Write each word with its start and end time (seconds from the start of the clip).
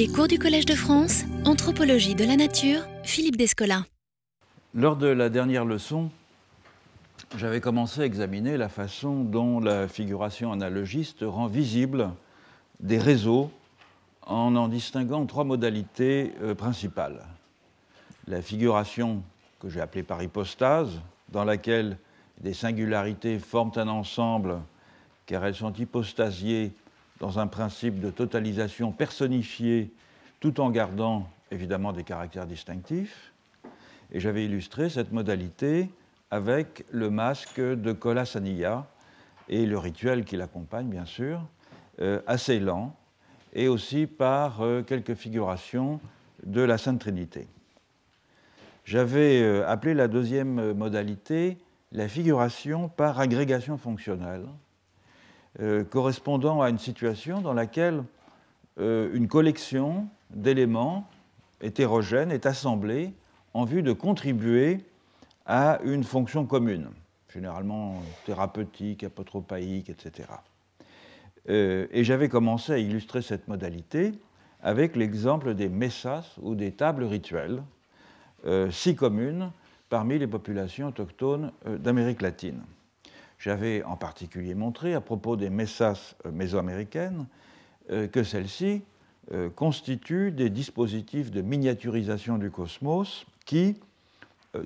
Les 0.00 0.08
cours 0.08 0.28
du 0.28 0.38
Collège 0.38 0.64
de 0.64 0.74
France, 0.74 1.24
Anthropologie 1.44 2.14
de 2.14 2.24
la 2.24 2.34
Nature, 2.34 2.80
Philippe 3.02 3.36
Descola. 3.36 3.84
Lors 4.72 4.96
de 4.96 5.08
la 5.08 5.28
dernière 5.28 5.66
leçon, 5.66 6.10
j'avais 7.36 7.60
commencé 7.60 8.00
à 8.00 8.06
examiner 8.06 8.56
la 8.56 8.70
façon 8.70 9.24
dont 9.24 9.60
la 9.60 9.88
figuration 9.88 10.52
analogiste 10.52 11.18
rend 11.20 11.48
visible 11.48 12.12
des 12.80 12.96
réseaux 12.96 13.50
en 14.22 14.56
en 14.56 14.68
distinguant 14.68 15.26
trois 15.26 15.44
modalités 15.44 16.32
euh, 16.40 16.54
principales. 16.54 17.22
La 18.26 18.40
figuration 18.40 19.22
que 19.60 19.68
j'ai 19.68 19.82
appelée 19.82 20.02
par 20.02 20.22
hypostase, 20.22 20.98
dans 21.28 21.44
laquelle 21.44 21.98
des 22.40 22.54
singularités 22.54 23.38
forment 23.38 23.72
un 23.76 23.88
ensemble 23.88 24.60
car 25.26 25.44
elles 25.44 25.54
sont 25.54 25.74
hypostasiées 25.74 26.72
dans 27.20 27.38
un 27.38 27.46
principe 27.46 28.00
de 28.00 28.10
totalisation 28.10 28.92
personnifiée 28.92 29.92
tout 30.40 30.60
en 30.60 30.70
gardant 30.70 31.28
évidemment 31.50 31.92
des 31.92 32.02
caractères 32.02 32.46
distinctifs. 32.46 33.32
Et 34.12 34.20
j'avais 34.20 34.44
illustré 34.44 34.88
cette 34.88 35.12
modalité 35.12 35.90
avec 36.30 36.84
le 36.90 37.10
masque 37.10 37.60
de 37.60 37.92
Kolasaniya 37.92 38.86
et 39.48 39.66
le 39.66 39.78
rituel 39.78 40.24
qui 40.24 40.36
l'accompagne, 40.36 40.88
bien 40.88 41.04
sûr, 41.04 41.44
euh, 42.00 42.20
assez 42.26 42.58
lent, 42.60 42.96
et 43.52 43.68
aussi 43.68 44.06
par 44.06 44.62
euh, 44.62 44.82
quelques 44.82 45.14
figurations 45.14 46.00
de 46.44 46.62
la 46.62 46.78
Sainte 46.78 47.00
Trinité. 47.00 47.48
J'avais 48.84 49.42
euh, 49.42 49.68
appelé 49.68 49.94
la 49.94 50.08
deuxième 50.08 50.72
modalité 50.72 51.58
la 51.92 52.08
figuration 52.08 52.88
par 52.88 53.18
agrégation 53.18 53.76
fonctionnelle, 53.76 54.46
euh, 55.58 55.82
correspondant 55.82 56.62
à 56.62 56.70
une 56.70 56.78
situation 56.78 57.40
dans 57.40 57.52
laquelle 57.52 58.04
euh, 58.78 59.10
une 59.12 59.26
collection 59.26 60.06
d'éléments 60.30 61.08
hétérogènes 61.60 62.30
est 62.30 62.46
assemblée 62.46 63.12
en 63.52 63.64
vue 63.64 63.82
de 63.82 63.92
contribuer 63.92 64.78
à 65.46 65.80
une 65.82 66.04
fonction 66.04 66.46
commune, 66.46 66.88
généralement 67.32 68.00
thérapeutique, 68.26 69.02
apotropaïque, 69.02 69.90
etc. 69.90 70.28
Euh, 71.48 71.88
et 71.90 72.04
j'avais 72.04 72.28
commencé 72.28 72.72
à 72.72 72.78
illustrer 72.78 73.20
cette 73.20 73.48
modalité 73.48 74.12
avec 74.62 74.94
l'exemple 74.94 75.54
des 75.54 75.68
messas 75.68 76.36
ou 76.42 76.54
des 76.54 76.70
tables 76.70 77.04
rituelles, 77.04 77.62
si 78.70 78.94
communes 78.94 79.52
parmi 79.88 80.18
les 80.18 80.26
populations 80.26 80.88
autochtones 80.88 81.52
d'Amérique 81.66 82.22
latine. 82.22 82.62
J'avais 83.40 83.82
en 83.84 83.96
particulier 83.96 84.54
montré 84.54 84.92
à 84.92 85.00
propos 85.00 85.34
des 85.34 85.48
messas 85.48 86.14
euh, 86.26 86.30
mésoaméricaines 86.30 87.26
euh, 87.90 88.06
que 88.06 88.22
celles-ci 88.22 88.82
euh, 89.32 89.48
constituent 89.48 90.30
des 90.30 90.50
dispositifs 90.50 91.30
de 91.30 91.40
miniaturisation 91.40 92.36
du 92.36 92.50
cosmos 92.50 93.24
qui, 93.46 93.76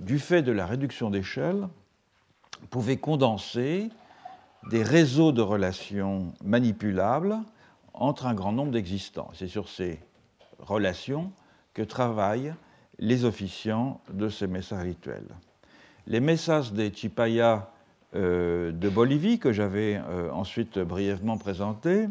du 0.00 0.18
fait 0.18 0.42
de 0.42 0.50
la 0.50 0.66
réduction 0.66 1.08
d'échelle, 1.08 1.68
pouvaient 2.70 2.96
condenser 2.96 3.90
des 4.70 4.82
réseaux 4.82 5.30
de 5.30 5.40
relations 5.40 6.32
manipulables 6.42 7.38
entre 7.92 8.26
un 8.26 8.34
grand 8.34 8.52
nombre 8.52 8.72
d'existants. 8.72 9.30
C'est 9.34 9.46
sur 9.46 9.68
ces 9.68 10.00
relations 10.58 11.30
que 11.74 11.82
travaillent 11.82 12.54
les 12.98 13.24
officiants 13.24 14.00
de 14.12 14.28
ces 14.28 14.48
messas 14.48 14.80
rituels. 14.80 15.28
Les 16.06 16.20
messas 16.20 16.72
des 16.72 16.90
Chipaya 16.92 17.70
de 18.14 18.88
Bolivie, 18.88 19.38
que 19.38 19.52
j'avais 19.52 20.00
euh, 20.08 20.30
ensuite 20.30 20.78
brièvement 20.78 21.36
présenté, 21.36 22.08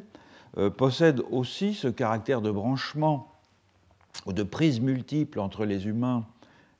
euh, 0.57 0.69
possède 0.69 1.21
aussi 1.31 1.73
ce 1.73 1.87
caractère 1.87 2.41
de 2.41 2.51
branchement 2.51 3.31
ou 4.25 4.33
de 4.33 4.43
prise 4.43 4.81
multiple 4.81 5.39
entre 5.39 5.65
les 5.65 5.87
humains, 5.87 6.25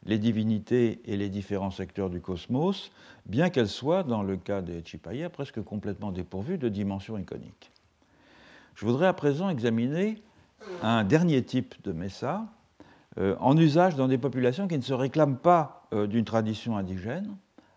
les 0.06 0.18
divinités 0.18 1.02
et 1.06 1.16
les 1.16 1.30
différents 1.30 1.72
secteurs 1.72 2.10
du 2.10 2.20
cosmos, 2.20 2.92
bien 3.26 3.50
qu'elle 3.50 3.70
soit, 3.70 4.04
dans 4.04 4.24
le 4.24 4.36
cas 4.38 4.62
des 4.62 4.84
Chipaya, 4.84 5.30
presque 5.30 5.64
complètement 5.64 6.12
dépourvue 6.12 6.58
de 6.58 6.68
dimension 6.68 7.18
iconique. 7.18 7.72
Je 8.76 8.86
voudrais 8.86 9.08
à 9.08 9.14
présent 9.14 9.50
examiner 9.50 10.22
un 10.82 11.04
dernier 11.04 11.44
type 11.44 11.76
de 11.84 11.92
messa, 11.92 12.46
en 13.18 13.56
usage 13.56 13.96
dans 13.96 14.08
des 14.08 14.18
populations 14.18 14.68
qui 14.68 14.78
ne 14.78 14.84
se 14.84 14.94
réclament 14.94 15.38
pas 15.38 15.88
d'une 15.92 16.26
tradition 16.26 16.76
indigène, 16.78 17.36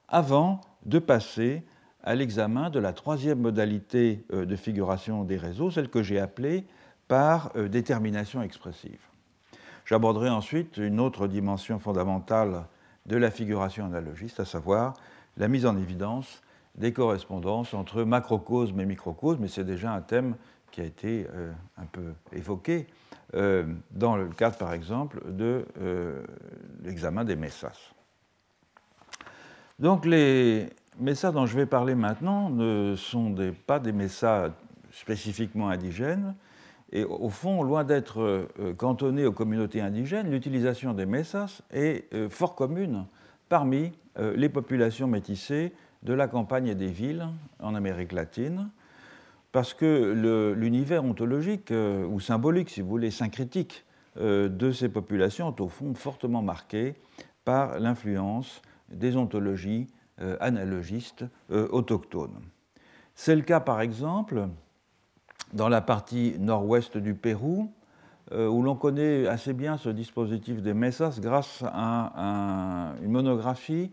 avant 0.09 0.61
de 0.87 0.99
passer 0.99 1.63
à 2.03 2.15
l'examen 2.15 2.71
de 2.71 2.79
la 2.79 2.93
troisième 2.93 3.41
modalité 3.41 4.25
euh, 4.33 4.47
de 4.47 4.57
figuration 4.57 5.25
des 5.25 5.37
réseaux, 5.37 5.71
celle 5.71 5.91
que 5.91 6.03
j'ai 6.03 6.21
appelée 6.21 6.65
par 7.09 7.51
euh, 7.57 7.69
détermination 7.69 8.43
expressive. 8.43 9.01
J'aborderai 9.85 10.31
ensuite 10.31 10.77
une 10.79 11.01
autre 11.01 11.27
dimension 11.27 11.79
fondamentale 11.79 12.65
de 13.07 13.17
la 13.17 13.31
figuration 13.31 13.87
analogiste, 13.87 14.41
à 14.41 14.45
savoir 14.45 14.95
la 15.37 15.49
mise 15.49 15.67
en 15.67 15.77
évidence 15.77 16.43
des 16.77 16.93
correspondances 16.93 17.75
entre 17.75 18.05
macrocosme 18.05 18.81
et 18.81 18.87
microcosme, 18.87 19.43
mais 19.43 19.49
c'est 19.49 19.65
déjà 19.65 19.93
un 19.93 20.01
thème 20.01 20.37
qui 20.71 20.81
a 20.81 20.85
été 20.85 21.27
euh, 21.35 21.53
un 21.77 21.87
peu 21.87 22.15
évoqué 22.33 22.87
dans 23.91 24.17
le 24.17 24.29
cadre, 24.29 24.57
par 24.57 24.73
exemple, 24.73 25.21
de 25.33 25.67
l'examen 26.85 27.25
des 27.25 27.35
messas. 27.35 27.96
Donc 29.79 30.07
les 30.07 30.69
messas 30.99 31.33
dont 31.33 31.45
je 31.45 31.55
vais 31.55 31.67
parler 31.67 31.95
maintenant 31.95 32.49
ne 32.49 32.95
sont 32.97 33.35
pas 33.67 33.79
des 33.79 33.93
messas 33.93 34.51
spécifiquement 34.91 35.69
indigènes. 35.69 36.35
Et 36.93 37.05
au 37.05 37.29
fond, 37.29 37.63
loin 37.63 37.85
d'être 37.85 38.23
euh, 38.23 38.75
cantonnés 38.77 39.27
aux 39.27 39.33
communautés 39.33 39.83
indigènes, 39.83 40.31
l'utilisation 40.31 40.95
des 40.95 41.05
messas 41.05 41.61
est 41.73 42.13
euh, 42.15 42.31
fort 42.31 42.55
commune 42.55 43.05
parmi 43.49 43.93
euh, 44.19 44.35
les 44.37 44.49
populations 44.49 45.09
métissées 45.09 45.73
de 46.05 46.15
la 46.15 46.27
campagne 46.27 46.69
et 46.69 46.75
des 46.75 46.89
villes 46.89 47.27
en 47.61 47.75
Amérique 47.75 48.13
latine, 48.13 48.71
parce 49.53 49.75
que 49.75 50.55
l'univers 50.57 51.05
ontologique 51.05 51.73
ou 51.73 52.21
symbolique, 52.21 52.69
si 52.69 52.83
vous 52.83 52.89
voulez, 52.89 53.11
syncrétique 53.11 53.85
de 54.21 54.73
ces 54.73 54.91
populations 54.91 55.51
est 55.51 55.61
au 55.61 55.69
fond 55.69 55.95
fortement 55.95 56.43
marqué 56.43 56.95
par 57.45 57.81
l'influence 57.81 58.61
des 58.91 59.17
ontologies 59.17 59.89
euh, 60.21 60.37
analogistes 60.41 61.25
euh, 61.51 61.69
autochtones. 61.71 62.41
C'est 63.15 63.37
le 63.37 63.43
cas 63.43 63.61
par 63.61 63.83
exemple 63.83 64.49
dans 65.53 65.69
la 65.69 65.83
partie 65.83 66.37
nord-ouest 66.39 66.97
du 66.97 67.15
Pérou, 67.15 67.71
euh, 68.33 68.49
où 68.49 68.63
l'on 68.63 68.77
connaît 68.77 69.27
assez 69.27 69.53
bien 69.53 69.77
ce 69.77 69.91
dispositif 69.91 70.63
des 70.63 70.73
mesas 70.73 71.21
grâce 71.21 71.63
à, 71.67 72.95
une 73.03 73.11
monographie 73.11 73.93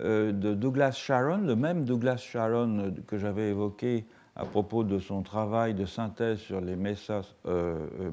de 0.00 0.54
Douglas 0.54 0.92
Sharon, 0.92 1.38
le 1.38 1.56
même 1.56 1.84
Douglas 1.84 2.18
Sharon 2.18 2.94
que 3.06 3.18
j'avais 3.18 3.48
évoqué 3.48 4.06
à 4.36 4.44
propos 4.44 4.84
de 4.84 4.98
son 4.98 5.22
travail 5.22 5.74
de 5.74 5.84
synthèse 5.84 6.38
sur 6.38 6.60
les 6.60 6.76
mesas 6.76 7.34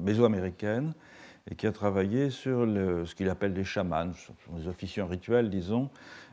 mésoaméricaines, 0.00 0.92
et 1.50 1.54
qui 1.54 1.66
a 1.66 1.72
travaillé 1.72 2.30
sur 2.30 2.60
ce 2.60 3.14
qu'il 3.14 3.28
appelle 3.28 3.52
des 3.52 3.64
chamans, 3.64 4.12
les 4.56 4.68
officiants 4.68 5.06
rituels, 5.06 5.50
disons, 5.50 5.90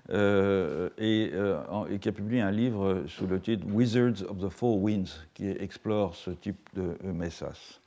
euh, 0.10 0.90
euh, 1.02 1.86
et, 1.90 2.00
qui 2.00 2.08
a 2.08 2.12
publié 2.12 2.42
un 2.42 2.52
livre 2.52 3.04
sous 3.08 3.28
le 3.28 3.40
titre 3.40 3.66
Wizards 3.70 4.24
of 4.30 4.38
the 4.38 4.50
Four 4.50 4.82
Winds, 4.82 5.28
qui 5.34 5.50
explore 5.50 6.16
ce 6.16 6.32
type 6.32 6.70
de 6.76 6.96
messas. 7.12 7.80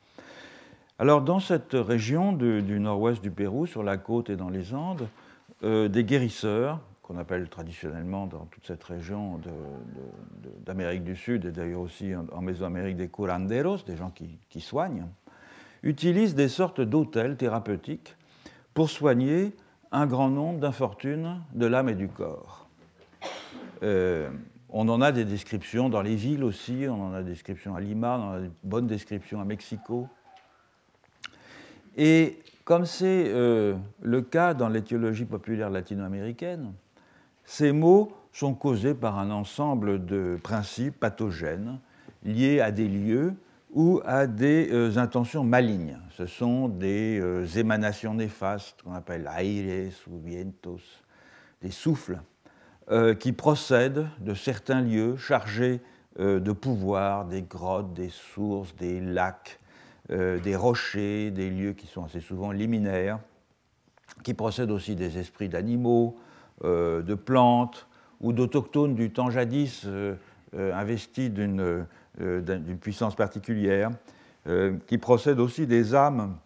Alors, 0.98 1.22
dans 1.22 1.40
cette 1.40 1.72
région 1.72 2.32
du 2.32 2.78
nord-ouest 2.80 3.22
du 3.22 3.30
Pérou, 3.30 3.66
sur 3.66 3.82
la 3.82 3.96
côte 3.96 4.28
et 4.28 4.36
dans 4.36 4.50
les 4.50 4.74
Andes, 4.74 5.08
euh, 5.62 5.88
des 5.88 6.04
guérisseurs, 6.04 6.80
qu'on 7.02 7.16
appelle 7.16 7.48
traditionnellement 7.48 8.26
dans 8.26 8.44
toute 8.46 8.66
cette 8.66 8.84
région 8.84 9.40
d'Amérique 10.64 11.02
du 11.02 11.16
Sud 11.16 11.44
et 11.44 11.50
d'ailleurs 11.50 11.80
aussi 11.80 12.12
en, 12.14 12.40
Mésoamérique 12.40 12.96
des 12.96 13.08
curanderos, 13.08 13.78
des 13.84 13.96
gens 13.96 14.12
qui 14.48 14.60
soignent, 14.60 15.06
utilisent 15.82 16.34
des 16.34 16.48
sortes 16.48 16.80
d'hôtels 16.80 17.36
thérapeutiques 17.36 18.16
pour 18.74 18.90
soigner 18.90 19.54
un 19.92 20.06
grand 20.06 20.28
nombre 20.28 20.60
d'infortunes 20.60 21.40
de 21.54 21.66
l'âme 21.66 21.88
et 21.88 21.94
du 21.94 22.08
corps. 22.08 22.68
Euh, 23.82 24.30
on 24.68 24.88
en 24.88 25.00
a 25.00 25.10
des 25.10 25.24
descriptions 25.24 25.88
dans 25.88 26.02
les 26.02 26.14
villes 26.14 26.44
aussi, 26.44 26.86
on 26.88 27.08
en 27.08 27.12
a 27.12 27.22
des 27.22 27.30
descriptions 27.30 27.74
à 27.74 27.80
Lima, 27.80 28.18
on 28.18 28.22
en 28.22 28.32
a 28.32 28.40
des 28.40 28.50
bonnes 28.62 28.86
descriptions 28.86 29.40
à 29.40 29.44
Mexico. 29.44 30.08
Et 31.96 32.38
comme 32.64 32.84
c'est 32.84 33.24
euh, 33.28 33.74
le 34.00 34.22
cas 34.22 34.54
dans 34.54 34.68
l'étiologie 34.68 35.24
populaire 35.24 35.70
latino-américaine, 35.70 36.72
ces 37.44 37.72
mots 37.72 38.12
sont 38.32 38.54
causés 38.54 38.94
par 38.94 39.18
un 39.18 39.30
ensemble 39.30 40.06
de 40.06 40.38
principes 40.40 41.00
pathogènes 41.00 41.80
liés 42.24 42.60
à 42.60 42.70
des 42.70 42.86
lieux 42.86 43.34
ou 43.72 44.00
à 44.04 44.26
des 44.26 44.68
euh, 44.72 44.98
intentions 44.98 45.44
malignes. 45.44 45.98
Ce 46.16 46.26
sont 46.26 46.68
des 46.68 47.18
euh, 47.20 47.46
émanations 47.56 48.14
néfastes 48.14 48.82
qu'on 48.82 48.94
appelle 48.94 49.30
aires 49.38 49.92
ou 50.10 50.18
vientos, 50.18 50.80
des 51.62 51.70
souffles, 51.70 52.20
euh, 52.90 53.14
qui 53.14 53.32
procèdent 53.32 54.06
de 54.18 54.34
certains 54.34 54.80
lieux 54.80 55.16
chargés 55.16 55.80
de 56.18 56.52
pouvoir, 56.52 57.24
des 57.24 57.42
grottes, 57.42 57.94
des 57.94 58.10
sources, 58.10 58.74
des 58.74 59.00
lacs, 59.00 59.60
des 60.08 60.56
rochers, 60.56 61.30
des 61.30 61.48
lieux 61.48 61.72
qui 61.72 61.86
sont 61.86 62.04
assez 62.04 62.20
souvent 62.20 62.50
liminaires, 62.50 63.20
qui 64.24 64.34
procèdent 64.34 64.72
aussi 64.72 64.96
des 64.96 65.18
esprits 65.18 65.48
d'animaux, 65.48 66.18
de 66.62 67.14
plantes 67.14 67.86
ou 68.20 68.32
d'autochtones 68.32 68.96
du 68.96 69.12
temps 69.12 69.30
jadis 69.30 69.86
investis 70.52 71.30
d'une 71.30 71.86
puissance 72.80 73.14
particulière, 73.14 73.90
qui 74.86 74.98
procèdent 74.98 75.40
aussi 75.40 75.66
des 75.66 75.94
âmes 75.94 76.36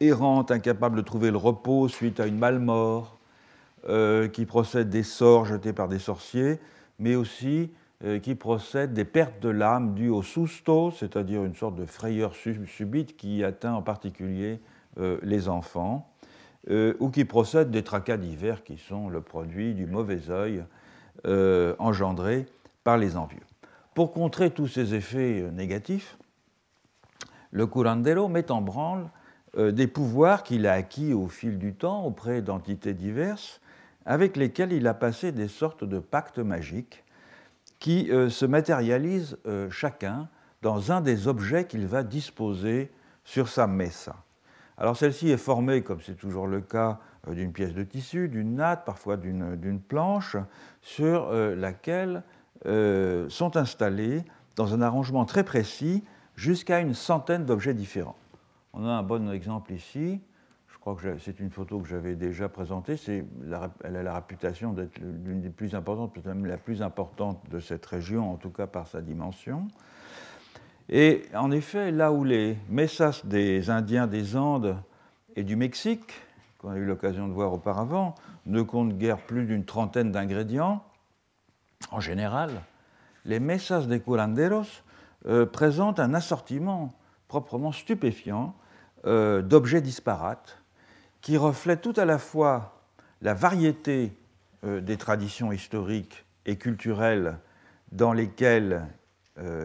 errantes, 0.00 0.50
incapables 0.50 0.96
de 0.96 1.02
trouver 1.02 1.30
le 1.30 1.36
repos 1.36 1.88
suite 1.88 2.20
à 2.20 2.26
une 2.26 2.38
malmort, 2.38 3.18
euh, 3.88 4.28
qui 4.28 4.46
procèdent 4.46 4.90
des 4.90 5.02
sorts 5.02 5.46
jetés 5.46 5.72
par 5.72 5.88
des 5.88 5.98
sorciers, 5.98 6.60
mais 7.00 7.16
aussi 7.16 7.72
euh, 8.04 8.20
qui 8.20 8.36
procèdent 8.36 8.92
des 8.92 9.04
pertes 9.04 9.42
de 9.42 9.48
l'âme 9.48 9.94
dues 9.94 10.08
au 10.08 10.22
susto, 10.22 10.92
c'est-à-dire 10.92 11.44
une 11.44 11.56
sorte 11.56 11.74
de 11.74 11.84
frayeur 11.84 12.32
subite 12.34 13.16
qui 13.16 13.42
atteint 13.42 13.74
en 13.74 13.82
particulier 13.82 14.60
euh, 14.98 15.18
les 15.22 15.48
enfants, 15.48 16.08
ou 17.00 17.10
qui 17.10 17.24
procèdent 17.24 17.72
des 17.72 17.82
tracas 17.82 18.16
divers 18.16 18.62
qui 18.62 18.78
sont 18.78 19.08
le 19.08 19.20
produit 19.20 19.74
du 19.74 19.86
mauvais 19.86 20.30
œil 20.30 20.62
engendré 21.80 22.46
par 22.84 22.98
les 22.98 23.16
envieux. 23.16 23.42
Pour 23.94 24.10
contrer 24.10 24.50
tous 24.50 24.68
ces 24.68 24.94
effets 24.94 25.50
négatifs, 25.52 26.16
le 27.50 27.66
curandero 27.66 28.26
met 28.28 28.50
en 28.50 28.62
branle 28.62 29.10
euh, 29.58 29.70
des 29.70 29.86
pouvoirs 29.86 30.44
qu'il 30.44 30.66
a 30.66 30.72
acquis 30.72 31.12
au 31.12 31.28
fil 31.28 31.58
du 31.58 31.74
temps 31.74 32.06
auprès 32.06 32.40
d'entités 32.40 32.94
diverses, 32.94 33.60
avec 34.06 34.38
lesquelles 34.38 34.72
il 34.72 34.86
a 34.86 34.94
passé 34.94 35.30
des 35.30 35.46
sortes 35.46 35.84
de 35.84 35.98
pactes 35.98 36.38
magiques 36.38 37.04
qui 37.78 38.10
euh, 38.10 38.30
se 38.30 38.46
matérialisent 38.46 39.36
euh, 39.46 39.68
chacun 39.68 40.28
dans 40.62 40.90
un 40.90 41.02
des 41.02 41.28
objets 41.28 41.66
qu'il 41.66 41.86
va 41.86 42.02
disposer 42.02 42.90
sur 43.24 43.48
sa 43.48 43.66
mesa. 43.66 44.16
Alors 44.78 44.96
celle-ci 44.96 45.28
est 45.28 45.36
formée, 45.36 45.82
comme 45.82 46.00
c'est 46.00 46.16
toujours 46.16 46.46
le 46.46 46.62
cas, 46.62 46.98
d'une 47.28 47.52
pièce 47.52 47.74
de 47.74 47.82
tissu, 47.82 48.28
d'une 48.28 48.54
natte, 48.56 48.86
parfois 48.86 49.16
d'une 49.16 49.80
planche, 49.80 50.36
sur 50.80 51.30
laquelle 51.30 52.24
sont 52.64 53.56
installés, 53.56 54.24
dans 54.56 54.74
un 54.74 54.82
arrangement 54.82 55.24
très 55.24 55.44
précis, 55.44 56.04
jusqu'à 56.36 56.80
une 56.80 56.94
centaine 56.94 57.44
d'objets 57.44 57.74
différents. 57.74 58.16
On 58.72 58.86
a 58.86 58.90
un 58.90 59.02
bon 59.02 59.30
exemple 59.30 59.72
ici. 59.72 60.20
Je 60.68 60.78
crois 60.78 60.96
que 60.96 61.18
c'est 61.18 61.38
une 61.38 61.50
photo 61.50 61.78
que 61.78 61.88
j'avais 61.88 62.16
déjà 62.16 62.48
présentée. 62.48 62.96
elle 63.84 63.96
a 63.96 64.02
la 64.02 64.14
réputation 64.14 64.72
d'être 64.72 64.98
l'une 64.98 65.40
des 65.40 65.50
plus 65.50 65.74
importantes, 65.74 66.12
peut-être 66.12 66.26
même 66.26 66.46
la 66.46 66.56
plus 66.56 66.82
importante 66.82 67.38
de 67.50 67.60
cette 67.60 67.86
région, 67.86 68.32
en 68.32 68.36
tout 68.36 68.50
cas 68.50 68.66
par 68.66 68.88
sa 68.88 69.00
dimension. 69.00 69.68
Et 70.88 71.22
en 71.34 71.52
effet, 71.52 71.92
là 71.92 72.12
où 72.12 72.24
les 72.24 72.58
messas 72.68 73.22
des 73.24 73.70
Indiens 73.70 74.08
des 74.08 74.36
Andes 74.36 74.76
et 75.36 75.44
du 75.44 75.54
Mexique, 75.54 76.12
qu'on 76.58 76.70
a 76.70 76.76
eu 76.76 76.84
l'occasion 76.84 77.28
de 77.28 77.32
voir 77.32 77.52
auparavant, 77.52 78.14
ne 78.46 78.62
comptent 78.62 78.98
guère 78.98 79.18
plus 79.18 79.46
d'une 79.46 79.64
trentaine 79.64 80.10
d'ingrédients, 80.10 80.82
en 81.90 82.00
général, 82.00 82.62
les 83.24 83.40
messas 83.40 83.86
des 83.86 84.00
curanderos 84.00 84.82
euh, 85.26 85.46
présentent 85.46 86.00
un 86.00 86.14
assortiment 86.14 86.92
proprement 87.28 87.72
stupéfiant 87.72 88.54
euh, 89.06 89.42
d'objets 89.42 89.80
disparates 89.80 90.58
qui 91.20 91.36
reflètent 91.36 91.82
tout 91.82 91.94
à 91.96 92.04
la 92.04 92.18
fois 92.18 92.82
la 93.20 93.34
variété 93.34 94.12
euh, 94.64 94.80
des 94.80 94.96
traditions 94.96 95.52
historiques 95.52 96.24
et 96.46 96.56
culturelles 96.56 97.38
dans 97.92 98.12
lesquelles 98.12 98.86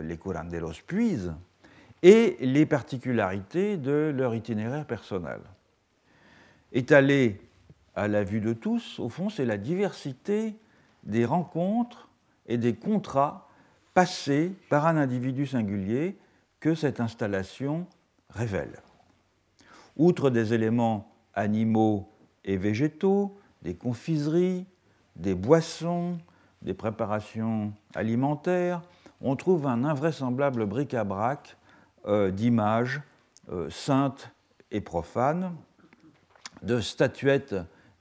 les 0.01 0.17
curanderos 0.17 0.81
puisent 0.85 1.33
et 2.01 2.37
les 2.39 2.65
particularités 2.65 3.75
de 3.75 4.13
leur 4.15 4.33
itinéraire 4.33 4.85
personnel. 4.85 5.39
Étalé 6.71 7.41
à 7.95 8.07
la 8.07 8.23
vue 8.23 8.39
de 8.39 8.53
tous, 8.53 8.99
au 8.99 9.09
fond, 9.09 9.29
c'est 9.29 9.45
la 9.45 9.57
diversité 9.57 10.55
des 11.03 11.25
rencontres 11.25 12.06
et 12.47 12.57
des 12.57 12.75
contrats 12.75 13.47
passés 13.93 14.51
par 14.69 14.85
un 14.85 14.97
individu 14.97 15.45
singulier 15.45 16.17
que 16.59 16.75
cette 16.75 16.99
installation 16.99 17.87
révèle. 18.29 18.81
Outre 19.95 20.29
des 20.29 20.53
éléments 20.53 21.11
animaux 21.33 22.09
et 22.45 22.57
végétaux, 22.57 23.37
des 23.61 23.75
confiseries, 23.75 24.65
des 25.15 25.35
boissons, 25.35 26.17
des 26.61 26.73
préparations 26.73 27.73
alimentaires, 27.95 28.81
on 29.21 29.35
trouve 29.35 29.67
un 29.67 29.83
invraisemblable 29.83 30.65
bric-à-brac 30.65 31.57
euh, 32.05 32.31
d'images 32.31 33.01
euh, 33.51 33.69
saintes 33.69 34.31
et 34.71 34.81
profanes, 34.81 35.55
de 36.61 36.79
statuettes 36.79 37.55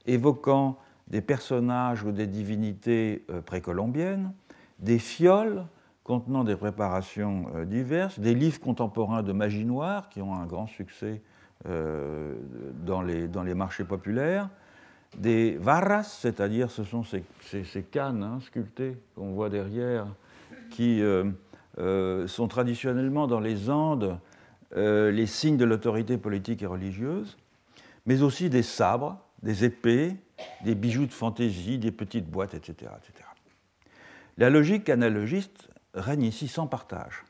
évoquant 0.05 0.77
des 1.07 1.21
personnages 1.21 2.03
ou 2.03 2.11
des 2.11 2.27
divinités 2.27 3.25
euh, 3.29 3.41
précolombiennes, 3.41 4.33
des 4.79 4.99
fioles 4.99 5.65
contenant 6.03 6.43
des 6.45 6.55
préparations 6.55 7.47
diverses, 7.65 8.17
des 8.17 8.33
livres 8.33 8.61
contemporains 8.61 9.23
de 9.23 9.33
magie 9.33 9.65
noire 9.65 10.07
qui 10.07 10.21
ont 10.21 10.33
un 10.33 10.45
grand 10.45 10.67
succès 10.67 11.21
euh, 11.65 12.35
dans, 12.85 13.01
les, 13.01 13.27
dans 13.27 13.41
les 13.41 13.55
marchés 13.55 13.83
populaires, 13.83 14.47
des 15.17 15.57
varras, 15.57 16.03
c'est-à-dire 16.03 16.69
ce 16.69 16.83
sont 16.83 17.03
ces, 17.03 17.23
cannes 17.91 18.21
hein, 18.21 18.39
sculptées 18.41 18.95
qu'on 19.15 19.33
voit 19.33 19.49
derrière, 19.49 20.05
qui 20.69 21.01
euh, 21.01 21.25
euh, 21.79 22.27
sont 22.27 22.47
traditionnellement 22.47 23.25
dans 23.27 23.39
les 23.39 23.69
Andes 23.69 24.19
les 24.75 25.25
signes 25.25 25.57
de 25.57 25.65
l'autorité 25.65 26.17
politique 26.17 26.61
et 26.61 26.67
religieuse, 26.67 27.37
mais 28.05 28.21
aussi 28.21 28.49
des 28.49 28.63
sabres, 28.63 29.17
des 29.43 29.63
épées, 29.63 30.15
des 30.63 30.75
bijoux 30.75 31.05
de 31.05 31.13
fantaisie, 31.13 31.77
des 31.77 31.91
petites 31.91 32.29
boîtes, 32.29 32.53
etc., 32.53 32.91
etc. 32.97 33.27
La 34.37 34.49
logique 34.49 34.89
analogiste 34.89 35.69
règne 35.93 36.23
ici 36.23 36.47
sans 36.47 36.67
partage. 36.67 37.23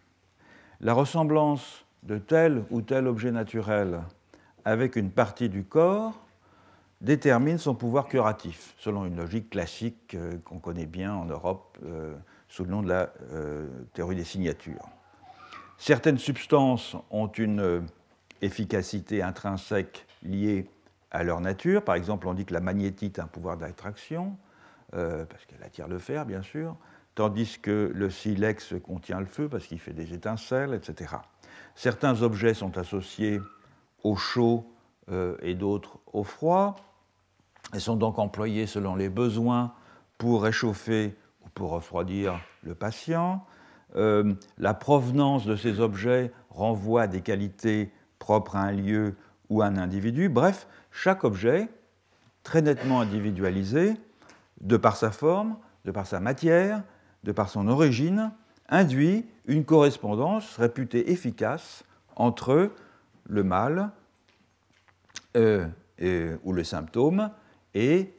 La 0.82 0.94
ressemblance 0.94 1.86
de 2.04 2.18
tel 2.18 2.64
ou 2.70 2.82
tel 2.82 3.08
objet 3.08 3.32
naturel 3.32 4.02
avec 4.66 4.96
une 4.96 5.10
partie 5.10 5.50
du 5.50 5.64
corps 5.64 6.28
détermine 7.02 7.58
son 7.58 7.76
pouvoir 7.76 8.08
curatif, 8.08 8.74
selon 8.78 9.06
une 9.06 9.16
logique 9.16 9.50
classique 9.50 10.16
euh, 10.16 10.38
qu'on 10.44 10.60
connaît 10.60 10.86
bien 10.86 11.14
en 11.14 11.26
Europe 11.26 11.78
euh, 11.86 12.16
sous 12.48 12.64
le 12.64 12.72
nom 12.72 12.82
de 12.82 12.90
la 12.90 13.14
euh, 13.32 13.68
théorie 13.94 14.16
des 14.16 14.24
signatures. 14.24 14.90
Certaines 15.78 16.18
substances 16.18 16.96
ont 17.12 17.28
une 17.28 17.86
efficacité 18.42 19.22
intrinsèque 19.22 20.08
liée 20.24 20.68
à 21.12 21.24
leur 21.24 21.42
nature. 21.42 21.84
Par 21.84 21.96
exemple, 21.96 22.28
on 22.28 22.34
dit 22.34 22.46
que 22.46 22.54
la 22.54 22.60
magnétite 22.60 23.20
a 23.20 23.24
un 23.24 23.28
pouvoir 23.28 23.58
d'attraction, 23.58 24.38
parce 24.92 25.46
qu'elle 25.48 25.64
attire 25.64 25.88
le 25.88 26.00
fer, 26.00 26.26
bien 26.26 26.42
sûr, 26.42 26.76
tandis 27.16 27.60
que 27.60 27.92
le 27.94 28.10
silex 28.10 28.76
contient 28.84 29.20
le 29.20 29.26
feu, 29.26 29.50
parce 29.50 29.66
qu'il 29.68 29.80
fait 29.80 29.94
des 29.94 30.14
étincelles, 30.14 30.74
etc. 30.74 31.16
Certains 31.76 32.22
objets 32.22 32.54
sont 32.54 32.78
associés 32.78 33.40
au 34.04 34.16
chaud 34.16 34.66
euh, 35.12 35.38
et 35.42 35.56
d'autres 35.56 36.00
au 36.12 36.24
froid. 36.24 36.76
Elles 37.74 37.82
sont 37.82 37.96
donc 37.96 38.20
employées 38.20 38.68
selon 38.68 38.96
les 38.96 39.10
besoins 39.10 39.74
pour 40.18 40.44
réchauffer 40.44 41.16
ou 41.46 41.50
pour 41.50 41.72
refroidir 41.72 42.40
le 42.64 42.76
patient. 42.76 43.46
Euh, 43.96 44.34
la 44.58 44.74
provenance 44.74 45.46
de 45.46 45.56
ces 45.56 45.80
objets 45.80 46.32
renvoie 46.50 47.04
à 47.04 47.08
des 47.08 47.22
qualités 47.22 47.92
propres 48.20 48.56
à 48.56 48.62
un 48.62 48.72
lieu 48.72 49.16
ou 49.50 49.62
un 49.62 49.78
individu. 49.78 50.30
Bref, 50.30 50.68
chaque 50.92 51.24
objet, 51.24 51.70
très 52.44 52.62
nettement 52.62 53.02
individualisé, 53.02 53.96
de 54.62 54.78
par 54.78 54.96
sa 54.96 55.12
forme, 55.12 55.58
de 55.86 55.92
par 55.92 56.08
sa 56.08 56.20
matière, 56.20 56.84
de 57.24 57.32
par 57.32 57.50
son 57.50 57.68
origine, 57.68 58.32
induit 58.70 59.26
une 59.46 59.66
correspondance 59.66 60.58
réputée 60.58 61.12
efficace 61.12 61.84
entre 62.16 62.72
le 63.30 63.44
mal 63.44 63.92
euh, 65.36 65.68
ou 66.44 66.54
le 66.54 66.64
symptôme 66.64 67.32
et 67.74 68.14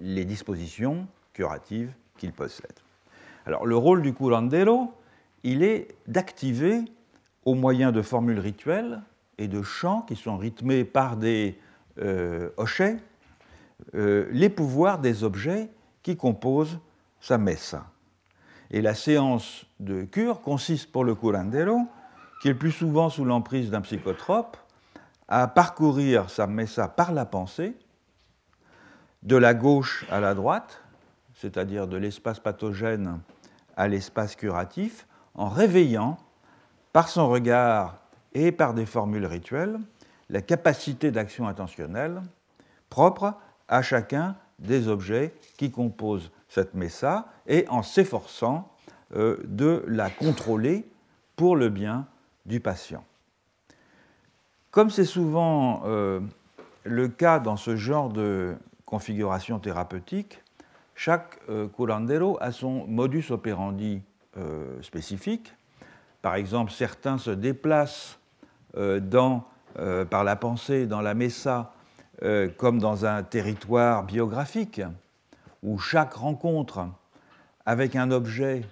les 0.00 0.24
dispositions 0.24 1.06
curatives 1.32 1.92
qu'il 2.16 2.32
possède. 2.32 2.72
Alors 3.46 3.66
le 3.66 3.76
rôle 3.76 4.02
du 4.02 4.14
curandero, 4.14 4.92
il 5.42 5.62
est 5.62 5.88
d'activer 6.06 6.84
au 7.44 7.54
moyen 7.54 7.90
de 7.90 8.02
formules 8.02 8.38
rituelles 8.38 9.00
et 9.42 9.48
de 9.48 9.62
chants 9.62 10.02
qui 10.02 10.16
sont 10.16 10.36
rythmés 10.36 10.84
par 10.84 11.16
des 11.16 11.58
euh, 11.98 12.50
hochets 12.56 12.98
euh, 13.94 14.28
les 14.30 14.48
pouvoirs 14.48 14.98
des 14.98 15.24
objets 15.24 15.68
qui 16.02 16.16
composent 16.16 16.78
sa 17.20 17.38
messa. 17.38 17.86
Et 18.70 18.80
la 18.80 18.94
séance 18.94 19.66
de 19.80 20.04
cure 20.04 20.40
consiste 20.40 20.90
pour 20.92 21.04
le 21.04 21.14
curandero 21.14 21.80
qui 22.40 22.48
est 22.48 22.52
le 22.52 22.58
plus 22.58 22.72
souvent 22.72 23.08
sous 23.08 23.24
l'emprise 23.24 23.70
d'un 23.70 23.82
psychotrope, 23.82 24.56
à 25.28 25.46
parcourir 25.46 26.28
sa 26.28 26.48
messa 26.48 26.88
par 26.88 27.12
la 27.12 27.24
pensée, 27.24 27.76
de 29.22 29.36
la 29.36 29.54
gauche 29.54 30.04
à 30.10 30.18
la 30.18 30.34
droite, 30.34 30.82
c'est-à-dire 31.34 31.86
de 31.86 31.96
l'espace 31.96 32.40
pathogène 32.40 33.20
à 33.76 33.86
l'espace 33.86 34.34
curatif, 34.34 35.06
en 35.34 35.48
réveillant 35.48 36.18
par 36.92 37.08
son 37.08 37.28
regard 37.28 38.01
et 38.34 38.52
par 38.52 38.74
des 38.74 38.86
formules 38.86 39.26
rituelles 39.26 39.78
la 40.32 40.40
capacité 40.40 41.10
d'action 41.10 41.46
intentionnelle 41.46 42.22
propre 42.88 43.34
à 43.68 43.82
chacun 43.82 44.34
des 44.58 44.88
objets 44.88 45.34
qui 45.56 45.70
composent 45.70 46.32
cette 46.48 46.74
messa 46.74 47.28
et 47.46 47.66
en 47.68 47.82
s'efforçant 47.82 48.72
euh, 49.14 49.38
de 49.44 49.84
la 49.86 50.10
contrôler 50.10 50.86
pour 51.36 51.54
le 51.54 51.68
bien 51.68 52.06
du 52.46 52.60
patient. 52.60 53.04
Comme 54.70 54.90
c'est 54.90 55.04
souvent 55.04 55.82
euh, 55.84 56.20
le 56.84 57.08
cas 57.08 57.38
dans 57.38 57.56
ce 57.56 57.76
genre 57.76 58.08
de 58.08 58.56
configuration 58.86 59.58
thérapeutique, 59.58 60.42
chaque 60.94 61.38
euh, 61.48 61.68
curandero 61.68 62.38
a 62.40 62.52
son 62.52 62.86
modus 62.86 63.30
operandi 63.30 64.02
spécifique. 64.80 65.52
Par 66.22 66.36
exemple, 66.36 66.72
certains 66.72 67.18
se 67.18 67.30
déplacent 67.30 68.18
dans, 68.76 69.44
par 70.10 70.24
la 70.24 70.36
pensée 70.36 70.86
dans 70.86 71.00
la 71.00 71.14
messa 71.14 71.74
comme 72.56 72.78
dans 72.78 73.04
un 73.04 73.22
territoire 73.22 74.04
biographique, 74.04 74.80
où 75.62 75.78
chaque 75.78 76.14
rencontre 76.14 76.86
avec 77.66 77.96
un 77.96 78.10
objet 78.10 78.62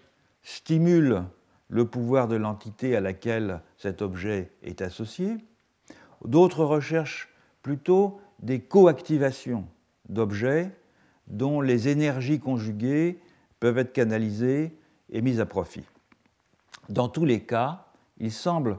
stimule 0.43 1.25
le 1.69 1.85
pouvoir 1.85 2.29
de 2.29 2.37
l'entité 2.37 2.97
à 2.97 3.01
laquelle 3.01 3.61
cet 3.77 4.03
objet 4.03 4.51
est 4.63 4.83
associé. 4.83 5.37
D'autres 6.25 6.65
recherchent 6.65 7.29
plutôt 7.63 8.21
des 8.41 8.61
coactivations 8.61 9.67
d'objets 10.09 10.71
dont 11.29 11.61
les 11.61 11.89
énergies 11.89 12.41
conjuguées 12.41 13.21
peuvent 13.61 13.79
être 13.79 13.93
canalisées 13.93 14.77
et 15.11 15.23
mises 15.23 15.41
à 15.41 15.47
profit. 15.47 15.85
Dans 16.89 17.09
tous 17.09 17.25
les 17.25 17.41
cas, 17.41 17.85
il 18.19 18.33
semble 18.33 18.79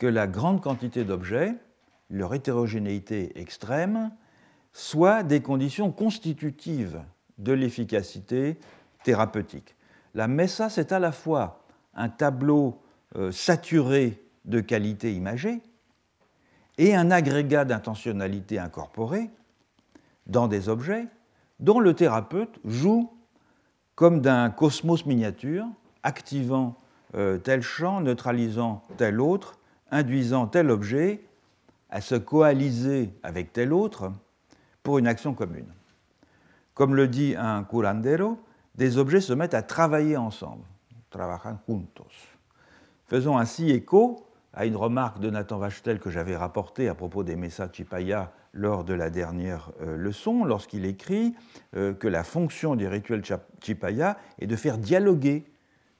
que 0.00 0.06
la 0.06 0.26
grande 0.26 0.62
quantité 0.62 1.04
d'objets, 1.04 1.54
leur 2.08 2.32
hétérogénéité 2.32 3.38
extrême, 3.38 4.10
soient 4.72 5.22
des 5.22 5.42
conditions 5.42 5.92
constitutives 5.92 7.02
de 7.36 7.52
l'efficacité 7.52 8.58
thérapeutique. 9.04 9.76
La 10.14 10.26
messa, 10.26 10.70
c'est 10.70 10.92
à 10.92 10.98
la 10.98 11.12
fois 11.12 11.66
un 11.92 12.08
tableau 12.08 12.80
euh, 13.14 13.30
saturé 13.30 14.24
de 14.46 14.60
qualité 14.60 15.14
imagée 15.14 15.60
et 16.78 16.96
un 16.96 17.10
agrégat 17.10 17.66
d'intentionnalité 17.66 18.58
incorporée 18.58 19.28
dans 20.26 20.48
des 20.48 20.70
objets 20.70 21.08
dont 21.58 21.78
le 21.78 21.92
thérapeute 21.92 22.58
joue 22.64 23.12
comme 23.96 24.22
d'un 24.22 24.48
cosmos 24.48 25.04
miniature, 25.04 25.66
activant 26.02 26.80
euh, 27.14 27.36
tel 27.36 27.60
champ, 27.60 28.00
neutralisant 28.00 28.82
tel 28.96 29.20
autre, 29.20 29.59
induisant 29.90 30.46
tel 30.46 30.70
objet 30.70 31.22
à 31.90 32.00
se 32.00 32.14
coaliser 32.14 33.10
avec 33.22 33.52
tel 33.52 33.72
autre 33.72 34.12
pour 34.82 34.98
une 34.98 35.06
action 35.06 35.34
commune. 35.34 35.72
Comme 36.74 36.94
le 36.94 37.08
dit 37.08 37.34
un 37.36 37.64
curandero, 37.64 38.38
des 38.76 38.96
objets 38.96 39.20
se 39.20 39.32
mettent 39.32 39.54
à 39.54 39.62
travailler 39.62 40.16
ensemble, 40.16 40.64
trabajan 41.10 41.58
juntos. 41.68 42.06
Faisons 43.06 43.36
ainsi 43.36 43.70
écho 43.70 44.24
à 44.52 44.66
une 44.66 44.76
remarque 44.76 45.20
de 45.20 45.30
Nathan 45.30 45.58
Vachtel 45.58 45.98
que 45.98 46.10
j'avais 46.10 46.36
rapportée 46.36 46.88
à 46.88 46.94
propos 46.94 47.22
des 47.22 47.36
Messa 47.36 47.68
Chipaya 47.72 48.32
lors 48.52 48.84
de 48.84 48.94
la 48.94 49.10
dernière 49.10 49.70
euh, 49.80 49.96
leçon, 49.96 50.44
lorsqu'il 50.44 50.84
écrit 50.84 51.34
euh, 51.76 51.92
que 51.94 52.08
la 52.08 52.24
fonction 52.24 52.74
des 52.74 52.88
rituels 52.88 53.22
Chipaya 53.60 54.16
est 54.40 54.46
de 54.46 54.56
faire 54.56 54.78
dialoguer 54.78 55.44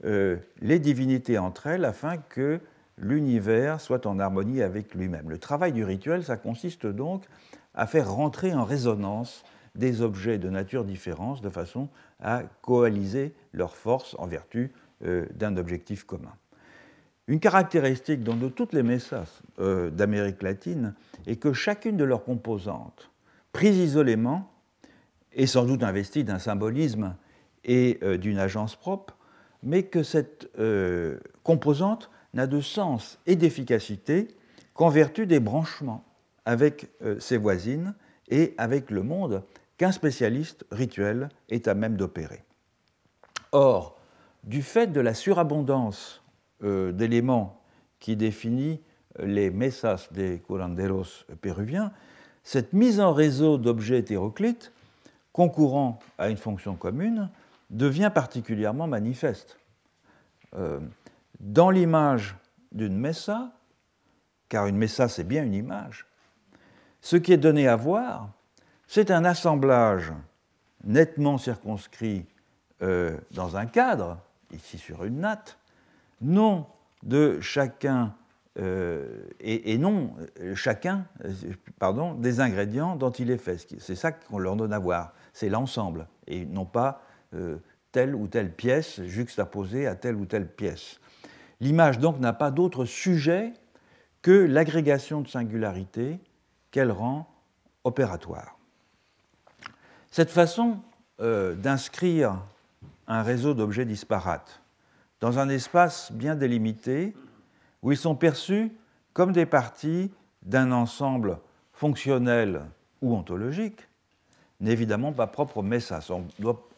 euh, 0.04 0.36
les 0.60 0.78
divinités 0.78 1.38
entre 1.38 1.66
elles 1.66 1.84
afin 1.84 2.16
que 2.16 2.60
l'univers 3.00 3.80
soit 3.80 4.06
en 4.06 4.18
harmonie 4.18 4.62
avec 4.62 4.94
lui-même. 4.94 5.30
Le 5.30 5.38
travail 5.38 5.72
du 5.72 5.84
rituel, 5.84 6.22
ça 6.22 6.36
consiste 6.36 6.86
donc 6.86 7.24
à 7.74 7.86
faire 7.86 8.12
rentrer 8.12 8.52
en 8.52 8.64
résonance 8.64 9.44
des 9.74 10.02
objets 10.02 10.38
de 10.38 10.50
nature 10.50 10.84
différente 10.84 11.42
de 11.42 11.48
façon 11.48 11.88
à 12.20 12.42
coaliser 12.62 13.32
leurs 13.52 13.76
forces 13.76 14.16
en 14.18 14.26
vertu 14.26 14.72
euh, 15.04 15.26
d'un 15.34 15.56
objectif 15.56 16.04
commun. 16.04 16.32
Une 17.28 17.40
caractéristique 17.40 18.24
de 18.24 18.48
toutes 18.48 18.72
les 18.72 18.82
messas 18.82 19.42
euh, 19.60 19.90
d'Amérique 19.90 20.42
latine 20.42 20.94
est 21.26 21.36
que 21.36 21.52
chacune 21.52 21.96
de 21.96 22.04
leurs 22.04 22.24
composantes, 22.24 23.10
prises 23.52 23.78
isolément, 23.78 24.50
est 25.32 25.46
sans 25.46 25.64
doute 25.64 25.84
investie 25.84 26.24
d'un 26.24 26.40
symbolisme 26.40 27.14
et 27.64 28.00
euh, 28.02 28.18
d'une 28.18 28.38
agence 28.38 28.74
propre, 28.74 29.16
mais 29.62 29.84
que 29.84 30.02
cette 30.02 30.48
composante 31.42 32.10
n'a 32.34 32.46
de 32.46 32.60
sens 32.60 33.18
et 33.26 33.36
d'efficacité 33.36 34.28
qu'en 34.74 34.88
vertu 34.88 35.26
des 35.26 35.40
branchements 35.40 36.04
avec 36.44 36.88
ses 37.18 37.36
voisines 37.36 37.94
et 38.28 38.54
avec 38.56 38.90
le 38.90 39.02
monde 39.02 39.42
qu'un 39.76 39.92
spécialiste 39.92 40.64
rituel 40.70 41.28
est 41.48 41.68
à 41.68 41.74
même 41.74 41.96
d'opérer. 41.96 42.44
Or, 43.52 43.98
du 44.44 44.62
fait 44.62 44.88
de 44.88 45.00
la 45.00 45.14
surabondance 45.14 46.22
euh, 46.62 46.92
d'éléments 46.92 47.60
qui 47.98 48.16
définit 48.16 48.80
les 49.18 49.50
mesas 49.50 50.08
des 50.12 50.40
curanderos 50.46 51.24
péruviens, 51.40 51.92
cette 52.42 52.72
mise 52.72 53.00
en 53.00 53.12
réseau 53.12 53.58
d'objets 53.58 53.98
hétéroclites 53.98 54.72
concourant 55.32 55.98
à 56.18 56.28
une 56.28 56.36
fonction 56.36 56.74
commune 56.74 57.28
devient 57.70 58.10
particulièrement 58.14 58.86
manifeste. 58.86 59.58
Euh, 60.56 60.80
dans 61.40 61.70
l'image 61.70 62.36
d'une 62.72 62.96
messa, 62.96 63.52
car 64.48 64.66
une 64.66 64.76
messa 64.76 65.08
c'est 65.08 65.24
bien 65.24 65.42
une 65.42 65.54
image, 65.54 66.06
ce 67.00 67.16
qui 67.16 67.32
est 67.32 67.38
donné 67.38 67.66
à 67.66 67.76
voir, 67.76 68.30
c'est 68.86 69.10
un 69.10 69.24
assemblage 69.24 70.12
nettement 70.84 71.38
circonscrit 71.38 72.26
euh, 72.82 73.16
dans 73.32 73.56
un 73.56 73.66
cadre, 73.66 74.18
ici 74.52 74.78
sur 74.78 75.04
une 75.04 75.20
natte, 75.20 75.58
non 76.20 76.66
de 77.02 77.40
chacun 77.40 78.14
euh, 78.58 79.22
et, 79.38 79.78
non 79.78 80.14
euh, 80.40 80.54
chacun 80.54 81.06
pardon, 81.78 82.14
des 82.14 82.40
ingrédients 82.40 82.96
dont 82.96 83.10
il 83.10 83.30
est 83.30 83.38
fait. 83.38 83.66
C'est 83.78 83.94
ça 83.94 84.12
qu'on 84.12 84.38
leur 84.38 84.56
donne 84.56 84.72
à 84.72 84.78
voir, 84.78 85.14
c'est 85.32 85.48
l'ensemble, 85.48 86.06
et 86.26 86.44
non 86.44 86.64
pas 86.64 87.02
telle 87.92 88.16
ou 88.16 88.26
telle 88.26 88.52
pièce 88.52 89.02
juxtaposée 89.02 89.86
à 89.86 89.94
telle 89.94 90.16
ou 90.16 90.26
telle 90.26 90.48
pièce. 90.48 91.00
L'image 91.60 91.98
donc 91.98 92.18
n'a 92.20 92.32
pas 92.32 92.50
d'autre 92.50 92.84
sujet 92.84 93.52
que 94.22 94.30
l'agrégation 94.30 95.20
de 95.20 95.28
singularité 95.28 96.18
qu'elle 96.70 96.90
rend 96.90 97.28
opératoire. 97.84 98.58
Cette 100.10 100.30
façon 100.30 100.78
euh, 101.20 101.54
d'inscrire 101.54 102.42
un 103.06 103.22
réseau 103.22 103.54
d'objets 103.54 103.84
disparates 103.84 104.60
dans 105.20 105.38
un 105.38 105.48
espace 105.48 106.12
bien 106.12 106.34
délimité, 106.34 107.14
où 107.82 107.92
ils 107.92 107.98
sont 107.98 108.14
perçus 108.14 108.72
comme 109.12 109.32
des 109.32 109.46
parties 109.46 110.10
d'un 110.42 110.72
ensemble 110.72 111.38
fonctionnel 111.72 112.62
ou 113.02 113.14
ontologique, 113.14 113.88
n'est 114.60 114.72
évidemment 114.72 115.12
pas 115.12 115.26
propre 115.26 115.58
au 115.58 115.62
Messas. 115.62 116.10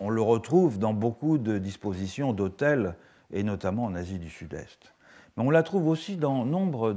On, 0.01 0.11
le 0.11 0.23
retrouve 0.23 0.79
dans 0.79 0.95
beaucoup 0.95 1.39
de 1.39 1.59
dispositions 1.59 2.33
d'hôtels, 2.33 2.95
et 3.33 3.43
notamment 3.43 3.85
en 3.85 3.95
Asie 3.95 4.19
du 4.19 4.31
Sud-Est. 4.31 4.93
Mais 5.37 5.45
on 5.45 5.51
la 5.51 5.63
trouve 5.63 5.89
aussi 5.89 6.17
dans 6.17 6.45
nombre 6.45 6.95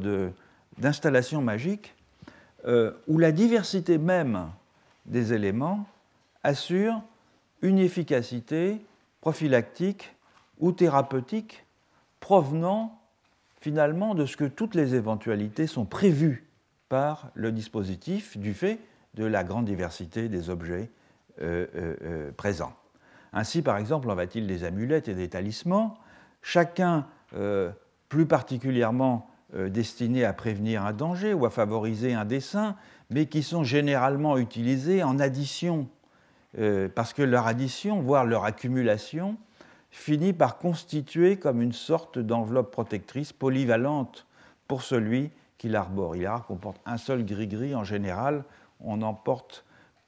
d'installations 0.77 1.41
magiques 1.41 1.95
euh, 2.65 2.91
où 3.07 3.17
la 3.17 3.31
diversité 3.31 3.97
même 3.97 4.49
des 5.05 5.33
éléments 5.33 5.85
assure 6.43 7.01
une 7.61 7.79
efficacité 7.79 8.81
prophylactique 9.21 10.15
ou 10.59 10.71
thérapeutique 10.71 11.65
provenant 12.19 12.99
finalement 13.61 14.15
de 14.15 14.25
ce 14.25 14.37
que 14.37 14.45
toutes 14.45 14.75
les 14.75 14.95
éventualités 14.95 15.67
sont 15.67 15.85
prévues 15.85 16.47
par 16.89 17.29
le 17.33 17.51
dispositif 17.51 18.37
du 18.37 18.53
fait 18.53 18.79
de 19.15 19.25
la 19.25 19.43
grande 19.43 19.65
diversité 19.65 20.29
des 20.29 20.49
objets 20.49 20.89
euh, 21.41 21.65
euh, 21.75 22.31
présents. 22.31 22.73
Ainsi, 23.33 23.61
par 23.61 23.77
exemple, 23.77 24.09
en 24.09 24.15
va-t-il 24.15 24.47
des 24.47 24.63
amulettes 24.63 25.07
et 25.07 25.13
des 25.13 25.29
talismans, 25.29 25.97
chacun 26.45 27.07
plus 28.07 28.25
particulièrement 28.25 29.27
destiné 29.53 30.23
à 30.23 30.31
prévenir 30.31 30.85
un 30.85 30.93
danger 30.93 31.33
ou 31.33 31.45
à 31.45 31.49
favoriser 31.49 32.13
un 32.13 32.23
dessin, 32.23 32.75
mais 33.09 33.25
qui 33.25 33.43
sont 33.43 33.63
généralement 33.63 34.37
utilisés 34.37 35.03
en 35.03 35.19
addition 35.19 35.89
euh, 36.57 36.87
parce 36.93 37.13
que 37.13 37.21
leur 37.21 37.47
addition, 37.47 37.99
voire 37.99 38.25
leur 38.25 38.45
accumulation, 38.45 39.37
finit 39.91 40.33
par 40.33 40.57
constituer 40.57 41.37
comme 41.37 41.61
une 41.61 41.73
sorte 41.73 42.17
d'enveloppe 42.17 42.71
protectrice 42.71 43.33
polyvalente 43.33 44.25
pour 44.67 44.81
celui 44.81 45.31
qui 45.57 45.69
l'arbore. 45.69 46.15
Il 46.15 46.23
est 46.23 46.27
rare 46.27 46.45
qu'on 46.45 46.55
porte 46.55 46.79
un 46.85 46.97
seul 46.97 47.25
gris-gris, 47.25 47.75
en 47.75 47.83
général, 47.83 48.43
on 48.79 49.01
en 49.01 49.13
porte 49.13 49.65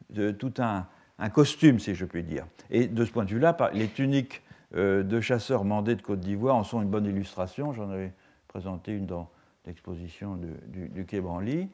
de, 0.10 0.32
tout 0.32 0.54
un, 0.60 0.86
costume, 1.30 1.80
si 1.80 1.96
je 1.96 2.06
puis 2.06 2.24
dire. 2.24 2.46
Et 2.70 2.88
de 2.88 3.04
ce 3.04 3.12
point 3.12 3.26
de 3.26 3.30
vue-là, 3.30 3.56
les 3.74 3.88
tuniques 3.88 4.42
euh, 4.42 4.47
de 4.78 5.22
chasseurs 5.22 5.66
mandés 5.66 5.96
de 5.96 6.02
Côte 6.02 6.20
d'Ivoire 6.20 6.56
en 6.56 6.64
sont 6.64 6.82
une 6.82 6.90
bonne 6.90 7.06
illustration. 7.06 7.74
J'en 7.74 7.90
avais 7.90 8.14
présenté 8.48 8.94
une 8.94 9.06
dans 9.06 9.30
l'exposition 9.68 10.36
du, 10.36 10.88
du, 10.90 11.06
Quai 11.06 11.22
Branly. 11.22 11.70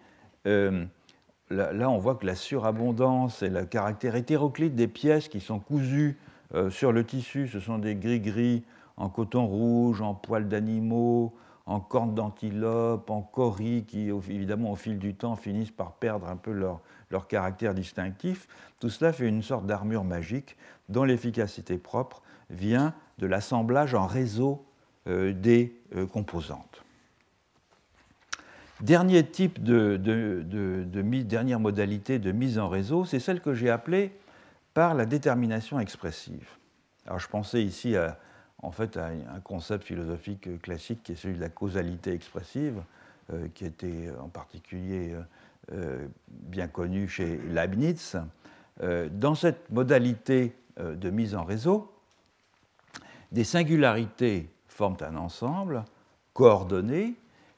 Euh, 0.47 0.85
là, 1.49 1.89
on 1.89 1.97
voit 1.97 2.15
que 2.15 2.25
la 2.25 2.35
surabondance 2.35 3.43
et 3.43 3.49
le 3.49 3.65
caractère 3.65 4.15
hétéroclite 4.15 4.75
des 4.75 4.87
pièces 4.87 5.27
qui 5.27 5.39
sont 5.39 5.59
cousues 5.59 6.17
euh, 6.55 6.69
sur 6.69 6.91
le 6.91 7.05
tissu, 7.05 7.47
ce 7.47 7.59
sont 7.59 7.77
des 7.77 7.95
gris-gris 7.95 8.63
en 8.97 9.09
coton 9.09 9.45
rouge, 9.45 10.01
en 10.01 10.13
poils 10.13 10.47
d'animaux, 10.47 11.33
en 11.65 11.79
cornes 11.79 12.13
d'antilope, 12.13 13.09
en 13.09 13.21
coris, 13.21 13.85
qui 13.87 14.09
évidemment 14.09 14.71
au 14.71 14.75
fil 14.75 14.99
du 14.99 15.15
temps 15.15 15.35
finissent 15.35 15.71
par 15.71 15.93
perdre 15.93 16.27
un 16.27 16.35
peu 16.35 16.51
leur, 16.51 16.81
leur 17.09 17.27
caractère 17.27 17.73
distinctif. 17.73 18.47
Tout 18.79 18.89
cela 18.89 19.13
fait 19.13 19.27
une 19.27 19.41
sorte 19.41 19.65
d'armure 19.65 20.03
magique 20.03 20.57
dont 20.89 21.05
l'efficacité 21.05 21.77
propre 21.77 22.21
vient 22.53 22.93
de 23.19 23.27
l'assemblage 23.27 23.93
en 23.93 24.07
réseau 24.07 24.65
euh, 25.07 25.33
des 25.33 25.75
euh, 25.95 26.05
composantes. 26.05 26.83
Dernier 28.81 29.25
type 29.25 29.63
de, 29.63 29.97
dernière 31.23 31.59
modalité 31.59 32.19
de 32.19 32.31
mise 32.31 32.59
en 32.59 32.67
réseau, 32.67 33.05
c'est 33.05 33.19
celle 33.19 33.39
que 33.39 33.53
j'ai 33.53 33.69
appelée 33.69 34.11
par 34.73 34.93
la 34.93 35.05
détermination 35.05 35.79
expressive. 35.79 36.47
Alors 37.05 37.19
je 37.19 37.27
pensais 37.27 37.63
ici 37.63 37.95
à, 37.95 38.17
en 38.61 38.71
fait 38.71 38.97
à 38.97 39.07
un 39.07 39.39
concept 39.41 39.83
philosophique 39.85 40.61
classique 40.61 41.03
qui 41.03 41.11
est 41.13 41.15
celui 41.15 41.35
de 41.35 41.41
la 41.41 41.49
causalité 41.49 42.13
expressive, 42.13 42.81
euh, 43.31 43.47
qui 43.53 43.65
était 43.65 44.09
en 44.21 44.29
particulier 44.29 45.15
bien 46.29 46.67
connu 46.67 47.07
chez 47.07 47.37
Leibniz. 47.49 48.17
Dans 48.81 49.35
cette 49.35 49.69
modalité 49.69 50.53
de 50.77 51.09
mise 51.09 51.35
en 51.35 51.45
réseau, 51.45 51.92
des 53.33 53.43
singularités 53.43 54.49
forment 54.67 54.97
un 55.01 55.17
ensemble 55.17 55.83
coordonné 56.33 57.15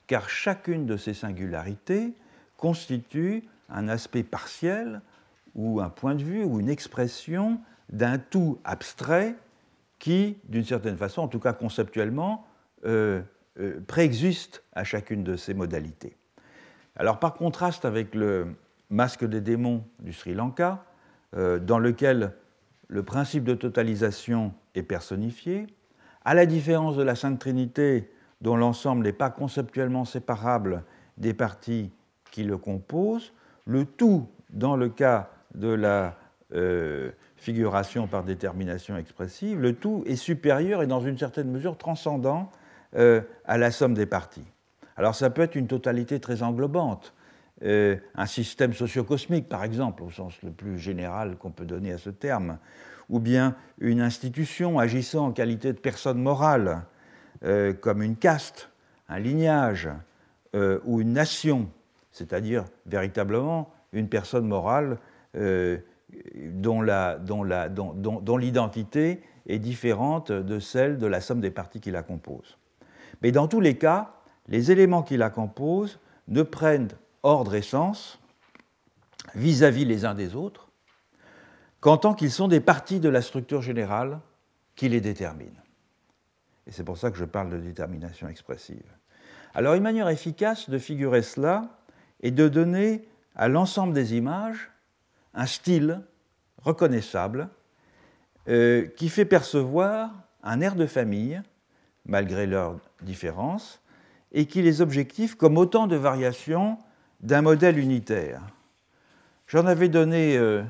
car 0.08 0.30
chacune 0.30 0.86
de 0.86 0.98
ces 0.98 1.14
singularités 1.14 2.14
constitue 2.58 3.44
un 3.70 3.90
aspect 3.90 4.24
partiel 4.24 5.02
ou 5.54 5.82
un 5.82 5.90
point 5.90 6.16
de 6.16 6.24
vue 6.24 6.44
ou 6.44 6.60
une 6.60 6.70
expression 6.70 7.60
d'un 7.90 8.18
tout 8.18 8.60
abstrait 8.64 9.36
qui, 10.00 10.38
d'une 10.46 10.66
certaine 10.66 10.98
façon, 10.98 11.22
en 11.22 11.28
tout 11.28 11.40
cas 11.40 11.54
conceptuellement, 11.54 12.46
euh, 12.86 13.22
euh, 13.60 13.80
préexiste 13.88 14.64
à 14.74 14.84
chacune 14.84 15.24
de 15.24 15.36
ces 15.36 15.54
modalités. 15.54 16.16
Alors 16.96 17.20
par 17.20 17.34
contraste 17.34 17.86
avec 17.86 18.16
le 18.16 18.56
masque 18.90 19.26
des 19.26 19.42
démons 19.42 19.84
du 20.00 20.14
Sri 20.14 20.34
Lanka, 20.34 20.86
euh, 21.36 21.60
dans 21.60 21.80
lequel 21.80 22.34
le 22.88 23.04
principe 23.04 23.44
de 23.44 23.54
totalisation 23.54 24.54
est 24.76 24.84
personnifié, 24.84 25.68
à 26.24 26.34
la 26.34 26.46
différence 26.46 26.96
de 26.98 27.04
la 27.04 27.16
Sainte 27.16 27.40
Trinité 27.40 28.10
dont 28.42 28.56
l'ensemble 28.56 29.04
n'est 29.04 29.14
pas 29.14 29.30
conceptuellement 29.30 30.06
séparable 30.06 30.84
des 31.18 31.34
parties 31.34 31.92
qui 32.32 32.44
le 32.44 32.58
composent, 32.58 33.34
le 33.66 33.86
tout, 33.86 34.28
dans 34.50 34.76
le 34.76 34.90
cas 34.90 35.30
de 35.54 35.70
la 35.70 36.18
euh, 36.54 37.12
figuration 37.38 38.08
par 38.08 38.24
détermination 38.24 38.98
expressive, 38.98 39.60
le 39.60 39.74
tout 39.74 40.04
est 40.06 40.16
supérieur 40.16 40.82
et 40.82 40.88
dans 40.88 41.00
une 41.00 41.18
certaine 41.18 41.50
mesure 41.50 41.78
transcendant 41.78 42.52
euh, 42.96 43.22
à 43.46 43.58
la 43.58 43.72
somme 43.72 43.94
des 43.94 44.06
parties. 44.06 44.46
Alors 44.98 45.16
ça 45.16 45.30
peut 45.30 45.42
être 45.42 45.56
une 45.56 45.68
totalité 45.68 46.20
très 46.20 46.44
englobante, 46.44 47.14
euh, 47.64 47.96
un 48.16 48.26
système 48.26 48.74
socio-cosmique 48.74 49.48
par 49.48 49.64
exemple, 49.64 50.04
au 50.04 50.12
sens 50.12 50.34
le 50.44 50.52
plus 50.52 50.78
général 50.78 51.38
qu'on 51.38 51.52
peut 51.52 51.66
donner 51.66 51.94
à 51.94 51.98
ce 51.98 52.10
terme, 52.10 52.58
ou 53.08 53.20
bien 53.20 53.56
une 53.80 54.02
institution 54.02 54.78
agissant 54.78 55.28
en 55.28 55.32
qualité 55.32 55.72
de 55.72 55.78
personne 55.78 56.22
morale, 56.22 56.84
euh, 57.44 57.72
comme 57.74 58.02
une 58.02 58.18
caste, 58.18 58.70
un 59.08 59.20
lignage 59.20 59.88
euh, 60.56 60.80
ou 60.84 61.00
une 61.00 61.14
nation, 61.14 61.70
c'est-à-dire 62.12 62.66
véritablement 62.86 63.72
une 63.94 64.10
personne 64.10 64.48
morale 64.48 64.98
dont 65.34 66.78
l'identité 68.38 69.22
est 69.48 69.60
différente 69.60 70.32
de 70.32 70.60
celle 70.60 70.98
de 70.98 71.08
la 71.08 71.22
somme 71.22 71.42
des 71.42 71.52
parties 71.52 71.80
qui 71.80 71.92
la 71.92 72.04
composent. 72.04 72.58
Mais 73.22 73.32
dans 73.32 73.48
tous 73.48 73.60
les 73.60 73.78
cas, 73.78 74.14
les 74.48 74.72
éléments 74.72 75.04
qui 75.04 75.18
la 75.18 75.30
composent 75.30 76.00
ne 76.28 76.42
prennent 76.42 76.90
ordre 77.26 77.56
et 77.56 77.62
sens 77.62 78.20
vis-à-vis 79.34 79.86
-vis 79.86 79.88
les 79.88 80.06
uns 80.06 80.14
des 80.14 80.36
autres 80.36 80.70
qu'en 81.80 81.98
tant 81.98 82.14
qu'ils 82.14 82.32
sont 82.32 82.48
des 82.48 82.62
parties 82.62 83.00
de 83.00 83.10
la 83.10 83.22
structure 83.22 83.62
générale 83.62 84.20
qui 84.76 84.90
les 84.90 85.02
détermine. 85.02 85.56
Et 86.68 86.72
c'est 86.72 86.84
pour 86.84 86.98
ça 86.98 87.12
que 87.12 87.18
je 87.18 87.26
parle 87.26 87.50
de 87.50 87.58
détermination 87.58 88.28
expressive. 88.28 88.92
Alors 89.54 89.74
une 89.74 89.84
manière 89.84 90.10
efficace 90.10 90.70
de 90.70 90.78
figurer 90.78 91.22
cela 91.22 91.70
est 92.22 92.32
de 92.32 92.48
donner 92.48 93.08
à 93.36 93.48
l'ensemble 93.48 93.94
des 93.94 94.16
images 94.16 94.72
un 95.34 95.46
style 95.46 96.02
reconnaissable 96.62 97.50
euh, 98.48 98.88
qui 98.98 99.10
fait 99.10 99.26
percevoir 99.26 100.12
un 100.44 100.62
air 100.62 100.76
de 100.76 100.86
famille, 100.86 101.42
malgré 102.06 102.46
leurs 102.46 102.80
différences, 103.02 103.82
et 104.32 104.46
qui 104.46 104.62
les 104.62 104.82
objective 104.82 105.38
comme 105.38 105.58
autant 105.58 105.88
de 105.88 105.96
variations 105.96 106.78
d'un 107.26 107.42
modèle 107.42 107.80
unitaire. 107.80 108.42
J'en 109.48 109.66
avais 109.66 109.90
donné 109.90 110.38
euh, 110.38 110.64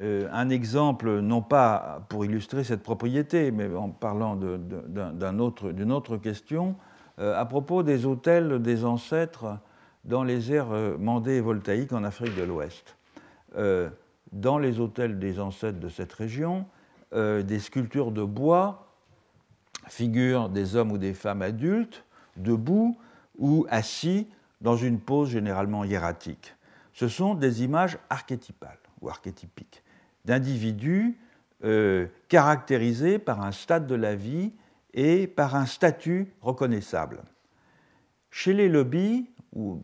euh, 0.00 0.28
un 0.32 0.50
exemple, 0.50 1.20
non 1.20 1.40
pas 1.40 2.04
pour 2.08 2.24
illustrer 2.24 2.64
cette 2.64 2.82
propriété, 2.82 3.52
mais 3.52 3.72
en 3.74 3.90
parlant 3.90 4.36
d'une 4.36 5.92
autre, 5.92 6.16
question, 6.16 6.74
euh, 7.20 7.38
à 7.38 7.44
propos 7.44 7.84
des 7.84 8.04
hôtels 8.04 8.60
des 8.60 8.84
ancêtres 8.84 9.58
dans 10.04 10.24
les 10.24 10.52
aires 10.52 10.72
euh, 10.72 10.96
mandées 10.98 11.36
et 11.36 11.40
voltaïques 11.40 11.92
en 11.92 12.02
Afrique 12.02 12.36
de 12.36 12.42
l'Ouest. 12.42 12.96
dans 14.32 14.58
les 14.58 14.80
hôtels 14.80 15.18
des 15.18 15.38
ancêtres 15.38 15.78
de 15.78 15.90
cette 15.90 16.12
région, 16.14 16.64
des 17.12 17.58
sculptures 17.58 18.10
de 18.10 18.24
bois 18.24 18.88
figurent 19.88 20.48
des 20.48 20.74
hommes 20.74 20.90
ou 20.90 20.96
des 20.96 21.12
femmes 21.12 21.42
adultes, 21.42 22.02
debout 22.38 22.96
ou 23.36 23.66
assis 23.68 24.26
dans 24.62 24.76
une 24.76 25.00
pose 25.00 25.30
généralement 25.30 25.84
hiératique. 25.84 26.54
Ce 26.94 27.08
sont 27.08 27.34
des 27.34 27.62
images 27.64 27.98
archétypales 28.08 28.78
ou 29.00 29.08
archétypiques 29.08 29.82
d'individus 30.24 31.18
euh, 31.64 32.06
caractérisés 32.28 33.18
par 33.18 33.42
un 33.42 33.52
stade 33.52 33.86
de 33.86 33.94
la 33.94 34.14
vie 34.14 34.52
et 34.94 35.26
par 35.26 35.56
un 35.56 35.66
statut 35.66 36.32
reconnaissable. 36.40 37.22
Chez 38.30 38.52
les 38.52 38.68
lobbies, 38.68 39.28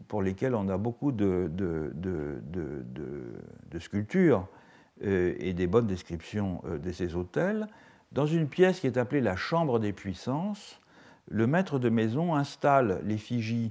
pour 0.07 0.23
lesquels 0.23 0.55
on 0.55 0.69
a 0.69 0.79
beaucoup 0.79 1.13
de, 1.13 1.51
sculptures 3.79 4.49
euh, 5.05 5.35
et 5.39 5.53
des 5.53 5.67
bonnes 5.67 5.87
descriptions 5.87 6.63
euh, 6.67 6.79
de 6.79 6.93
ces 6.93 7.15
hôtels, 7.15 7.67
dans 8.13 8.27
une 8.27 8.49
pièce 8.49 8.81
qui 8.81 8.87
est 8.87 8.97
appelée 8.97 9.21
la 9.21 9.37
Chambre 9.37 9.79
des 9.79 9.93
puissances, 9.93 10.81
le 11.29 11.47
maître 11.47 11.79
de 11.79 11.91
maison 11.91 12.35
installe 12.35 13.01
l'effigie 13.05 13.71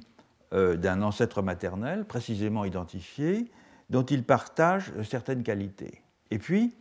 d'un 0.51 1.01
ancêtre 1.01 1.41
maternel 1.41 2.05
précisément 2.05 2.63
identifié, 2.63 3.51
dont 3.89 4.03
il 4.03 4.23
partage 4.23 4.91
certaines 5.03 5.43
qualités. 5.43 6.01
Et 6.31 6.39
puis, 6.39 6.73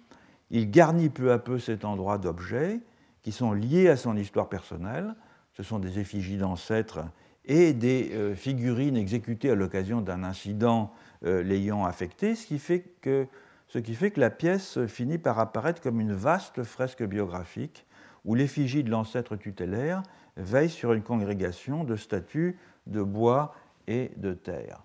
il 0.51 0.71
garnit 0.71 1.09
peu 1.09 1.33
à 1.33 1.39
peu 1.39 1.59
cet 1.59 1.85
endroit 1.85 2.19
d'objets 2.19 2.81
qui 3.23 3.33
sont 3.33 3.53
liés 3.53 3.89
à 3.89 3.97
son 3.97 4.17
histoire 4.17 4.49
personnelle. 4.49 5.15
Ce 5.55 5.63
sont 5.63 5.79
des 5.79 5.99
effigies 5.99 6.37
d'ancêtres 6.37 7.01
et 7.45 7.73
des 7.73 8.11
euh, 8.13 8.35
figurines 8.35 8.97
exécutées 8.97 9.51
à 9.51 9.55
l'occasion 9.55 10.01
d'un 10.01 10.25
incident 10.25 10.93
euh, 11.25 11.43
l'ayant 11.43 11.85
affecté, 11.85 12.35
ce 12.35 12.47
qui, 12.47 12.59
fait 12.59 12.85
que, 13.01 13.27
ce 13.69 13.79
qui 13.79 13.95
fait 13.95 14.11
que 14.11 14.21
la 14.21 14.31
pièce 14.31 14.85
finit 14.87 15.19
par 15.19 15.39
apparaître 15.39 15.81
comme 15.81 16.01
une 16.01 16.13
vaste 16.13 16.63
fresque 16.65 17.03
biographique 17.05 17.87
où 18.25 18.35
l'effigie 18.35 18.83
de 18.83 18.91
l'ancêtre 18.91 19.37
tutélaire 19.37 20.03
veille 20.37 20.69
sur 20.69 20.93
une 20.93 21.03
congrégation 21.03 21.85
de 21.85 21.97
statues 21.97 22.59
de 22.87 23.03
bois 23.03 23.55
et 23.87 24.11
de 24.17 24.33
terre. 24.33 24.83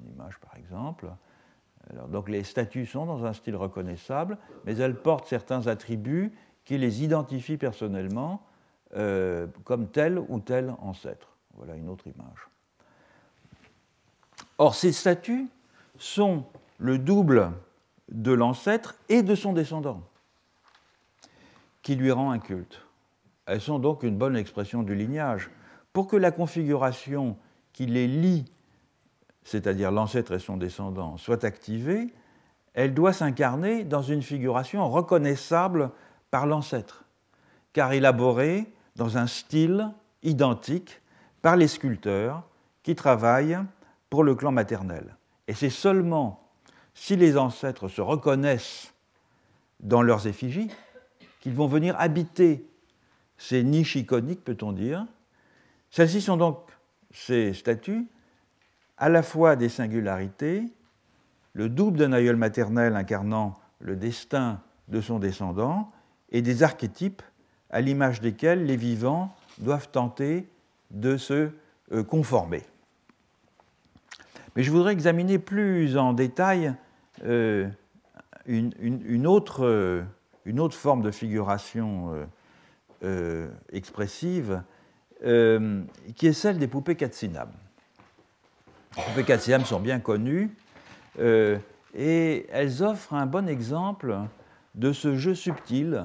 une 0.00 0.12
image 0.12 0.38
par 0.38 0.56
exemple 0.56 1.08
donc 2.08 2.28
les 2.28 2.44
statues 2.44 2.86
sont 2.86 3.06
dans 3.06 3.24
un 3.24 3.32
style 3.32 3.56
reconnaissable, 3.56 4.38
mais 4.64 4.76
elles 4.76 4.96
portent 4.96 5.26
certains 5.26 5.66
attributs 5.66 6.32
qui 6.64 6.78
les 6.78 7.04
identifient 7.04 7.58
personnellement 7.58 8.42
euh, 8.96 9.46
comme 9.64 9.88
tel 9.88 10.18
ou 10.18 10.40
tel 10.40 10.74
ancêtre. 10.80 11.28
Voilà 11.54 11.74
une 11.74 11.88
autre 11.88 12.06
image. 12.06 12.48
Or, 14.58 14.74
ces 14.74 14.92
statues 14.92 15.46
sont 15.98 16.44
le 16.78 16.98
double 16.98 17.52
de 18.10 18.32
l'ancêtre 18.32 18.96
et 19.08 19.22
de 19.22 19.34
son 19.34 19.52
descendant, 19.52 20.02
qui 21.82 21.94
lui 21.94 22.10
rend 22.10 22.30
un 22.30 22.38
culte. 22.38 22.82
Elles 23.46 23.60
sont 23.60 23.78
donc 23.78 24.02
une 24.02 24.16
bonne 24.16 24.36
expression 24.36 24.82
du 24.82 24.94
lignage. 24.94 25.50
Pour 25.96 26.08
que 26.08 26.16
la 26.16 26.30
configuration 26.30 27.38
qui 27.72 27.86
les 27.86 28.06
lie 28.06 28.44
c'est-à-dire 29.44 29.90
l'ancêtre 29.90 30.34
et 30.34 30.38
son 30.38 30.58
descendant, 30.58 31.16
soit 31.16 31.42
activée, 31.42 32.12
elle 32.74 32.92
doit 32.92 33.14
s'incarner 33.14 33.82
dans 33.82 34.02
une 34.02 34.20
figuration 34.20 34.86
reconnaissable 34.90 35.90
par 36.30 36.46
l'ancêtre, 36.46 37.04
car 37.72 37.94
élaborée 37.94 38.70
dans 38.96 39.16
un 39.16 39.26
style 39.26 39.90
identique 40.22 41.00
par 41.40 41.56
les 41.56 41.66
sculpteurs 41.66 42.42
qui 42.82 42.94
travaillent 42.94 43.60
pour 44.10 44.22
le 44.22 44.34
clan 44.34 44.52
maternel. 44.52 45.16
Et 45.48 45.54
c'est 45.54 45.70
seulement 45.70 46.46
si 46.92 47.16
les 47.16 47.38
ancêtres 47.38 47.88
se 47.88 48.02
reconnaissent 48.02 48.92
dans 49.80 50.02
leurs 50.02 50.26
effigies 50.26 50.70
qu'ils 51.40 51.54
vont 51.54 51.68
venir 51.68 51.98
habiter 51.98 52.68
ces 53.38 53.64
niches 53.64 53.96
iconiques, 53.96 54.44
peut-on 54.44 54.72
dire. 54.72 55.06
Celles-ci 55.90 56.20
sont 56.20 56.36
donc 56.36 56.58
ces 57.12 57.54
statues 57.54 58.06
à 58.98 59.08
la 59.08 59.22
fois 59.22 59.56
des 59.56 59.68
singularités, 59.68 60.64
le 61.52 61.68
double 61.68 61.98
d'un 61.98 62.12
aïeul 62.12 62.36
maternel 62.36 62.96
incarnant 62.96 63.58
le 63.80 63.96
destin 63.96 64.60
de 64.88 65.00
son 65.00 65.18
descendant, 65.18 65.90
et 66.30 66.42
des 66.42 66.62
archétypes 66.62 67.22
à 67.70 67.80
l'image 67.80 68.20
desquels 68.20 68.64
les 68.66 68.76
vivants 68.76 69.34
doivent 69.58 69.88
tenter 69.90 70.48
de 70.90 71.16
se 71.16 71.50
euh, 71.92 72.02
conformer. 72.02 72.62
Mais 74.54 74.62
je 74.62 74.70
voudrais 74.70 74.92
examiner 74.92 75.38
plus 75.38 75.96
en 75.96 76.12
détail 76.12 76.74
euh, 77.24 77.68
euh, 78.48 78.70
une, 78.78 79.26
autre, 79.26 80.04
forme 80.70 81.02
de 81.02 81.10
figuration 81.10 82.26
expressive, 83.72 84.62
qui 85.26 86.26
est 86.26 86.32
celle 86.32 86.58
des 86.58 86.68
poupées 86.68 86.94
Katsinam. 86.94 87.50
Les 88.96 89.02
poupées 89.02 89.24
Katsinam 89.24 89.64
sont 89.64 89.80
bien 89.80 89.98
connues 89.98 90.54
et 91.18 92.46
elles 92.50 92.82
offrent 92.82 93.14
un 93.14 93.26
bon 93.26 93.48
exemple 93.48 94.16
de 94.74 94.92
ce 94.92 95.16
jeu 95.16 95.34
subtil 95.34 96.04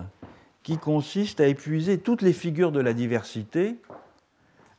qui 0.64 0.78
consiste 0.78 1.40
à 1.40 1.48
épuiser 1.48 2.00
toutes 2.00 2.22
les 2.22 2.34
figures 2.34 2.72
de 2.72 2.80
la 2.80 2.94
diversité 2.94 3.78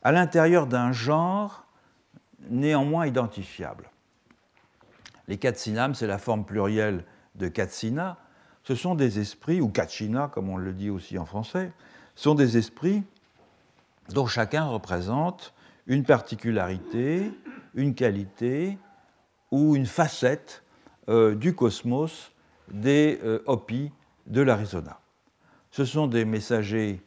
à 0.02 0.12
l'intérieur 0.12 0.66
d'un 0.66 0.92
genre 0.92 1.64
néanmoins 2.50 3.06
identifiable. 3.06 3.90
Les 5.28 5.38
katsinam, 5.38 5.94
c'est 5.94 6.06
la 6.06 6.18
forme 6.18 6.44
plurielle 6.44 7.04
de 7.36 7.48
katsina. 7.48 8.18
Ce 8.64 8.74
sont 8.74 8.94
des 8.94 9.18
esprits, 9.18 9.60
ou 9.60 9.68
kachina 9.68 10.28
comme 10.28 10.48
on 10.48 10.56
le 10.56 10.72
dit 10.72 10.90
aussi 10.90 11.18
en 11.18 11.24
français, 11.24 11.72
sont 12.14 12.34
des 12.34 12.56
esprits 12.56 13.02
dont 14.10 14.26
chacun 14.26 14.64
représente 14.64 15.54
une 15.86 16.04
particularité, 16.04 17.32
une 17.74 17.94
qualité 17.94 18.78
ou 19.50 19.76
une 19.76 19.86
facette 19.86 20.62
euh, 21.08 21.34
du 21.34 21.54
cosmos 21.54 22.32
des 22.70 23.20
euh, 23.22 23.42
Hopis 23.46 23.92
de 24.26 24.40
l'Arizona. 24.40 25.00
Ce 25.70 25.84
sont 25.84 26.06
des 26.06 26.24
messagers 26.24 27.02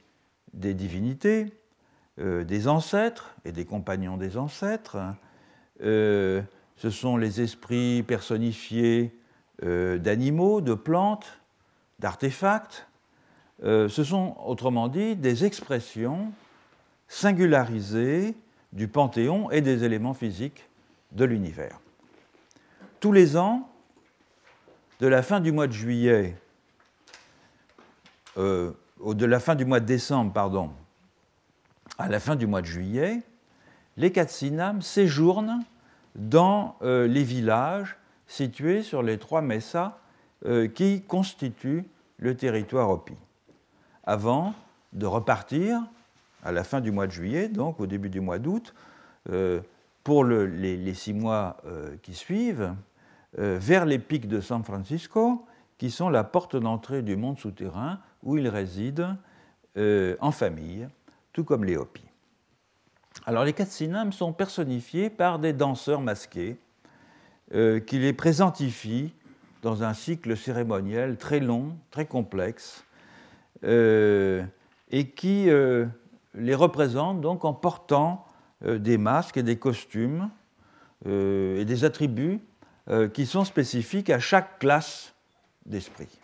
des 0.54 0.74
divinités, 0.74 1.54
euh, 2.20 2.44
des 2.44 2.68
ancêtres 2.68 3.36
et 3.46 3.52
des 3.52 3.66
compagnons 3.66 4.18
des 4.18 4.38
ancêtres. 4.38 4.98
Euh, 5.82 6.42
ce 6.78 6.90
sont 6.90 7.18
les 7.18 7.42
esprits 7.42 8.04
personnifiés 8.04 9.18
d'animaux, 9.62 10.60
de 10.60 10.74
plantes, 10.74 11.40
d'artefacts. 12.00 12.90
ce 13.62 13.88
sont, 13.88 14.36
autrement 14.46 14.90
dit, 14.90 15.16
des 15.16 15.46
expressions 15.46 16.34
singularisées 17.08 18.36
du 18.74 18.88
panthéon 18.88 19.50
et 19.52 19.62
des 19.62 19.84
éléments 19.84 20.14
physiques 20.14 20.68
de 21.12 21.26
l'univers. 21.26 21.80
Tous 23.00 23.12
les 23.12 23.38
ans, 23.38 23.70
de 25.00 25.08
la 25.08 25.22
fin 25.22 25.40
du 25.40 25.52
mois 25.52 25.68
de 25.68 25.74
juillet, 25.74 26.36
euh, 28.38 28.72
de 29.06 29.26
la 29.26 29.40
fin 29.40 29.56
du 29.56 29.66
mois 29.66 29.80
de 29.80 29.86
décembre, 29.86 30.34
pardon, 30.34 30.72
à 31.98 32.10
la 32.10 32.20
fin 32.20 32.36
du 32.36 32.48
mois 32.48 32.62
de 32.62 32.68
juillet, 32.68 33.22
les 33.98 34.12
Katsinam 34.12 34.82
séjournent 34.82 35.64
dans 36.16 36.78
euh, 36.82 37.08
les 37.08 37.24
villages 37.24 37.98
situés 38.28 38.84
sur 38.84 39.04
les 39.04 39.18
trois 39.18 39.42
messas 39.42 39.98
euh, 40.46 40.68
qui 40.68 41.02
constituent 41.02 41.86
le 42.18 42.36
territoire 42.36 42.90
Hopi, 42.90 43.16
avant 44.04 44.54
de 44.94 45.06
repartir 45.06 45.82
à 46.46 46.54
la 46.54 46.64
fin 46.64 46.80
du 46.80 46.92
mois 46.92 47.08
de 47.08 47.12
juillet, 47.12 47.50
donc 47.50 47.82
au 47.82 47.88
début 47.88 48.10
du 48.10 48.22
mois 48.22 48.40
d'août, 48.40 48.74
pour 50.04 50.24
les, 50.24 50.94
six 50.94 51.14
mois 51.14 51.58
qui 52.04 52.14
suivent, 52.14 52.74
euh, 53.38 53.58
vers 53.60 53.86
les 53.86 54.00
pics 54.00 54.30
de 54.30 54.40
San 54.40 54.64
Francisco, 54.64 55.46
qui 55.78 55.92
sont 55.92 56.08
la 56.08 56.24
porte 56.24 56.56
d'entrée 56.56 57.02
du 57.02 57.18
monde 57.18 57.38
souterrain 57.38 58.00
où 58.24 58.38
ils 58.38 58.48
résident 58.48 59.18
euh, 59.78 60.16
en 60.22 60.32
famille, 60.32 60.88
tout 61.34 61.44
comme 61.44 61.66
les 61.66 61.76
Hopis. 61.76 62.06
Alors 63.26 63.44
les 63.44 63.52
Katsinam 63.52 64.14
sont 64.14 64.32
personnifiés 64.32 65.10
par 65.10 65.40
des 65.40 65.52
danseurs 65.52 66.00
masqués 66.00 66.58
euh, 67.54 67.82
qui 67.82 68.00
les 68.00 68.14
présentifient 68.14 69.14
dans 69.62 69.84
un 69.84 69.94
cycle 69.94 70.38
cérémoniel 70.38 71.18
très 71.18 71.42
long, 71.42 71.76
très 71.92 72.06
complexe, 72.06 72.86
et 73.64 75.10
qui 75.16 75.50
les 76.36 76.56
représentent 76.56 77.22
donc 77.22 77.46
en 77.46 77.54
portant 77.54 78.26
des 78.66 78.98
masques 78.98 79.38
et 79.38 79.44
des 79.44 79.58
costumes 79.58 80.30
et 81.06 81.66
des 81.66 81.84
attributs 81.84 82.42
euh, 82.88 83.08
qui 83.08 83.26
sont 83.26 83.46
spécifiques 83.46 84.12
à 84.12 84.20
chaque 84.20 84.60
classe 84.60 85.16
d'esprit. 85.66 86.20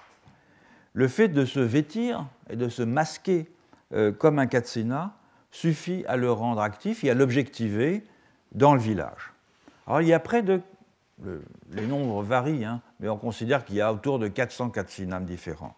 Le 0.94 1.08
fait 1.08 1.28
de 1.28 1.44
se 1.44 1.60
vêtir 1.60 2.28
et 2.52 2.56
de 2.56 2.70
se 2.70 2.84
masquer 2.84 3.50
euh, 3.94 4.12
comme 4.12 4.38
un 4.38 4.46
katsina 4.46 5.18
suffit 5.50 6.06
à 6.08 6.18
le 6.18 6.32
rendre 6.32 6.62
actif 6.62 7.04
et 7.04 7.10
à 7.10 7.16
l'objectiver 7.16 8.04
dans 8.52 8.76
le 8.76 8.80
village. 8.80 9.34
Alors 9.88 10.02
il 10.02 10.08
y 10.08 10.14
a 10.14 10.20
près 10.20 10.44
de... 10.44 10.62
les 11.72 11.88
nombres 11.88 12.22
varient, 12.22 12.64
hein, 12.64 12.80
mais 13.00 13.10
on 13.10 13.18
considère 13.18 13.66
qu'il 13.66 13.78
y 13.78 13.82
a 13.82 13.92
autour 13.92 14.20
de 14.20 14.28
400 14.28 14.70
katsinam 14.70 15.26
différents. 15.26 15.76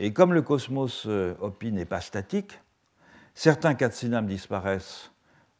Et 0.00 0.12
comme 0.12 0.34
le 0.34 0.42
cosmos 0.42 1.04
euh, 1.06 1.36
Hopi 1.40 1.70
n'est 1.70 1.84
pas 1.84 2.00
statique, 2.00 2.58
certains 3.34 3.74
katsinam 3.74 4.26
disparaissent, 4.26 5.10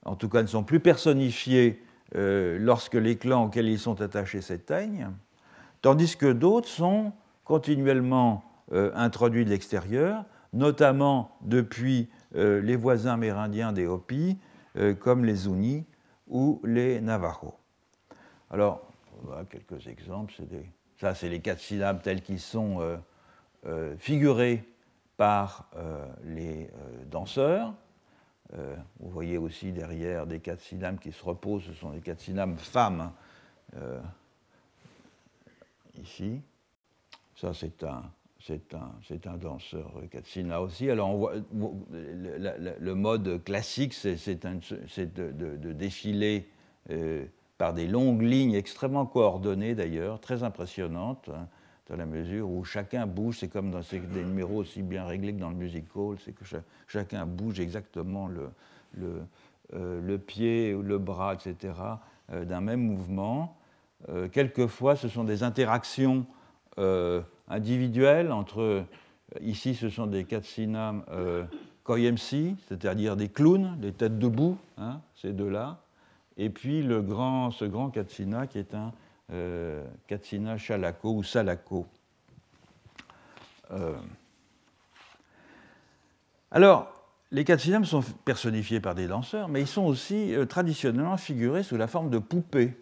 en 0.04 0.16
tout 0.16 0.28
cas 0.28 0.42
ne 0.42 0.46
sont 0.46 0.64
plus 0.64 0.80
personnifiés 0.80 1.82
euh, 2.16 2.58
lorsque 2.58 2.94
les 2.94 3.16
clans 3.16 3.44
auxquels 3.44 3.68
ils 3.68 3.78
sont 3.78 4.00
attachés 4.00 4.40
s'éteignent, 4.40 5.10
tandis 5.80 6.16
que 6.16 6.32
d'autres 6.32 6.68
sont 6.68 7.12
continuellement 7.44 8.42
euh, 8.72 8.90
introduits 8.94 9.44
de 9.44 9.50
l'extérieur, 9.50 10.24
notamment 10.52 11.36
depuis 11.42 12.08
euh, 12.34 12.60
les 12.60 12.76
voisins 12.76 13.12
amérindiens 13.14 13.72
des 13.72 13.86
Hopis, 13.86 14.38
comme 15.00 15.24
les 15.24 15.34
Zuni 15.34 15.84
ou 16.28 16.60
les 16.62 17.00
Navajos. 17.00 17.56
Alors, 18.52 18.88
quelques 19.50 19.88
exemples. 19.88 20.32
Ça, 21.00 21.12
c'est 21.12 21.28
les 21.28 21.42
syllabes 21.58 22.02
tels 22.02 22.22
qu'ils 22.22 22.38
sont 22.38 22.78
figurés 23.98 24.69
par 25.20 25.68
les 26.24 26.70
danseurs. 27.10 27.74
Euh, 28.54 28.74
vous 28.98 29.10
voyez 29.10 29.36
aussi 29.36 29.70
derrière 29.70 30.26
des 30.26 30.40
katsinam 30.40 30.98
qui 30.98 31.12
se 31.12 31.22
reposent, 31.22 31.64
ce 31.64 31.74
sont 31.74 31.90
des 31.90 32.00
katsinam 32.00 32.56
femmes. 32.56 33.00
Hein. 33.00 33.12
Euh, 33.76 34.00
ici, 36.02 36.40
ça 37.36 37.52
c'est 37.52 37.84
un, 37.84 38.02
un, 38.72 39.30
un 39.30 39.36
danseur 39.36 39.92
katsina 40.10 40.62
aussi. 40.62 40.90
Alors 40.90 41.30
le, 41.92 42.94
mode 42.94 43.44
classique, 43.44 43.92
c'est, 43.92 44.16
de, 44.44 45.72
défiler 45.72 46.48
euh, 46.90 47.26
par 47.56 47.74
des 47.74 47.86
longues 47.86 48.22
lignes 48.22 48.54
extrêmement 48.54 49.04
coordonnées 49.04 49.74
d'ailleurs, 49.74 50.18
très 50.18 50.42
impressionnantes. 50.42 51.30
Dans 51.88 51.96
la 51.96 52.06
mesure 52.06 52.48
où 52.48 52.64
chacun 52.64 53.06
bouge, 53.06 53.38
c'est 53.40 53.48
comme 53.48 53.70
dans 53.70 53.80
des 53.80 54.24
numéros 54.24 54.58
aussi 54.58 54.82
bien 54.82 55.04
réglés 55.04 55.34
que 55.34 55.40
dans 55.40 55.50
le 55.50 55.56
music 55.56 55.84
hall, 55.94 56.16
c'est 56.24 56.32
que 56.32 56.44
chacun 56.86 57.26
bouge 57.26 57.58
exactement 57.58 58.28
euh, 58.98 59.26
le, 59.72 60.18
pied 60.18 60.74
ou 60.74 60.82
le 60.82 60.98
bras, 60.98 61.34
etc., 61.34 61.74
euh, 62.32 62.44
d'un 62.44 62.60
même 62.60 62.80
mouvement. 62.80 63.56
Euh, 64.08 64.28
quelquefois, 64.28 64.96
ce 64.96 65.08
sont 65.08 65.24
des 65.24 65.42
interactions 65.42 66.26
individuelles 67.48 68.32
entre, 68.32 68.84
ici, 69.42 69.74
ce 69.74 69.90
sont 69.90 70.06
des 70.06 70.24
katsinam 70.24 71.04
koyemsi, 71.82 72.56
c'est-à-dire 72.68 73.16
des 73.16 73.28
clowns, 73.28 73.76
des 73.78 73.92
têtes 73.92 74.18
debout, 74.18 74.56
hein, 74.78 75.00
ces 75.14 75.32
deux-là, 75.32 75.82
et 76.38 76.48
puis 76.48 76.82
le 76.82 77.02
grand, 77.02 77.50
ce 77.50 77.66
grand 77.66 77.90
katsina 77.90 78.46
qui 78.46 78.58
est 78.58 78.74
un 78.74 78.92
euh, 79.32 79.84
Katsina 80.08 80.58
Chalako 80.58 81.14
ou 81.14 81.22
Salako. 81.22 81.86
Euh, 83.70 83.96
alors, 86.50 86.92
les 87.30 87.44
Katsinam 87.44 87.84
sont 87.84 88.02
personnifiés 88.24 88.80
par 88.80 88.96
des 88.96 89.06
danseurs, 89.06 89.48
mais 89.48 89.60
ils 89.60 89.68
sont 89.68 89.84
aussi 89.84 90.34
euh, 90.34 90.46
traditionnellement 90.46 91.16
figurés 91.16 91.62
sous 91.62 91.76
la 91.76 91.86
forme 91.86 92.10
de 92.10 92.18
poupées. 92.18 92.76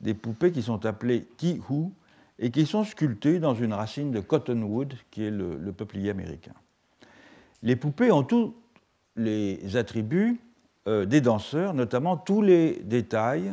Des 0.00 0.14
poupées 0.14 0.52
qui 0.52 0.62
sont 0.62 0.86
appelées 0.86 1.26
tihu 1.36 1.90
et 2.38 2.52
qui 2.52 2.64
sont 2.64 2.84
sculptées 2.84 3.40
dans 3.40 3.54
une 3.54 3.72
racine 3.72 4.12
de 4.12 4.20
cottonwood, 4.20 4.94
qui 5.10 5.24
est 5.24 5.32
le, 5.32 5.72
peuplier 5.72 6.10
américain. 6.10 6.54
Les 7.64 7.74
poupées 7.74 8.12
ont 8.12 8.22
tous 8.22 8.54
les 9.16 9.76
attributs 9.76 10.40
des 10.86 11.20
danseurs, 11.20 11.74
notamment 11.74 12.16
tous 12.16 12.40
les 12.40 12.80
détails 12.84 13.52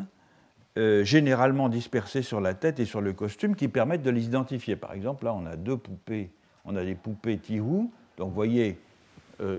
généralement 1.03 1.69
dispersés 1.69 2.21
sur 2.21 2.39
la 2.41 2.53
tête 2.53 2.79
et 2.79 2.85
sur 2.85 3.01
le 3.01 3.13
costume 3.13 3.55
qui 3.55 3.67
permettent 3.67 4.03
de 4.03 4.11
les 4.11 4.25
identifier. 4.25 4.75
Par 4.75 4.93
exemple, 4.93 5.25
là, 5.25 5.33
on 5.33 5.45
a 5.45 5.55
deux 5.55 5.77
poupées, 5.77 6.29
on 6.65 6.75
a 6.75 6.83
des 6.83 6.95
poupées 6.95 7.37
Tihu. 7.37 7.89
Donc, 8.17 8.29
vous 8.29 8.35
voyez, 8.35 8.77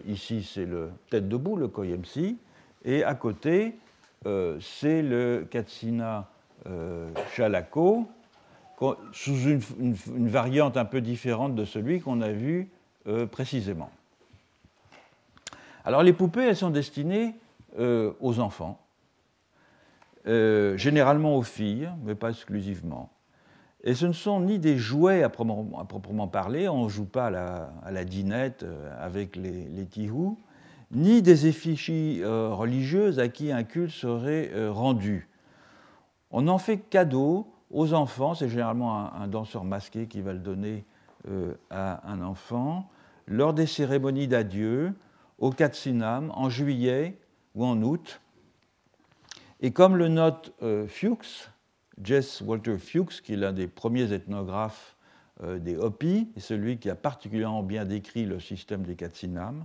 ici, 0.07 0.43
c'est 0.43 0.65
le 0.65 0.91
tête 1.11 1.29
debout, 1.29 1.57
le 1.57 1.69
Koyemsi, 1.69 2.39
et 2.85 3.03
à 3.05 3.15
côté, 3.15 3.75
c'est 4.25 5.03
le 5.03 5.47
Katsina 5.51 6.29
Chalako, 7.35 8.09
sous 9.13 9.49
une, 9.49 9.61
variante 10.29 10.77
un 10.77 10.85
peu 10.85 11.01
différente 11.01 11.55
de 11.55 11.65
celui 11.65 12.01
qu'on 12.01 12.21
a 12.21 12.31
vu 12.31 12.69
euh, 13.07 13.27
précisément. 13.27 13.91
Alors 15.85 16.03
les 16.03 16.13
poupées, 16.13 16.43
elles 16.43 16.57
sont 16.57 16.71
destinées 16.71 17.35
euh, 17.79 18.13
aux 18.21 18.39
enfants, 18.41 18.81
euh, 20.29 20.77
généralement 20.77 21.37
aux 21.37 21.43
filles, 21.43 21.91
mais 22.05 22.15
pas 22.15 22.31
exclusivement. 22.31 23.11
Et 23.85 23.95
ce 23.95 24.07
ne 24.07 24.13
sont 24.13 24.41
ni 24.41 24.59
des 24.59 24.77
jouets 24.77 25.23
à 25.23 25.29
proprement, 25.29 26.29
parler, 26.29 26.69
on 26.69 26.85
ne 26.85 26.89
joue 26.89 27.07
pas 27.07 27.27
à 27.27 27.91
la, 27.91 28.05
dinette 28.05 28.67
avec 29.01 29.37
les, 29.37 29.65
les 29.69 29.87
tihous, 29.87 30.37
ni 30.91 31.23
des 31.23 31.47
effigies 31.47 32.23
religieuses 32.25 33.21
à 33.21 33.29
qui 33.29 33.53
un 33.53 33.63
culte 33.63 33.93
serait 33.93 34.51
rendu. 34.69 35.29
On 36.31 36.49
en 36.49 36.59
fait 36.59 36.79
cadeau 36.79 37.47
aux 37.71 37.93
enfants, 37.93 38.35
c'est 38.35 38.49
généralement 38.49 39.13
un, 39.15 39.29
danseur 39.29 39.65
masqué 39.65 40.07
qui 40.07 40.21
va 40.21 40.33
le 40.33 40.39
donner 40.39 40.85
euh, 41.29 41.55
à 41.71 42.09
un 42.11 42.23
enfant, 42.23 42.89
lors 43.27 43.53
des 43.53 43.67
cérémonies 43.67 44.29
d'adieu, 44.29 44.95
au 45.39 45.51
Katsinam, 45.51 46.33
en 46.35 46.49
juillet 46.49 47.19
ou 47.55 47.65
en 47.65 47.81
août. 47.83 48.21
Et 49.61 49.73
comme 49.73 49.97
le 49.97 50.09
note 50.09 50.55
euh, 50.63 50.87
Fuchs, 50.87 51.51
Jess 52.01 52.41
Walter 52.43 52.79
Fuchs, 52.79 53.23
qui 53.23 53.33
est 53.33 53.37
l'un 53.37 53.53
des 53.53 53.67
premiers 53.67 54.13
ethnographes 54.13 54.97
euh, 55.43 55.59
des 55.59 55.77
Hopi, 55.77 56.31
et 56.37 56.41
celui 56.41 56.79
qui 56.79 56.89
a 56.91 56.95
particulièrement 56.95 57.65
bien 57.65 57.85
décrit 57.85 58.25
le 58.25 58.39
système 58.39 58.85
des 58.85 58.95
Katsinam, 58.95 59.65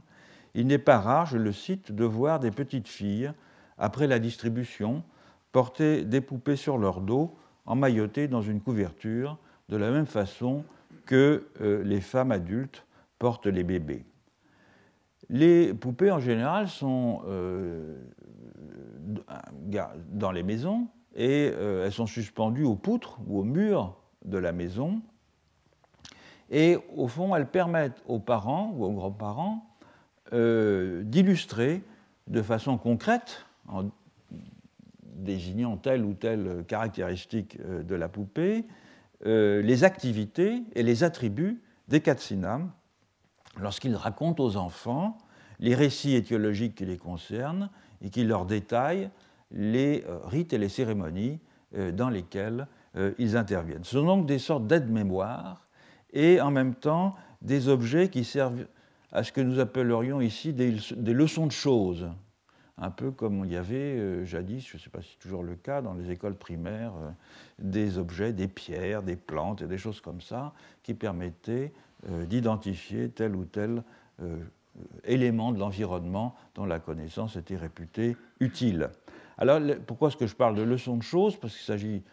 il 0.56 0.66
n'est 0.66 0.80
pas 0.80 1.00
rare, 1.00 1.28
je 1.28 1.38
le 1.38 1.52
cite, 1.52 1.92
de 1.92 2.06
voir 2.06 2.40
des 2.40 2.52
petites 2.52 2.88
filles, 2.88 3.32
après 3.78 4.08
la 4.08 4.18
distribution, 4.18 5.04
porter 5.52 6.04
des 6.04 6.22
poupées 6.22 6.56
sur 6.56 6.78
leur 6.78 7.02
dos 7.02 7.36
emmaillotés 7.66 8.28
dans 8.28 8.42
une 8.42 8.62
couverture, 8.62 9.38
de 9.70 9.78
la 9.78 9.92
même 9.92 10.08
façon 10.08 10.64
que 11.06 11.48
euh, 11.62 11.84
les 11.84 12.02
femmes 12.02 12.32
adultes 12.32 12.86
portent 13.20 13.48
les 13.48 13.64
bébés. 13.64 14.06
Les 15.30 15.74
poupées, 15.74 16.12
en 16.12 16.20
général, 16.20 16.68
sont 16.68 17.22
dans 20.12 20.32
les 20.32 20.44
maisons 20.44 20.88
et 21.16 21.52
euh, 21.54 21.86
elles 21.86 21.92
sont 21.92 22.08
suspendues 22.08 22.64
aux 22.64 22.76
poutres 22.76 23.20
ou 23.28 23.40
aux 23.40 23.44
murs 23.44 23.96
de 24.26 24.38
la 24.38 24.52
maison. 24.52 25.02
Et 26.50 26.78
au 26.96 27.08
fond, 27.08 27.36
elles 27.36 27.48
permettent 27.48 28.02
aux 28.08 28.20
parents 28.20 28.74
ou 28.76 28.86
aux 28.86 28.92
grands-parents 28.92 29.68
d'illustrer 30.32 31.84
de 32.28 32.42
façon 32.42 32.78
concrète, 32.78 33.46
en 33.68 33.86
désignant 35.24 35.78
telle 35.78 36.04
ou 36.04 36.14
telle 36.14 36.64
caractéristique 36.68 37.58
euh, 37.62 37.84
de 37.84 37.96
la 37.96 38.10
poupée, 38.10 38.66
euh, 39.26 39.62
les 39.62 39.84
activités 39.84 40.64
et 40.76 40.84
les 40.84 41.04
attributs 41.04 41.62
des 41.88 42.02
Katsinam 42.02 42.72
lorsqu'ils 43.58 43.96
racontent 43.96 44.44
aux 44.44 44.58
enfants 44.58 45.18
les 45.60 45.76
récits 45.76 46.16
étiologiques 46.16 46.76
qui 46.76 46.86
les 46.86 46.98
concernent 46.98 47.70
et 48.04 48.10
qui 48.10 48.24
leur 48.24 48.46
détaillent 48.46 49.10
les 49.52 50.04
euh, 50.08 50.20
rites 50.26 50.54
et 50.54 50.58
les 50.58 50.70
cérémonies 50.70 51.40
dans 51.94 52.10
lesquels 52.10 52.68
ils 53.18 53.36
interviennent. 53.36 53.84
Ce 53.84 53.98
sont 53.98 54.06
donc 54.06 54.28
des 54.28 54.38
sortes 54.38 54.68
d'aides-mémoire 54.68 55.66
et 56.12 56.40
en 56.40 56.52
même 56.52 56.76
temps 56.76 57.16
des 57.42 57.68
objets 57.68 58.10
qui 58.10 58.24
servent 58.24 58.68
à 59.14 59.24
ce 59.24 59.32
que 59.32 59.42
nous 59.42 59.60
appellerions 59.60 60.22
ici 60.22 60.54
des, 60.54 60.72
leçons 61.14 61.46
de 61.46 61.52
choses, 61.52 62.10
un 62.80 62.90
peu 62.90 63.12
comme 63.12 63.46
il 63.46 63.52
y 63.52 63.56
avait 63.56 63.76
euh, 63.76 64.26
jadis, 64.26 64.68
je 64.68 64.78
ne 64.78 64.82
sais 64.82 64.90
pas 64.90 65.02
si 65.02 65.10
c'est 65.12 65.20
toujours 65.20 65.44
le 65.44 65.56
cas, 65.56 65.84
dans 65.84 65.94
les 65.94 66.10
écoles 66.10 66.36
primaires, 66.36 66.94
euh, 66.96 67.12
des 67.60 68.00
objets, 68.00 68.34
des 68.34 68.48
pierres, 68.48 69.04
des 69.04 69.16
plantes 69.16 69.62
et 69.62 69.68
des 69.68 69.78
choses 69.78 70.02
comme 70.02 70.20
ça, 70.20 70.54
qui 70.82 70.96
permettaient 70.96 71.74
euh, 72.10 72.26
d'identifier 72.26 73.10
tel 73.10 73.36
ou 73.36 73.46
tel 73.46 73.84
élément 75.04 75.52
de 75.52 75.60
l'environnement 75.60 76.36
dont 76.56 76.66
la 76.66 76.80
connaissance 76.80 77.36
était 77.36 77.58
réputée 77.58 78.18
utile. 78.40 78.90
Alors 79.38 79.60
pourquoi 79.86 80.10
est-ce 80.10 80.18
que 80.18 80.28
je 80.28 80.36
parle 80.36 80.56
de 80.56 80.62
leçons 80.62 80.98
de 80.98 81.04
choses? 81.04 81.36
Parce 81.36 81.56
qu'il 81.56 81.66
s'agit, 81.66 82.04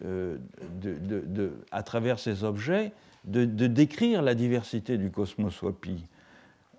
de, 0.00 1.52
à 1.70 1.82
travers 1.82 2.18
ces 2.18 2.44
objets, 2.44 2.92
de, 3.24 3.44
décrire 3.66 4.22
la 4.22 4.34
diversité 4.34 4.98
du 4.98 5.10
cosmos 5.10 5.62
Hopi. 5.62 6.04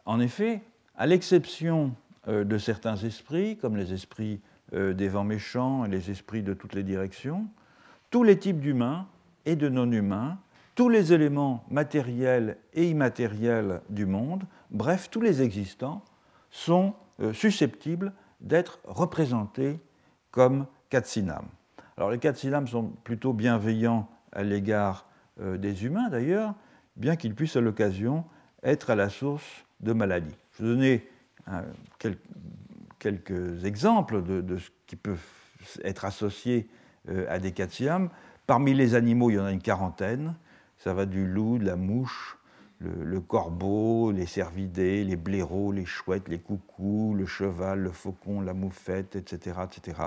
En 0.05 0.19
effet, 0.19 0.61
à 0.97 1.05
l'exception 1.05 1.95
euh, 2.27 2.43
de 2.43 2.57
certains 2.57 2.97
esprits, 2.97 3.57
comme 3.57 3.77
les 3.77 3.93
esprits 3.93 4.39
euh, 4.73 4.93
des 4.93 5.07
vents 5.07 5.23
méchants 5.23 5.85
et 5.85 5.89
les 5.89 6.09
esprits 6.11 6.43
de 6.43 6.53
toutes 6.53 6.73
les 6.73 6.83
directions, 6.83 7.47
tous 8.09 8.23
les 8.23 8.37
types 8.37 8.59
d'humains 8.59 9.07
et 9.45 9.55
de 9.55 9.69
non-humains, 9.69 10.37
tous 10.75 10.89
les 10.89 11.13
éléments 11.13 11.63
matériels 11.69 12.57
et 12.73 12.89
immatériels 12.89 13.81
du 13.89 14.05
monde, 14.05 14.43
bref, 14.71 15.09
tous 15.09 15.21
les 15.21 15.41
existants, 15.41 16.03
sont 16.49 16.93
euh, 17.19 17.33
susceptibles 17.33 18.13
d'être 18.39 18.79
représentés 18.85 19.79
comme 20.31 20.65
Katsinam. 20.89 21.45
Alors 21.97 22.09
les 22.09 22.19
Katsinam 22.19 22.67
sont 22.67 22.89
plutôt 23.03 23.33
bienveillants 23.33 24.09
à 24.31 24.43
l'égard 24.43 25.05
des 25.39 25.85
humains 25.85 26.09
d'ailleurs, 26.09 26.53
bien 26.95 27.15
qu'ils 27.15 27.35
puissent 27.35 27.55
à 27.55 27.61
l'occasion 27.61 28.25
être 28.63 28.89
à 28.89 28.95
la 28.95 29.09
source 29.09 29.65
de 29.79 29.93
maladies. 29.93 30.35
Je 30.53 30.63
vais 30.63 30.69
donner 30.69 31.09
quelques 32.99 33.65
exemples 33.65 34.23
de, 34.23 34.57
ce 34.57 34.69
qui 34.87 34.95
peut 34.95 35.17
être 35.83 36.05
associé 36.05 36.69
euh, 37.09 37.25
à 37.29 37.39
des 37.39 37.51
Katsiam. 37.51 38.09
Parmi 38.47 38.73
les 38.73 38.95
animaux, 38.95 39.29
il 39.29 39.35
y 39.35 39.39
en 39.39 39.45
a 39.45 39.51
une 39.51 39.61
quarantaine. 39.61 40.35
Ça 40.77 40.93
va 40.93 41.05
du 41.05 41.27
loup, 41.27 41.57
de 41.57 41.65
la 41.65 41.75
mouche, 41.75 42.37
le, 42.81 43.19
corbeau, 43.19 44.11
les 44.11 44.25
cervidés, 44.25 45.03
les 45.03 45.15
blaireaux, 45.15 45.71
les 45.71 45.85
chouettes, 45.85 46.27
les 46.27 46.39
coucous, 46.39 47.13
le 47.15 47.25
cheval, 47.25 47.79
le 47.79 47.91
faucon, 47.91 48.41
la 48.41 48.53
moufette, 48.53 49.15
etc. 49.15 49.59
etc. 49.63 50.01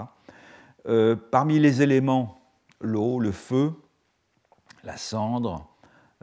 Euh, 0.87 1.17
parmi 1.17 1.59
les 1.59 1.83
éléments, 1.83 2.41
l'eau, 2.81 3.21
le 3.21 3.33
feu, 3.33 3.73
la 4.83 4.97
cendre, 4.97 5.69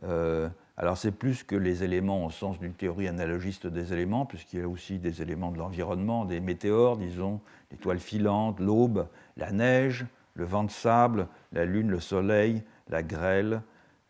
euh, 0.03 0.49
alors 0.77 0.97
c'est 0.97 1.11
plus 1.11 1.43
que 1.43 1.55
les 1.55 1.83
éléments 1.83 2.25
au 2.25 2.31
sens 2.31 2.59
d'une 2.59 2.73
théorie 2.73 3.07
analogiste 3.07 3.67
des 3.67 3.93
éléments, 3.93 4.25
puisqu'il 4.25 4.59
y 4.59 4.63
a 4.63 4.67
aussi 4.67 4.99
des 4.99 5.21
éléments 5.21 5.51
de 5.51 5.57
l'environnement, 5.57 6.25
des 6.25 6.39
météores, 6.39 6.97
disons, 6.97 7.39
les 7.71 7.77
toiles 7.77 7.99
filantes, 7.99 8.59
l'aube, 8.59 9.07
la 9.37 9.51
neige, 9.51 10.05
le 10.33 10.45
vent 10.45 10.63
de 10.63 10.71
sable, 10.71 11.27
la 11.51 11.65
lune, 11.65 11.89
le 11.89 11.99
soleil, 11.99 12.63
la 12.89 13.03
grêle, 13.03 13.61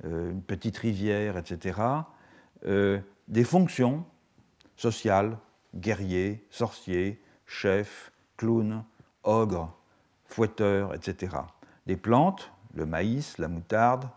euh, 0.06 0.32
une 0.32 0.42
petite 0.42 0.78
rivière, 0.78 1.38
etc. 1.38 1.80
Euh, 2.66 3.00
des 3.28 3.44
fonctions 3.44 4.06
sociales, 4.76 5.38
guerriers, 5.76 6.46
sorciers, 6.50 7.22
chefs, 7.46 8.12
clowns, 8.38 8.84
ogres, 9.24 9.74
fouetteurs, 10.26 10.94
etc. 10.94 11.38
Des 11.88 11.96
plantes, 11.96 12.52
le 12.74 12.86
maïs, 12.86 13.38
la 13.38 13.48
moutarde, 13.48 14.10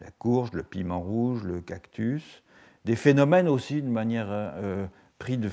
la 0.00 0.10
courge, 0.10 0.52
le 0.52 0.62
piment 0.62 1.00
rouge, 1.00 1.44
le 1.44 1.60
cactus, 1.60 2.42
des 2.84 2.94
phénomènes 2.94 3.48
aussi 3.48 3.82
de 3.82 3.88
manière 3.88 4.28
euh, 4.30 4.86
pris 5.18 5.38
de, 5.38 5.48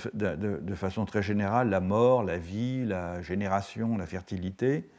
façon 0.75 1.05
très 1.05 1.23
générale, 1.23 1.69
la 1.69 1.79
mort, 1.79 2.23
la 2.23 2.37
vie, 2.37 2.85
la 2.85 3.21
génération, 3.21 3.97
la 3.97 4.05
fertilité, 4.05 4.89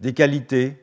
des 0.00 0.14
qualités 0.14 0.82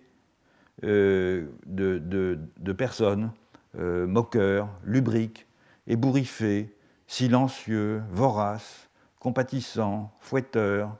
euh, 0.84 1.48
de, 1.66 2.74
personnes, 2.74 3.32
moqueurs, 3.74 4.70
lubriques, 4.84 5.47
ébouriffés, 5.88 6.76
silencieux, 7.08 8.04
voraces, 8.12 8.90
compatissants, 9.20 10.12
fouetteurs, 10.20 10.96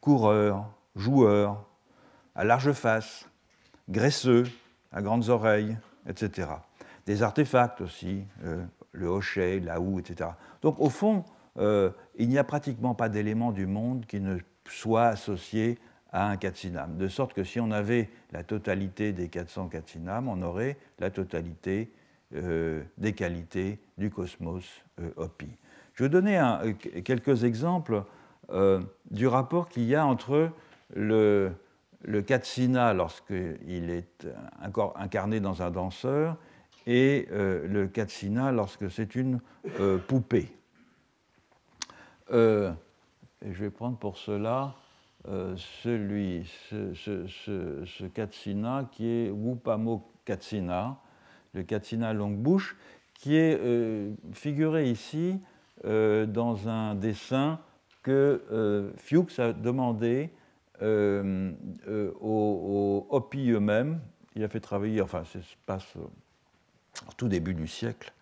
coureurs, 0.00 0.70
joueurs, 0.94 1.64
à 2.34 2.44
large 2.44 2.72
face, 2.72 3.28
graisseux, 3.88 4.44
à 4.92 5.02
grandes 5.02 5.28
oreilles, 5.28 5.76
etc. 6.08 6.48
Des 7.06 7.22
artefacts 7.22 7.80
aussi, 7.80 8.24
euh, 8.44 8.64
le 8.92 9.06
hochet, 9.06 9.60
la 9.60 9.80
houe, 9.80 9.98
etc. 9.98 10.30
Donc 10.62 10.80
au 10.80 10.90
fond, 10.90 11.24
euh, 11.58 11.90
il 12.16 12.28
n'y 12.28 12.38
a 12.38 12.44
pratiquement 12.44 12.94
pas 12.94 13.08
d'élément 13.08 13.52
du 13.52 13.66
monde 13.66 14.06
qui 14.06 14.20
ne 14.20 14.38
soit 14.68 15.06
associé 15.06 15.78
à 16.12 16.28
un 16.28 16.36
Katsinam. 16.36 16.96
De 16.96 17.08
sorte 17.08 17.32
que 17.32 17.44
si 17.44 17.60
on 17.60 17.70
avait 17.70 18.10
la 18.32 18.42
totalité 18.42 19.12
des 19.12 19.28
400 19.28 19.68
Katsinam, 19.68 20.28
on 20.28 20.42
aurait 20.42 20.76
la 20.98 21.10
totalité 21.10 21.90
euh, 22.34 22.82
des 22.98 23.12
qualités 23.12 23.78
du 23.98 24.10
cosmos 24.10 24.64
Hopi. 25.16 25.48
Je 25.94 26.04
vais 26.04 26.10
donner 26.10 26.40
quelques 27.04 27.44
exemples 27.44 28.02
du 29.10 29.26
rapport 29.26 29.68
qu'il 29.68 29.84
y 29.84 29.94
a 29.94 30.06
entre 30.06 30.50
le, 30.94 31.52
Katsina 32.26 32.94
lorsqu'il 32.94 33.90
est 33.90 34.26
incarné 34.96 35.40
dans 35.40 35.62
un 35.62 35.70
danseur 35.70 36.36
et 36.86 37.28
le 37.30 37.86
Katsina 37.86 38.52
lorsque 38.52 38.90
c'est 38.90 39.14
une 39.14 39.40
poupée. 40.06 40.48
je 42.30 42.72
vais 43.42 43.70
prendre 43.70 43.98
pour 43.98 44.16
cela 44.18 44.74
euh, 45.28 45.56
celui, 45.82 46.44
ce, 46.70 46.94
ce, 46.94 48.04
Katsina 48.06 48.88
qui 48.92 49.08
est 49.08 49.30
Wupamo 49.30 50.08
Katsina, 50.24 51.00
le 51.56 51.64
Katsina 51.64 52.12
longue 52.12 52.36
bouche, 52.36 52.76
qui 53.14 53.36
est 53.36 53.58
euh, 53.60 54.12
figuré 54.32 54.88
ici 54.88 55.40
euh, 55.84 56.26
dans 56.26 56.68
un 56.68 56.94
dessin 56.94 57.58
que 58.02 58.92
Fuchs 58.98 59.40
a 59.40 59.52
demandé 59.52 60.30
aux, 60.80 63.06
Hopi 63.10 63.50
eux-mêmes. 63.50 64.00
Il 64.36 64.44
a 64.44 64.48
fait 64.48 64.60
travailler, 64.60 65.00
enfin, 65.00 65.24
ça 65.24 65.42
se 65.42 65.56
passe 65.66 65.96
au 65.96 66.08
tout 67.16 67.26
début 67.26 67.54
du 67.54 67.66
siècle. 67.66 68.12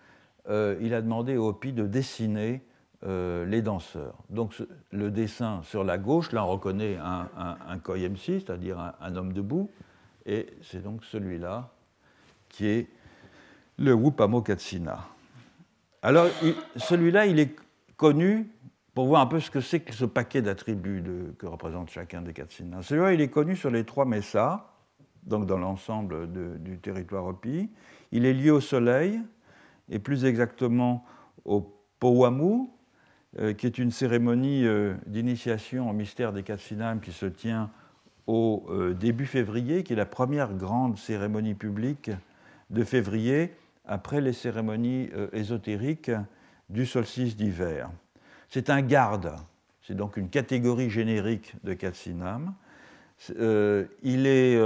il 0.48 0.94
a 0.94 1.02
demandé 1.02 1.36
aux 1.36 1.48
Hopi 1.48 1.74
de 1.74 1.86
dessiner 1.86 2.62
euh, 3.06 3.44
les 3.44 3.60
danseurs. 3.60 4.16
Donc 4.30 4.54
le 4.90 5.10
dessin 5.10 5.60
sur 5.62 5.84
la 5.84 5.98
gauche, 5.98 6.32
là 6.32 6.42
on 6.42 6.48
reconnaît 6.48 6.96
un, 6.96 7.28
un, 7.36 7.78
c'est-à-dire 8.16 8.94
un, 8.98 9.16
homme 9.16 9.34
debout, 9.34 9.70
et 10.24 10.46
c'est 10.62 10.82
donc 10.82 11.04
celui-là 11.04 11.68
qui 12.48 12.66
est 12.66 12.88
le 13.78 13.92
Wupamo 13.92 14.42
Katsina. 14.42 15.08
Alors 16.02 16.26
celui-là, 16.76 17.26
il 17.26 17.38
est 17.38 17.56
connu 17.96 18.50
pour 18.94 19.06
voir 19.06 19.22
un 19.22 19.26
peu 19.26 19.40
ce 19.40 19.50
que 19.50 19.60
c'est 19.60 19.80
que 19.80 19.92
ce 19.92 20.04
paquet 20.04 20.42
d'attributs 20.42 21.02
que 21.38 21.46
représente 21.46 21.90
chacun 21.90 22.22
des 22.22 22.32
Katsina. 22.32 22.82
Celui-là, 22.82 23.12
il 23.12 23.20
est 23.20 23.28
connu 23.28 23.56
sur 23.56 23.70
les 23.70 23.84
trois 23.84 24.04
Messas, 24.04 24.64
donc 25.24 25.46
dans 25.46 25.58
l'ensemble 25.58 26.30
du 26.60 26.78
territoire 26.78 27.26
Hopi. 27.26 27.70
Il 28.12 28.26
est 28.26 28.34
lié 28.34 28.50
au 28.50 28.60
soleil, 28.60 29.20
et 29.88 29.98
plus 29.98 30.24
exactement 30.24 31.04
au 31.44 31.74
Powamu, 31.98 32.68
euh, 33.38 33.52
qui 33.52 33.66
est 33.66 33.78
une 33.78 33.90
cérémonie 33.90 34.64
euh, 34.64 34.94
d'initiation 35.06 35.90
au 35.90 35.92
mystère 35.92 36.32
des 36.32 36.42
Katsinam 36.42 37.00
qui 37.00 37.12
se 37.12 37.26
tient 37.26 37.70
au 38.26 38.64
euh, 38.68 38.94
début 38.94 39.26
février, 39.26 39.82
qui 39.82 39.92
est 39.92 39.96
la 39.96 40.06
première 40.06 40.54
grande 40.54 40.96
cérémonie 40.98 41.54
publique 41.54 42.10
de 42.70 42.84
février 42.84 43.52
après 43.86 44.20
les 44.20 44.32
cérémonies 44.32 45.10
ésotériques 45.32 46.10
du 46.68 46.86
solstice 46.86 47.36
d'hiver. 47.36 47.90
C'est 48.48 48.70
un 48.70 48.82
garde, 48.82 49.34
c'est 49.82 49.94
donc 49.94 50.16
une 50.16 50.28
catégorie 50.28 50.90
générique 50.90 51.54
de 51.64 51.74
Katsinam. 51.74 52.54
il 53.28 54.26
est, 54.26 54.58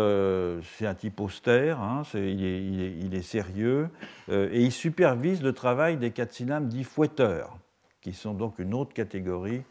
c'est 0.77 0.87
un 0.87 0.95
type 0.95 1.21
austère, 1.21 1.81
hein, 1.81 2.03
il, 2.15 3.15
est, 3.15 3.23
sérieux, 3.23 3.89
et 4.31 4.63
il 4.63 4.73
supervise 4.73 5.43
le 5.43 5.53
travail 5.53 5.97
des 5.97 6.13
Katsinam 6.13 6.69
dits 6.69 6.85
fouetteurs 6.85 7.59
qui 8.01 8.13
sont 8.13 8.35
donc 8.35 8.59
une 8.59 8.75
autre 8.75 8.93
catégorie 8.93 9.63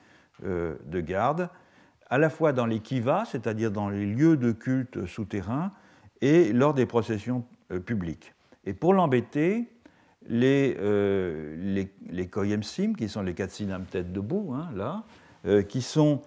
euh, 0.45 0.75
de 0.85 1.01
garde, 1.01 1.49
à 2.09 2.17
la 2.17 2.29
fois 2.29 2.53
dans 2.53 2.65
les 2.65 2.79
kivas, 2.79 3.25
c'est-à-dire 3.25 3.71
dans 3.71 3.89
les 3.89 4.05
lieux 4.05 4.37
de 4.37 4.51
culte 4.51 5.05
souterrains, 5.05 5.71
et 6.21 6.53
lors 6.53 6.73
des 6.73 6.85
processions 6.85 7.45
euh, 7.71 7.79
publiques. 7.79 8.33
Et 8.67 8.73
pour 8.73 8.93
l'embêter, 8.93 9.67
les, 10.27 10.77
euh, 10.79 11.55
les, 11.57 11.91
les, 12.09 12.27
koyemsim, 12.27 12.93
qui 12.93 13.09
sont 13.09 13.23
les 13.23 13.33
katsinam 13.33 13.85
tête 13.85 14.13
debout, 14.13 14.53
hein, 14.53 14.69
là, 14.75 15.03
qui 15.69 15.81
sont 15.81 16.21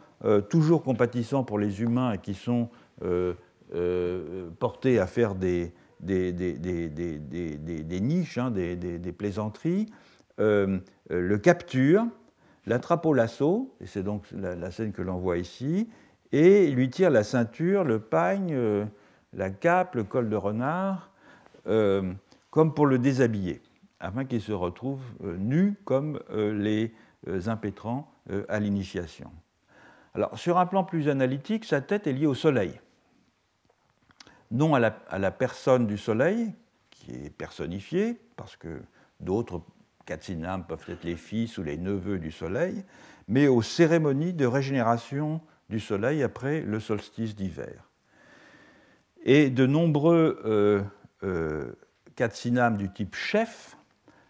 toujours 0.48 0.83
compatissants 0.83 1.44
pour 1.44 1.59
les 1.59 1.83
humains 1.83 2.12
et 2.12 2.18
qui 2.18 2.33
sont 2.33 2.70
portés 4.59 4.98
à 4.98 5.07
faire 5.07 5.35
des, 5.35 5.74
des, 6.03 6.33
des, 6.33 6.88
des 6.88 8.00
niches, 8.00 8.38
hein, 8.38 8.50
des, 8.50 9.12
plaisanteries, 9.12 9.87
euh, 10.38 10.79
euh, 11.11 11.20
le 11.20 11.38
capture, 11.38 12.07
l'attrape 12.66 13.05
au 13.07 13.12
lasso, 13.12 13.74
et 13.81 13.87
c'est 13.87 14.03
donc 14.03 14.24
la, 14.33 14.70
scène 14.70 14.92
que 14.92 15.03
l'on 15.03 15.18
voit 15.18 15.38
ici, 15.38 15.88
et 16.33 16.70
lui 16.70 16.88
tire 16.88 17.11
la 17.11 17.24
ceinture, 17.24 17.85
le 17.85 17.98
pagne, 17.98 18.53
euh, 18.55 18.85
la 19.33 19.50
cape, 19.50 19.94
le 19.96 20.05
col 20.05 20.29
de 20.29 20.37
renard, 20.37 21.11
comme 22.50 22.74
pour 22.74 22.86
le 22.86 22.98
déshabiller, 22.98 23.62
afin 24.00 24.24
qu'il 24.24 24.40
se 24.40 24.52
retrouve 24.52 25.00
nu 25.38 25.76
comme 25.84 26.20
les 26.30 26.92
impétrants 27.46 28.12
à 28.48 28.58
l'initiation. 28.58 29.30
Alors, 30.14 30.36
sur 30.38 30.58
un 30.58 30.66
plan 30.66 30.84
plus 30.84 31.08
analytique, 31.08 31.64
sa 31.64 31.80
tête 31.80 32.06
est 32.06 32.12
liée 32.12 32.26
au 32.26 32.34
soleil. 32.34 32.80
Non 34.50 34.74
à 34.74 34.80
la, 34.80 35.30
personne 35.30 35.86
du 35.86 35.96
soleil, 35.96 36.52
qui 36.90 37.12
est 37.12 37.30
personnifiée, 37.30 38.18
parce 38.36 38.56
que 38.56 38.82
d'autres 39.20 39.62
Katsinam 40.06 40.64
peuvent 40.66 40.84
être 40.88 41.04
les 41.04 41.16
fils 41.16 41.56
ou 41.58 41.62
les 41.62 41.76
neveux 41.76 42.18
du 42.18 42.32
soleil, 42.32 42.84
mais 43.28 43.46
aux 43.46 43.62
cérémonies 43.62 44.32
de 44.32 44.46
régénération 44.46 45.40
du 45.68 45.78
soleil 45.78 46.24
après 46.24 46.62
le 46.62 46.80
solstice 46.80 47.36
d'hiver. 47.36 47.88
Et 49.22 49.50
de 49.50 49.66
nombreux 49.66 50.42
euh, 50.44 50.82
euh, 51.22 51.72
Katsinam 52.20 52.76
du 52.76 52.90
type 52.90 53.14
chef 53.14 53.76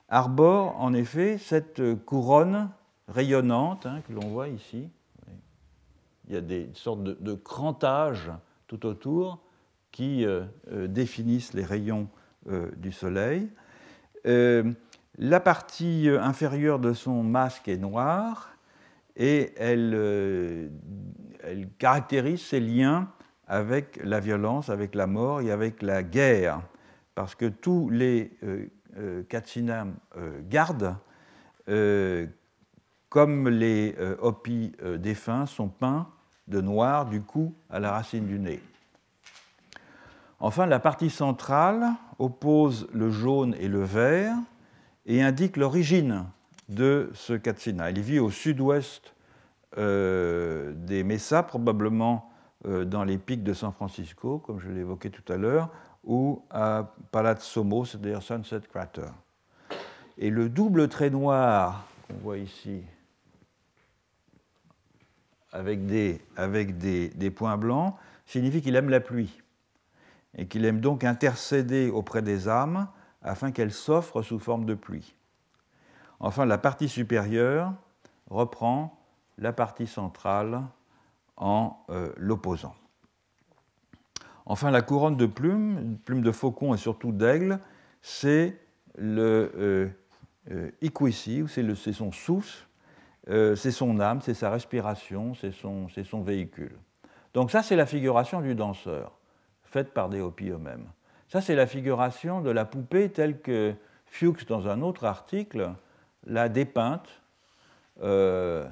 arborent 0.09 0.77
en 0.79 0.95
effet 0.95 1.39
cette 1.39 1.83
couronne 2.05 2.71
rayonnante 3.09 3.85
hein, 3.87 4.01
que 4.07 4.13
l'on 4.13 4.29
voit 4.29 4.49
ici. 4.49 4.89
Il 6.29 6.35
y 6.35 6.37
a 6.37 6.41
des 6.41 6.71
sortes 6.75 7.03
de, 7.03 7.35
crantages 7.35 8.31
tout 8.69 8.87
autour 8.87 9.41
qui 9.91 10.25
euh, 10.25 10.45
définissent 10.87 11.53
les 11.53 11.65
rayons 11.65 12.09
du 12.77 12.93
soleil. 12.93 13.51
La 15.19 15.39
partie 15.39 16.09
euh, 16.09 16.19
inférieure 16.23 16.79
de 16.79 16.95
son 16.95 17.23
masque 17.23 17.69
est 17.69 17.77
noire 17.77 18.57
et 19.17 19.53
euh, 19.61 20.69
elle, 21.43 21.69
caractérise 21.79 22.41
ses 22.41 22.59
liens 22.59 23.13
avec 23.47 24.01
la 24.03 24.19
violence, 24.21 24.71
avec 24.71 24.95
la 24.95 25.07
mort 25.07 25.43
et 25.43 25.51
avec 25.51 25.83
la 25.83 26.03
guerre, 26.03 26.63
parce 27.15 27.35
que 27.35 27.47
tous 27.47 27.91
les 27.91 28.37
euh, 28.43 29.23
Katsinam 29.29 29.95
gardent, 30.49 30.97
comme 33.09 33.49
les 33.49 33.95
Hopi 34.21 34.73
défunts, 34.99 35.47
sont 35.47 35.69
peints 35.69 36.09
de 36.49 36.61
noir 36.61 37.07
du 37.07 37.21
cou 37.23 37.55
à 37.69 37.79
la 37.79 37.93
racine 37.93 38.27
du 38.27 38.41
nez. 38.41 38.61
Enfin, 40.41 40.67
la 40.67 40.81
partie 40.81 41.11
centrale 41.11 41.93
oppose 42.19 42.89
le 42.93 43.11
jaune 43.11 43.55
et 43.61 43.69
le 43.69 43.85
vert, 43.85 44.35
et 45.07 45.23
indique 45.23 45.57
l'origine 45.57 46.25
de 46.69 47.11
ce 47.15 47.33
Katsina. 47.33 47.91
Il 47.91 48.01
vit 48.01 48.19
au 48.19 48.31
sud-ouest 48.31 49.15
euh, 49.79 50.73
des 50.75 51.05
Mesas, 51.05 51.43
probablement 51.43 52.31
euh, 52.67 52.85
dans 52.85 53.05
les 53.05 53.19
pics 53.19 53.43
de 53.43 53.53
San 53.53 53.73
Francisco, 53.73 54.39
comme 54.39 54.61
je 54.61 54.69
l'évoquais 54.69 55.11
tout 55.11 55.33
à 55.33 55.37
l'heure, 55.37 55.71
ou 56.05 56.43
à 56.51 56.95
Palazzo 57.11 57.85
c'est-à-dire 57.85 58.23
Sunset 58.23 58.61
Crater. 58.71 59.11
Et 60.19 60.31
le 60.31 60.49
double 60.49 60.89
trait 60.89 61.11
noir 61.11 61.87
qu'on 62.07 62.15
voit 62.19 62.39
ici, 62.39 62.83
avec 65.53 65.87
des, 65.87 66.21
avec 66.37 66.79
des, 66.79 67.09
des 67.09 67.31
points 67.31 67.57
blancs, 67.57 67.95
signifie 68.27 68.63
qu'il 68.63 68.77
aime 68.77 68.89
la 68.89 69.01
pluie 69.01 69.41
et 70.37 70.47
qu'il 70.47 70.65
aime 70.65 70.81
donc 70.81 71.05
intercéder 71.05 71.91
auprès 71.91 72.23
des 72.23 72.49
âmes 72.49 72.89
afin 73.23 73.51
qu'elle 73.51 73.73
s'offre 73.73 74.23
sous 74.23 74.39
forme 74.39 74.65
de 74.65 74.75
pluie. 74.75 75.15
Enfin, 76.21 76.45
la 76.45 76.59
partie 76.59 76.89
supérieure 76.89 77.73
reprend 78.29 78.97
la 79.39 79.53
partie 79.53 79.87
centrale 79.87 80.63
en 81.37 81.79
euh, 81.91 82.13
l'opposant. 82.17 82.75
Enfin, 84.51 84.73
la 84.73 84.83
couronne 84.83 85.17
de 85.17 85.27
plumes, 85.27 85.97
plumes 86.05 86.23
de 86.23 86.33
faucon 86.33 86.75
et 86.75 86.77
surtout 86.77 87.13
d'aigle, 87.13 87.61
c'est 88.03 88.59
le 88.99 89.53
euh, 89.57 89.89
euh 90.51 91.47
c'est 91.47 91.93
son 91.93 92.11
souffle, 92.11 92.67
euh, 93.29 93.55
c'est 93.55 93.71
son 93.71 94.01
âme, 94.01 94.21
c'est 94.23 94.35
sa 94.35 94.51
respiration, 94.51 95.37
c'est 95.37 95.53
son, 95.53 96.23
véhicule. 96.23 96.73
Donc 97.33 97.53
ça, 97.53 97.63
c'est 97.63 97.77
la 97.77 97.87
figuration 97.87 98.41
du 98.41 98.57
danseur, 98.57 99.13
faite 99.63 99.95
par 99.95 100.09
des 100.09 100.21
Hopis 100.21 100.49
eux-mêmes. 100.49 100.89
Ça, 101.29 101.41
c'est 101.41 101.55
la 101.55 101.69
figuration 101.69 102.41
de 102.41 102.51
la 102.51 102.65
poupée 102.65 103.09
telle 103.09 103.39
que 103.39 103.73
Fuchs, 104.07 104.47
dans 104.47 104.67
un 104.67 104.83
autre 104.83 105.05
article, 105.05 105.71
l'a 106.27 106.49
dépeinte 106.49 107.23
euh, 108.03 108.67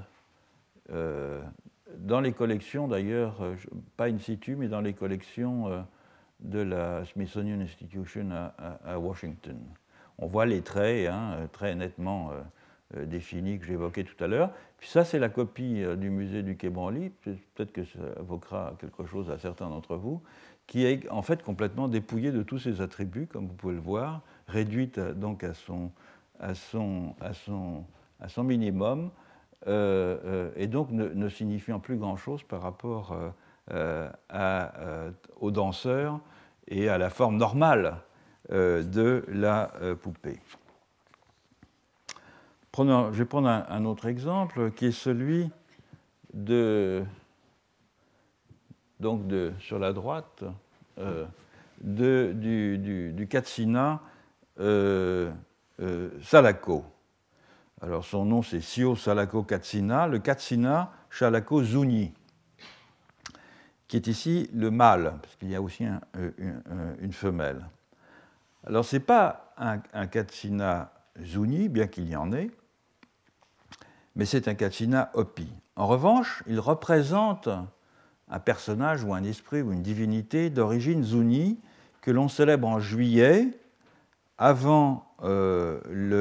dans 1.97 2.21
les 2.21 2.33
collections, 2.33 2.89
d'ailleurs, 2.89 3.41
euh, 3.43 3.57
pas 3.97 4.09
in 4.09 4.19
situ, 4.19 4.57
mais 4.57 4.69
dans 4.69 4.81
les 4.81 4.93
collections 4.93 5.87
de 6.41 6.61
la 6.61 7.05
Smithsonian 7.05 7.61
Institution 7.61 8.29
à, 8.85 8.99
Washington. 8.99 9.59
On 10.19 10.27
voit 10.27 10.47
les 10.47 10.63
traits 10.63 11.09
hein, 11.09 11.49
très 11.53 11.75
nettement 11.75 12.31
définie 12.95 13.59
que 13.59 13.67
j'évoquais 13.67 14.05
tout 14.05 14.23
à 14.23 14.29
l'heure. 14.29 14.53
Puis 14.79 14.89
ça, 14.89 15.05
c'est 15.05 15.19
la 15.19 15.29
copie 15.29 15.83
du 15.97 16.11
musée 16.11 16.43
du 16.43 16.57
Quai 16.57 16.71
Branly, 16.71 17.11
peut-être 17.11 17.73
que 17.73 17.85
ça 17.85 17.99
évoquera 18.21 18.77
quelque 18.79 19.05
chose 19.05 19.31
à 19.31 19.39
certains 19.39 19.69
d'entre 19.69 19.97
vous, 19.97 20.23
qui 20.69 20.85
est 20.85 21.09
en 21.11 21.23
fait 21.23 21.43
complètement 21.43 21.89
dépouillée 21.89 22.31
de 22.31 22.43
tous 22.43 22.59
ses 22.59 22.81
attributs, 22.81 23.27
comme 23.27 23.49
vous 23.49 23.55
pouvez 23.55 23.75
le 23.75 23.81
voir, 23.81 24.23
réduite 24.47 25.01
donc 25.01 25.43
à 25.43 25.55
son 25.55 25.91
minimum, 28.45 29.11
et 29.67 30.67
donc 30.67 30.91
ne, 30.91 31.29
signifiant 31.29 31.81
plus 31.81 31.97
grand-chose 31.97 32.43
par 32.43 32.63
rapport 32.63 33.17
à, 33.71 35.11
aux 35.41 35.51
danseurs 35.51 36.21
et 36.69 36.89
à 36.89 36.99
la 36.99 37.11
forme 37.11 37.37
normale 37.37 38.03
euh, 38.51 38.83
de 38.83 39.27
la 39.29 39.75
euh, 39.83 39.95
poupée. 39.95 40.41
je 42.75 43.11
vais 43.11 43.25
prendre 43.27 43.47
un, 43.47 43.85
autre 43.85 44.07
exemple 44.07 44.71
qui 44.71 44.87
est 44.87 44.93
celui 44.93 45.51
de, 46.33 47.05
donc 49.01 49.27
de, 49.27 49.53
sur 49.59 49.79
la 49.79 49.93
droite, 49.93 50.45
euh, 50.99 51.27
de, 51.83 52.33
du, 52.35 52.79
du, 52.79 53.13
du, 53.13 53.29
Katsina 53.29 54.01
Salako. 56.23 56.87
Alors 57.81 58.05
son 58.05 58.25
nom 58.25 58.43
c'est 58.43 58.61
Sio 58.61 58.97
Salako 58.97 59.43
Katsina, 59.43 60.07
le 60.07 60.19
Katsina 60.19 60.93
Shalako 61.11 61.63
Zuni 61.63 62.13
qui 63.89 63.97
est 63.97 64.07
ici 64.07 64.49
le 64.53 64.71
mâle, 64.71 65.15
parce 65.23 65.35
qu'il 65.37 65.51
y 65.51 65.57
a 65.57 65.63
aussi 65.63 65.85
une, 66.39 67.13
femelle. 67.13 67.65
Alors 68.67 68.85
ce 68.85 68.97
n'est 68.97 69.01
pas 69.01 69.55
un, 69.57 69.81
un, 69.95 70.07
Katsina 70.07 70.93
Zuni, 71.23 71.71
bien 71.71 71.87
qu'il 71.87 72.09
y 72.09 72.15
en 72.15 72.31
ait, 72.33 72.51
mais 74.15 74.27
c'est 74.27 74.47
un 74.47 74.55
Katsina 74.55 75.11
Hopi. 75.15 75.51
En 75.75 75.87
revanche, 75.87 76.43
il 76.47 76.61
représente 76.61 77.49
un 78.29 78.39
personnage 78.39 79.05
ou 79.05 79.15
un 79.15 79.25
esprit 79.25 79.63
ou 79.63 79.73
une 79.73 79.83
divinité 79.83 80.51
d'origine 80.51 81.03
Zuni 81.03 81.59
que 82.03 82.11
l'on 82.11 82.29
célèbre 82.29 82.69
en 82.69 82.81
juillet 82.81 83.59
avant 84.37 85.15
euh, 85.23 85.81
le 85.89 86.18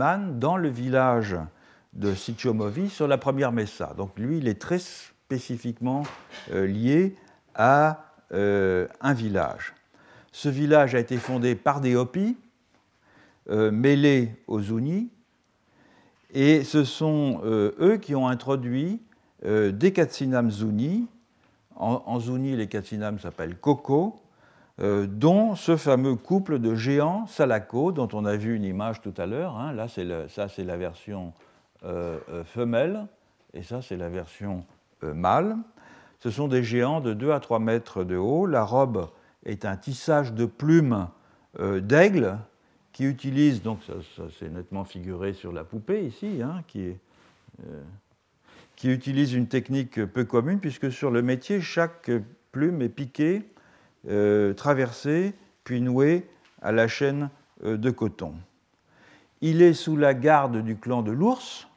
dans 0.00 0.56
le 0.56 0.70
village 0.70 1.36
de 1.92 2.14
Sichomovi 2.14 2.88
sur 2.88 3.06
la 3.06 3.18
première 3.18 3.52
Messa. 3.52 3.92
Donc 3.98 4.18
lui, 4.18 4.38
il 4.38 4.48
est 4.48 4.58
très 4.58 4.78
spécifiquement 4.78 6.04
euh, 6.52 6.66
lié 6.66 7.16
à 7.54 8.14
euh, 8.32 8.86
un 9.02 9.12
village. 9.12 9.74
Ce 10.32 10.48
village 10.48 10.94
a 10.94 11.00
été 11.00 11.18
fondé 11.18 11.54
par 11.54 11.82
des 11.82 11.96
Hopis, 11.96 12.38
euh, 13.50 13.70
mêlés 13.70 14.30
aux 14.46 14.60
Zuni, 14.60 15.10
et 16.32 16.64
ce 16.64 16.84
sont 16.84 17.42
eux 17.44 17.98
qui 18.00 18.14
ont 18.14 18.28
introduit 18.28 19.02
des 19.42 19.92
Katsinam 19.92 20.48
Zuni. 20.48 21.08
En, 21.74 22.20
Zuni, 22.20 22.54
les 22.54 22.68
Katsinam 22.68 23.18
s'appellent 23.18 23.56
Koko, 23.56 24.22
dont 24.80 25.54
ce 25.54 25.76
fameux 25.76 26.16
couple 26.16 26.58
de 26.58 26.74
géants 26.74 27.26
Salako, 27.26 27.92
dont 27.92 28.08
on 28.12 28.24
a 28.24 28.36
vu 28.36 28.56
une 28.56 28.64
image 28.64 29.02
tout 29.02 29.14
à 29.18 29.26
l'heure. 29.26 29.56
Hein. 29.56 29.72
Là, 29.72 29.88
ça, 30.28 30.48
c'est 30.48 30.64
la 30.64 30.76
version 30.76 31.32
femelle, 32.44 33.06
et 33.54 33.62
ça, 33.62 33.82
c'est 33.82 33.96
la 33.96 34.08
version 34.08 34.64
euh, 35.04 35.14
mâles. 35.14 35.56
Ce 36.20 36.30
sont 36.30 36.48
des 36.48 36.62
géants 36.62 37.00
de 37.00 37.14
2 37.14 37.32
à 37.32 37.40
3 37.40 37.58
mètres 37.58 38.04
de 38.04 38.16
haut. 38.16 38.46
La 38.46 38.64
robe 38.64 39.08
est 39.44 39.64
un 39.64 39.76
tissage 39.76 40.34
de 40.34 40.44
plumes 40.44 41.08
euh, 41.58 41.80
d'aigle 41.80 42.38
qui 42.92 43.04
utilise, 43.04 43.62
donc 43.62 43.80
ça, 43.86 43.94
c'est 44.38 44.50
nettement 44.50 44.84
figuré 44.84 45.32
sur 45.32 45.52
la 45.52 45.64
poupée 45.64 46.04
ici, 46.04 46.42
hein, 46.42 46.62
qui, 46.66 46.92
euh, 47.64 47.82
qui 48.76 48.90
utilise 48.90 49.32
une 49.32 49.46
technique 49.46 50.04
peu 50.04 50.24
commune, 50.24 50.60
puisque 50.60 50.92
sur 50.92 51.10
le 51.10 51.22
métier, 51.22 51.60
chaque 51.60 52.10
plume 52.52 52.82
est 52.82 52.88
piquée, 52.88 53.48
traversée, 54.56 55.34
puis 55.64 55.80
nouée 55.80 56.28
à 56.62 56.72
la 56.72 56.88
chaîne 56.88 57.30
de 57.62 57.90
coton. 57.90 58.34
Il 59.40 59.62
est 59.62 59.74
sous 59.74 59.96
la 59.96 60.14
garde 60.14 60.62
du 60.62 60.76
clan 60.76 61.02
de 61.02 61.12
l'ours, 61.12 61.68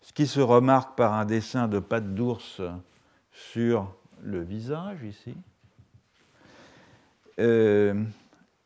ce 0.00 0.12
qui 0.12 0.26
se 0.26 0.40
remarque 0.40 0.96
par 0.96 1.12
un 1.14 1.24
dessin 1.24 1.68
de 1.68 1.78
pattes 1.78 2.14
d'ours 2.14 2.60
sur 3.32 3.92
le 4.22 4.42
visage 4.42 5.02
ici. 5.02 5.34
Euh, 7.38 8.04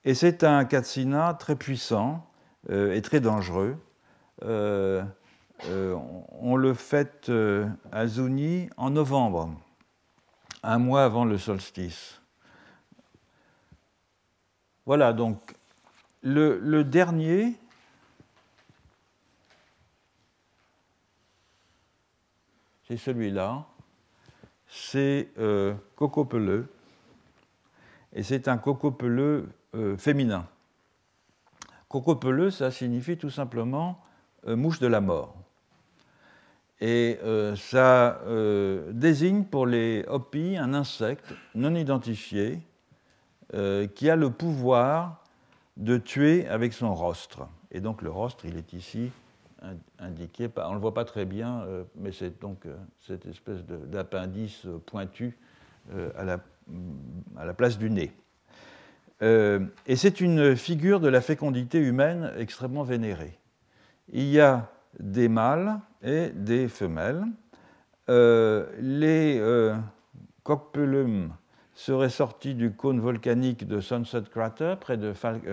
et 0.04 0.14
c'est 0.14 0.44
un 0.44 0.64
katsina 0.64 1.34
très 1.34 1.56
puissant 1.56 2.26
euh, 2.70 2.94
et 2.94 3.02
très 3.02 3.20
dangereux. 3.20 3.76
Euh, 4.44 5.02
on 6.40 6.56
le 6.56 6.74
fête 6.74 7.32
à 7.90 8.06
Zuni 8.06 8.68
en 8.76 8.90
novembre, 8.90 9.54
un 10.62 10.78
mois 10.78 11.04
avant 11.04 11.24
le 11.24 11.38
solstice. 11.38 12.20
Voilà 14.86 15.12
donc 15.12 15.54
le 16.22 16.82
dernier 16.82 17.58
c'est 22.86 22.96
celui-là. 22.96 23.66
C'est 24.68 25.28
euh, 25.38 25.74
coco 25.96 26.24
peleux. 26.24 26.68
Et 28.12 28.22
c'est 28.22 28.48
un 28.48 28.58
coco 28.58 28.90
peleux 28.90 29.48
euh, 29.74 29.96
féminin. 29.96 30.46
Coco 31.88 32.16
peleux, 32.16 32.50
ça 32.50 32.70
signifie 32.70 33.16
tout 33.16 33.30
simplement 33.30 34.02
euh, 34.46 34.56
mouche 34.56 34.80
de 34.80 34.86
la 34.86 35.00
mort. 35.00 35.34
Et 36.78 37.18
ça 37.56 38.20
désigne 38.90 39.44
pour 39.44 39.64
les 39.64 40.04
Hopis 40.08 40.58
un 40.58 40.74
insecte 40.74 41.32
non 41.54 41.74
identifié 41.74 42.60
qui 43.94 44.10
a 44.10 44.16
le 44.16 44.30
pouvoir 44.30 45.24
de 45.76 45.96
tuer 45.96 46.46
avec 46.48 46.72
son 46.72 46.94
rostre. 46.94 47.48
Et 47.70 47.80
donc 47.80 48.02
le 48.02 48.10
rostre, 48.10 48.44
il 48.44 48.56
est 48.56 48.72
ici 48.72 49.10
indiqué, 49.98 50.48
on 50.56 50.70
ne 50.70 50.74
le 50.74 50.80
voit 50.80 50.94
pas 50.94 51.04
très 51.04 51.24
bien, 51.24 51.62
euh, 51.62 51.84
mais 51.96 52.12
c'est 52.12 52.40
donc 52.40 52.66
euh, 52.66 52.76
cette 53.00 53.26
espèce 53.26 53.64
d'appendice 53.64 54.66
euh, 54.66 54.78
pointu 54.84 55.36
à 56.18 56.24
la, 56.24 56.40
à, 57.36 57.44
la, 57.44 57.54
place 57.54 57.78
du 57.78 57.88
nez. 57.88 58.12
et 59.20 59.94
c'est 59.94 60.20
une 60.20 60.56
figure 60.56 60.98
de 60.98 61.06
la 61.06 61.20
fécondité 61.20 61.78
humaine 61.78 62.32
extrêmement 62.36 62.82
vénérée. 62.82 63.38
Il 64.12 64.24
y 64.24 64.40
a 64.40 64.68
des 64.98 65.28
mâles 65.28 65.78
et 66.02 66.30
des 66.30 66.66
femelles. 66.66 67.24
les 68.08 69.40
coqpelum 70.42 71.30
seraient 71.76 72.10
sortis 72.10 72.54
du 72.54 72.72
cône 72.72 73.00
volcanique 73.00 73.68
de 73.68 73.80
Sunset 73.80 74.22
Crater, 74.32 74.74
près 74.80 74.96
de, 74.96 75.12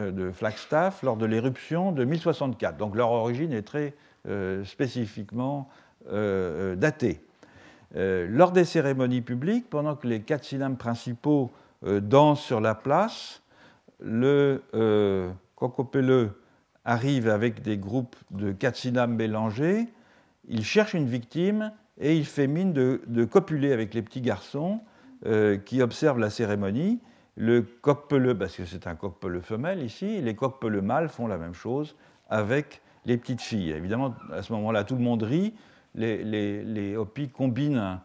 de 0.09 0.31
Flagstaff, 0.31 1.03
lors 1.03 1.17
de 1.17 1.25
l'éruption 1.25 1.91
de 1.91 2.05
1064. 2.05 2.77
Donc 2.77 2.95
leur 2.95 3.11
origine 3.11 3.51
est 3.51 3.61
très 3.61 3.93
euh, 4.29 4.63
spécifiquement 4.63 5.67
euh, 6.07 6.73
euh, 6.73 6.75
datées. 6.77 7.19
lors 7.93 8.53
des 8.53 8.63
cérémonies 8.63 9.21
publiques, 9.21 9.69
pendant 9.69 9.97
que 9.97 10.07
les 10.07 10.21
quatre 10.21 10.47
principaux 10.77 11.51
dansent 11.85 12.41
sur 12.41 12.61
la 12.61 12.73
place, 12.73 13.41
le 13.99 14.63
cocopeleux 15.55 16.41
arrive 16.85 17.27
avec 17.27 17.61
des 17.61 17.77
groupes 17.77 18.15
de 18.31 18.55
synapses 18.73 19.09
mélangés, 19.09 19.89
il 20.47 20.63
cherche 20.63 20.93
une 20.93 21.07
victime 21.07 21.73
et 21.99 22.15
il 22.15 22.25
fait 22.25 22.47
mine 22.47 22.71
de, 22.71 23.25
copuler 23.25 23.73
avec 23.73 23.93
les 23.93 24.01
petits 24.01 24.21
garçons 24.21 24.79
qui 25.65 25.81
observent 25.81 26.19
la 26.19 26.29
cérémonie. 26.29 26.99
Le 27.35 27.61
coq 27.61 28.09
parce 28.37 28.55
que 28.57 28.65
c'est 28.65 28.87
un 28.87 28.95
coq 28.95 29.15
femelle 29.41 29.81
ici, 29.81 30.21
les 30.21 30.35
coqs 30.35 30.63
mâles 30.63 31.09
font 31.09 31.27
la 31.27 31.37
même 31.37 31.53
chose 31.53 31.95
avec 32.29 32.81
les 33.05 33.17
petites 33.17 33.41
filles. 33.41 33.71
Évidemment, 33.71 34.15
à 34.31 34.41
ce 34.41 34.53
moment-là, 34.53 34.83
tout 34.83 34.95
le 34.95 35.01
monde 35.01 35.23
rit. 35.23 35.53
Les, 35.95 36.23
les, 36.63 36.97
Hopis 36.97 37.29
combinent 37.29 37.99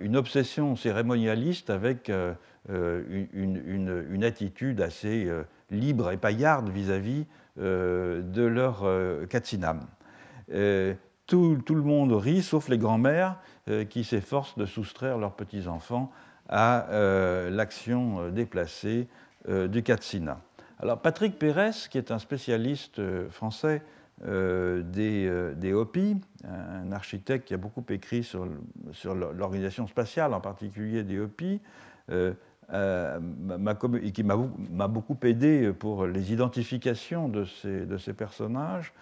une 0.00 0.16
obsession 0.16 0.76
cérémonialiste 0.76 1.70
avec 1.70 2.08
euh, 2.08 2.34
euh, 2.70 3.26
une, 3.32 4.24
attitude 4.24 4.80
assez 4.80 5.26
euh, 5.26 5.42
libre 5.70 6.12
et 6.12 6.16
paillarde 6.16 6.68
vis-à-vis 6.68 7.26
de 7.56 8.44
leur 8.44 8.84
katsinam. 9.28 9.86
Tout, 11.26 11.56
le 11.68 11.82
monde 11.82 12.12
rit, 12.12 12.42
sauf 12.42 12.68
les 12.68 12.78
grands-mères 12.78 13.38
qui 13.90 14.02
s'efforcent 14.02 14.58
de 14.58 14.66
soustraire 14.66 15.18
leurs 15.18 15.36
petits-enfants 15.36 16.10
à 16.48 16.86
l'action 17.50 18.28
déplacée 18.30 19.08
du 19.48 19.82
katsina. 19.82 20.40
Alors 20.78 21.00
Patrick 21.00 21.38
Pérez, 21.38 21.70
qui 21.90 21.98
est 21.98 22.10
un 22.10 22.18
spécialiste 22.18 23.00
français 23.30 23.82
euh, 24.26 24.82
des, 24.82 25.26
euh, 25.26 25.54
des, 25.54 25.72
Hopi, 25.72 26.16
un 26.44 26.92
architecte 26.92 27.48
qui 27.48 27.54
a 27.54 27.56
beaucoup 27.56 27.84
écrit 27.90 28.22
sur, 28.22 28.46
l'organisation 29.12 29.88
spatiale, 29.88 30.32
en 30.34 30.40
particulier 30.40 31.02
des 31.02 31.18
Hopi, 31.18 31.60
euh, 32.10 32.32
et 32.72 34.12
qui 34.12 34.22
m'a 34.22 34.88
beaucoup 34.88 35.18
aidé 35.24 35.72
pour 35.72 36.06
les 36.06 36.32
identifications 36.32 37.28
de 37.28 37.44
ces, 37.44 37.86
de 37.86 37.98
ces 37.98 38.12
personnages, 38.14 38.94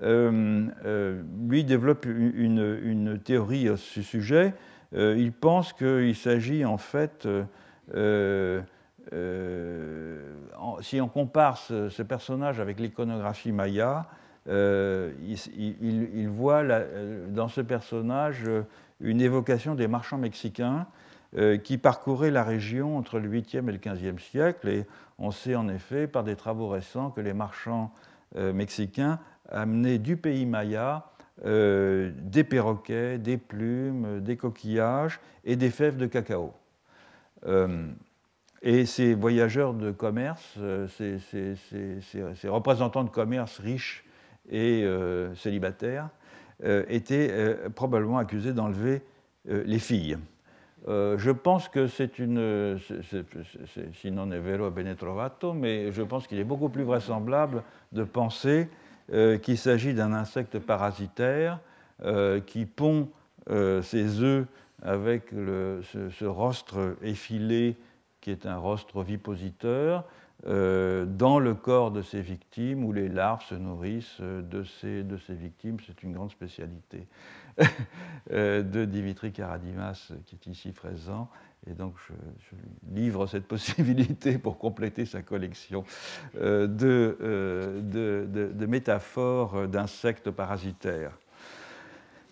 lui 0.00 1.64
développe 1.64 2.06
une, 2.06 3.20
théorie 3.22 3.68
à 3.68 3.76
ce 3.76 4.02
sujet. 4.02 4.54
Il 4.94 5.32
pense 5.32 5.72
qu'il 5.72 6.14
s'agit 6.14 6.64
en 6.64 6.78
fait, 6.78 7.26
si 10.80 11.00
on 11.00 11.08
compare 11.08 11.58
ce, 11.58 12.02
personnage 12.02 12.60
avec 12.60 12.78
l'iconographie 12.78 13.52
maya, 13.52 14.06
il, 14.46 16.28
voit 16.28 16.62
dans 17.28 17.48
ce 17.48 17.60
personnage 17.60 18.48
une 19.00 19.20
évocation 19.20 19.74
des 19.74 19.88
marchands 19.88 20.18
mexicains 20.18 20.86
euh, 21.36 21.56
qui 21.56 21.78
parcouraient 21.78 22.30
la 22.30 22.44
région 22.44 22.96
entre 22.96 23.18
le 23.18 23.28
8e 23.28 23.68
et 23.68 23.72
le 23.72 23.78
15e 23.78 24.20
siècle. 24.20 24.68
Et 24.68 24.86
on 25.18 25.32
sait 25.32 25.56
en 25.56 25.68
effet 25.68 26.06
par 26.06 26.22
des 26.22 26.36
travaux 26.36 26.68
récents 26.68 27.10
que 27.10 27.20
les 27.20 27.32
marchands 27.32 27.92
euh, 28.36 28.52
mexicains 28.52 29.18
amenaient 29.50 29.98
du 29.98 30.16
pays 30.16 30.46
maya 30.46 31.06
euh, 31.44 32.10
des 32.14 32.44
perroquets, 32.44 33.18
des 33.18 33.36
plumes, 33.36 34.20
des 34.20 34.36
coquillages 34.36 35.20
et 35.44 35.56
des 35.56 35.70
fèves 35.70 35.96
de 35.96 36.06
cacao. 36.06 36.52
et 38.62 38.86
ces 38.86 39.14
voyageurs 39.14 39.74
de 39.74 39.90
commerce, 39.90 40.58
ces, 40.96 41.18
ces, 41.18 42.48
représentants 42.48 43.04
de 43.04 43.10
commerce 43.10 43.58
riches 43.58 44.04
et 44.50 44.86
célibataires, 45.34 46.08
étaient 46.88 47.58
probablement 47.74 48.16
accusés 48.16 48.54
d'enlever 48.54 49.02
les 49.44 49.78
filles. 49.78 50.16
Euh, 50.86 51.16
je 51.16 51.30
pense 51.30 51.68
que 51.68 51.86
c'est 51.86 52.18
une. 52.18 52.78
Sinon 53.92 54.32
è 54.32 54.38
vero 54.40 54.70
bene 54.70 54.94
trovato, 54.94 55.54
mais 55.54 55.90
je 55.92 56.02
pense 56.02 56.26
qu'il 56.26 56.38
est 56.38 56.44
beaucoup 56.44 56.68
plus 56.68 56.82
vraisemblable 56.82 57.62
de 57.92 58.04
penser 58.04 58.68
euh, 59.12 59.38
qu'il 59.38 59.58
s'agit 59.58 59.94
d'un 59.94 60.12
insecte 60.12 60.58
parasitaire 60.58 61.60
euh, 62.04 62.40
qui 62.40 62.66
pond 62.66 63.08
ses 63.46 64.22
œufs 64.22 64.46
avec 64.80 65.28
ce, 65.32 66.24
rostre 66.24 66.96
effilé 67.02 67.76
qui 68.22 68.30
est 68.30 68.46
un 68.46 68.56
rostre 68.56 68.96
ovipositeur 68.96 70.04
dans 70.46 71.38
le 71.38 71.52
corps 71.52 71.90
de 71.90 72.00
ses 72.00 72.22
victimes 72.22 72.86
où 72.86 72.92
les 72.94 73.10
larves 73.10 73.44
se 73.44 73.54
nourrissent 73.54 74.22
de 74.22 74.64
ces, 74.64 75.02
de 75.02 75.18
ces 75.18 75.34
victimes. 75.34 75.76
C'est 75.86 76.02
une 76.02 76.14
grande 76.14 76.30
spécialité. 76.30 77.06
Euh, 78.32 78.62
de 78.62 78.86
Dimitri 78.86 79.32
Karadimas 79.32 80.10
qui 80.24 80.36
est 80.36 80.46
ici 80.46 80.72
présent. 80.72 81.28
Et 81.70 81.74
donc 81.74 81.94
je, 82.08 82.56
livre 82.94 83.26
cette 83.26 83.46
possibilité 83.48 84.38
pour 84.38 84.58
compléter 84.58 85.06
sa 85.06 85.22
collection 85.22 85.84
euh, 86.36 86.68
euh, 86.82 87.80
de, 87.80 88.52
de, 88.52 88.66
métaphores 88.66 89.68
d'insectes 89.68 90.30
parasitaires. 90.30 91.12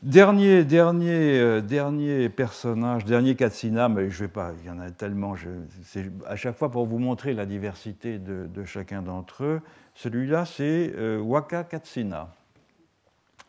Dernier, 0.02 0.64
dernier, 0.64 1.62
dernier 1.62 2.28
personnage, 2.28 3.04
dernier 3.04 3.36
Katsina, 3.36 3.88
mais 3.88 4.10
je 4.10 4.24
vais 4.24 4.28
pas, 4.28 4.52
il 4.60 4.66
y 4.66 4.70
en 4.70 4.80
a 4.80 4.90
tellement, 4.90 5.36
c'est 5.84 6.10
à 6.26 6.34
chaque 6.34 6.56
fois 6.56 6.72
pour 6.72 6.86
vous 6.86 6.98
montrer 6.98 7.34
la 7.34 7.46
diversité 7.46 8.18
de, 8.18 8.64
chacun 8.64 9.00
d'entre 9.00 9.44
eux. 9.44 9.60
Celui-là, 9.94 10.44
c'est 10.44 10.92
Waka 11.20 11.62
Katsina, 11.62 12.34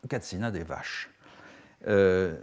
Katsina 0.08 0.52
des 0.52 0.64
vaches. 0.64 1.13
Euh, 1.88 2.36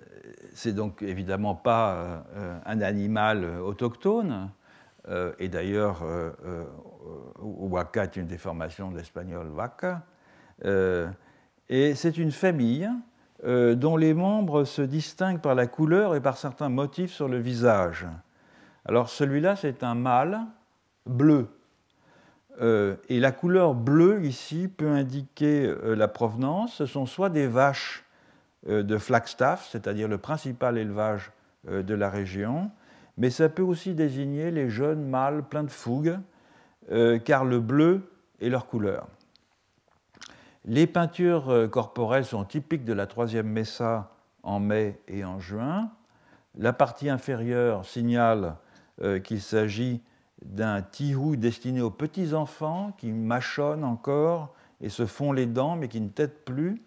c'est 0.53 0.72
donc 0.72 1.03
évidemment 1.03 1.55
pas 1.55 1.95
euh, 1.95 2.59
un 2.66 2.80
animal 2.80 3.45
autochtone, 3.61 4.51
euh, 5.09 5.32
et 5.38 5.49
d'ailleurs, 5.49 6.03
Waka 7.38 8.05
est 8.05 8.16
une 8.16 8.26
déformation 8.26 8.91
de 8.91 8.99
l'espagnol 8.99 9.49
vaca, 9.49 10.03
et 11.68 11.95
c'est 11.95 12.18
une 12.18 12.32
famille 12.32 12.88
dont 13.43 13.97
les 13.97 14.12
membres 14.12 14.64
se 14.64 14.82
distinguent 14.82 15.41
par 15.41 15.55
la 15.55 15.66
couleur 15.66 16.14
et 16.14 16.20
par 16.20 16.36
certains 16.36 16.68
motifs 16.68 17.12
sur 17.12 17.28
le 17.28 17.38
visage. 17.38 18.07
Alors 18.84 19.09
celui-là, 19.09 19.57
c'est 19.57 19.82
un 19.82 19.95
mâle 19.95 20.41
bleu. 21.07 21.49
et 22.61 23.20
la 23.20 23.32
couleur 23.32 23.74
bleue 23.74 24.22
ici 24.22 24.68
peut 24.68 24.91
indiquer 24.91 25.74
la 25.82 26.09
provenance. 26.09 26.74
Ce 26.74 26.84
sont 26.84 27.07
soit 27.07 27.30
des 27.30 27.47
vaches 27.47 28.05
de 28.66 28.98
Flagstaff, 28.98 29.68
c'est-à-dire 29.70 30.08
le 30.08 30.18
principal 30.18 30.76
élevage 30.76 31.32
euh, 31.68 31.82
de 31.82 31.94
la 31.94 32.11
région, 32.11 32.70
mais 33.16 33.30
ça 33.30 33.48
peut 33.48 33.62
aussi 33.62 33.94
désigner 33.94 34.50
les 34.50 34.68
jeunes 34.70 35.08
mâles 35.08 35.42
pleins 35.42 35.64
de 35.64 35.70
fougue, 35.70 36.18
euh, 36.90 37.18
car 37.18 37.44
le 37.44 37.61
bleu 37.61 38.11
est 38.40 38.48
leur 38.48 38.66
couleur. 38.66 39.08
Les 40.66 40.86
peintures 40.86 41.68
corporelles 41.70 42.26
sont 42.26 42.44
typiques 42.44 42.84
de 42.84 42.92
la 42.92 43.06
troisième 43.06 43.46
Messa 43.46 44.11
en 44.42 44.61
mai 44.61 45.00
et 45.08 45.24
en 45.24 45.40
juin. 45.40 45.90
La 46.56 46.74
partie 46.74 47.08
inférieure 47.08 47.86
signale 47.86 48.56
qu'il 49.24 49.40
s'agit 49.40 50.02
d'un 50.44 50.82
tihou 50.82 51.36
destiné 51.36 51.80
aux 51.80 51.90
petits 51.90 52.34
enfants 52.34 52.92
qui 52.98 53.11
mâchonnent 53.11 53.84
encore 53.84 54.54
et 54.82 54.90
se 54.90 55.06
font 55.06 55.32
les 55.32 55.46
dents 55.46 55.76
mais 55.76 55.88
qui 55.88 56.02
ne 56.02 56.11
têtent 56.11 56.44
plus. 56.44 56.82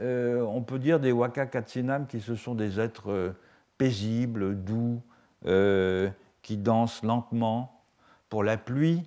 Euh, 0.00 0.40
on 0.42 0.62
peut 0.62 0.78
dire 0.78 0.98
des 0.98 1.12
Waka 1.12 1.46
Katsinam 1.46 2.06
qui 2.06 2.20
ce 2.20 2.34
sont 2.34 2.54
des 2.54 2.80
êtres 2.80 3.10
euh, 3.10 3.32
paisibles, 3.78 4.56
doux, 4.56 5.00
euh, 5.46 6.10
qui 6.42 6.56
dansent 6.56 7.02
lentement 7.02 7.84
pour 8.28 8.42
la 8.42 8.56
pluie, 8.56 9.02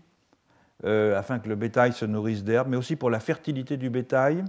afin 0.83 1.39
que 1.39 1.49
le 1.49 1.55
bétail 1.55 1.91
se 1.91 2.05
nourrisse 2.05 2.43
d'herbe, 2.43 2.67
mais 2.69 2.77
aussi 2.77 2.95
pour 2.95 3.09
la 3.09 3.19
fertilité 3.19 3.77
du 3.77 3.89
bétail 3.89 4.45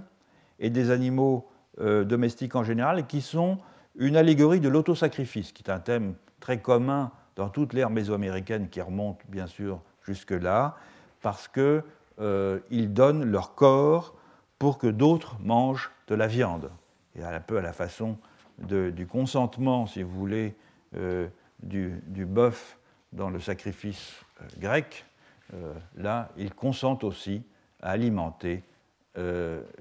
et 0.59 0.69
des 0.69 0.91
animaux 0.91 1.49
domestiques 1.79 2.55
en 2.55 2.63
général, 2.63 2.99
et 2.99 3.03
qui 3.03 3.21
sont 3.21 3.57
une 3.95 4.15
allégorie 4.15 4.59
de 4.59 4.69
l'autosacrifice, 4.69 5.51
qui 5.51 5.63
est 5.63 5.71
un 5.71 5.79
thème 5.79 6.13
très 6.39 6.61
commun 6.61 7.11
dans 7.35 7.49
toute 7.49 7.73
l'ère 7.73 7.89
mésoaméricaine 7.89 8.69
qui 8.69 8.79
remonte 8.79 9.19
bien 9.27 9.47
sûr 9.47 9.81
jusque-là, 10.03 10.75
parce 11.21 11.47
qu'ils 11.47 12.93
donnent 12.93 13.25
leur 13.25 13.55
corps 13.55 14.15
pour 14.59 14.77
que 14.77 14.87
d'autres 14.87 15.37
mangent 15.39 15.89
de 16.07 16.15
la 16.15 16.27
viande. 16.27 16.69
Et 17.15 17.23
un 17.23 17.39
peu 17.39 17.57
à 17.57 17.61
la 17.61 17.73
façon 17.73 18.17
du 18.59 19.07
consentement, 19.07 19.87
si 19.87 20.03
vous 20.03 20.11
voulez, 20.11 20.55
euh, 20.95 21.27
du, 21.61 22.25
bœuf 22.25 22.77
dans 23.13 23.29
le 23.29 23.39
sacrifice 23.39 24.13
euh, 24.41 24.45
grec, 24.59 25.05
euh, 25.53 25.73
là, 25.95 26.29
ils 26.37 26.53
consentent 26.53 27.03
aussi 27.03 27.43
à 27.81 27.91
alimenter 27.91 28.63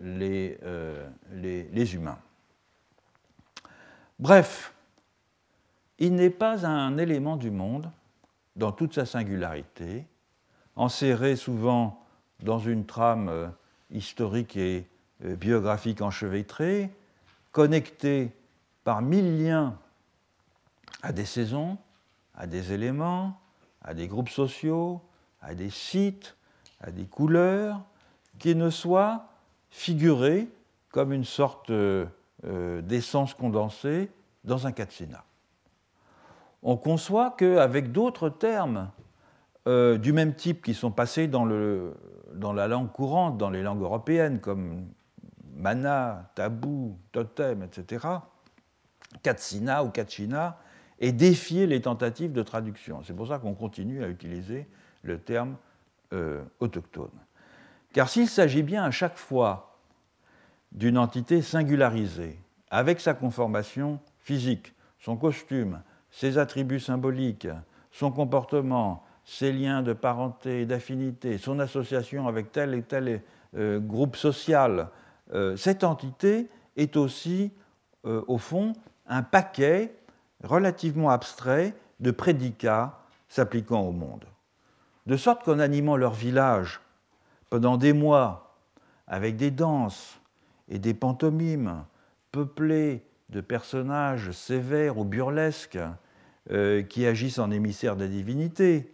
les, 0.01 0.59
les, 1.31 1.95
humains. 1.95 2.19
Bref, 4.19 4.75
il 6.01 6.17
n'est 6.17 6.31
pas 6.31 6.67
un 6.67 6.99
élément 6.99 7.37
du 7.37 7.53
monde, 7.53 7.89
dans 8.57 8.73
toute 8.73 8.95
sa 8.95 9.07
singularité, 9.07 10.07
enserré 10.75 11.37
souvent 11.37 12.05
dans 12.41 12.59
une 12.59 12.85
trame 12.85 13.53
historique 13.91 14.57
et 14.57 14.87
euh, 15.25 15.37
biographique 15.37 16.01
enchevêtré, 16.01 16.91
connecté 17.53 18.33
par 18.85 19.03
mille 19.03 19.45
liens 19.45 19.79
à 21.03 21.13
des 21.13 21.25
saisons, 21.25 21.79
à 22.35 22.47
des 22.47 22.73
éléments, 22.73 23.41
à 23.83 23.95
des 23.95 24.07
groupes 24.07 24.29
sociaux, 24.29 25.01
à 25.41 25.55
des 25.55 25.71
sites, 25.71 26.37
à 26.81 26.91
des 26.91 27.07
couleurs, 27.07 27.81
qui 28.39 28.55
ne 28.55 28.71
soient 28.71 29.29
figurés 29.71 30.49
comme 30.91 31.13
une 31.13 31.25
sorte 31.25 31.71
euh, 31.71 32.07
d'essence 32.83 33.35
condensée 33.35 34.11
dans 34.45 34.67
un 34.67 34.73
katsina. 34.73 35.25
On 36.63 36.77
conçoit 36.77 37.35
qu'avec 37.37 37.93
d'autres 37.93 38.29
termes 38.29 38.91
euh, 39.67 39.99
du 39.99 40.13
même 40.13 40.35
type 40.35 40.63
qui 40.63 40.75
sont 40.75 40.91
passés 40.91 41.29
dans, 41.29 41.45
le, 41.45 41.95
dans 42.35 42.53
la 42.53 42.69
langue 42.69 42.93
courante, 42.93 43.39
dans 43.39 43.51
les 43.51 43.63
langues 43.63 43.83
européennes, 43.83 44.41
comme 44.41 44.87
mana, 45.57 46.31
tabou, 46.35 46.99
totem, 47.13 47.63
etc., 47.63 48.07
katsina 49.23 49.85
ou 49.85 49.91
kachina, 49.91 50.59
et 51.01 51.13
défier 51.13 51.67
les 51.67 51.81
tentatives 51.81 52.33
de 52.33 52.43
traduction. 52.43 53.03
C'est 53.05 53.15
pour 53.15 53.29
ça 53.29 53.39
qu'on 53.39 53.55
continue 53.55 54.03
à 54.03 54.09
utiliser 54.09 54.67
le 55.03 55.19
terme 55.19 55.57
euh, 56.13 56.43
autochtone. 56.61 57.11
Car 57.93 58.09
s'il 58.09 58.29
s'agit 58.29 58.63
bien 58.63 58.85
à 58.85 58.91
chaque 58.91 59.17
fois 59.17 59.79
d'une 60.73 60.99
entité 60.99 61.41
singularisée, 61.41 62.39
avec 62.71 63.01
sa 63.01 63.15
conformation 63.15 64.01
physique, 64.21 64.75
son 65.01 65.17
costume, 65.17 65.81
ses 66.11 66.39
attributs 66.39 66.81
symboliques, 66.81 67.49
son 67.91 68.11
comportement, 68.11 69.05
ses 69.29 69.53
liens 69.53 69.83
de 69.83 69.93
parenté 69.93 70.65
d'affinité, 70.65 71.37
son 71.37 71.59
association 71.59 72.29
avec 72.29 72.51
tel 72.51 72.73
et 72.73 72.83
tel 72.83 73.21
euh, 73.57 73.79
groupe 73.79 74.17
social, 74.17 74.89
euh, 75.35 75.55
cette 75.55 75.85
entité 75.85 76.49
est 76.79 76.97
aussi, 76.97 77.53
euh, 78.07 78.25
au 78.27 78.39
fond, 78.39 78.73
un 79.07 79.23
paquet 79.23 79.95
relativement 80.43 81.11
abstrait 81.11 81.75
de 82.01 82.11
prédicats 82.11 83.01
s'appliquant 83.29 83.83
au 83.83 83.93
monde. 83.93 84.25
De 85.05 85.19
sorte 85.19 85.45
qu'en 85.45 85.59
animant 85.59 85.99
leur 85.99 86.15
village 86.15 86.81
pendant 87.51 87.77
des 87.77 87.93
mois 87.93 88.57
avec 89.07 89.37
des 89.37 89.51
danses 89.51 90.19
et 90.71 90.79
des 90.79 90.95
pantomimes 90.95 91.85
peuplées 92.33 93.05
de 93.29 93.43
personnages 93.43 94.31
sévères 94.31 94.97
ou 94.97 95.05
burlesques 95.05 95.79
qui 96.89 97.07
agissent 97.07 97.39
en 97.39 97.51
émissaires 97.51 97.97
de 97.97 98.05
la 98.05 98.11
divinité, 98.11 98.91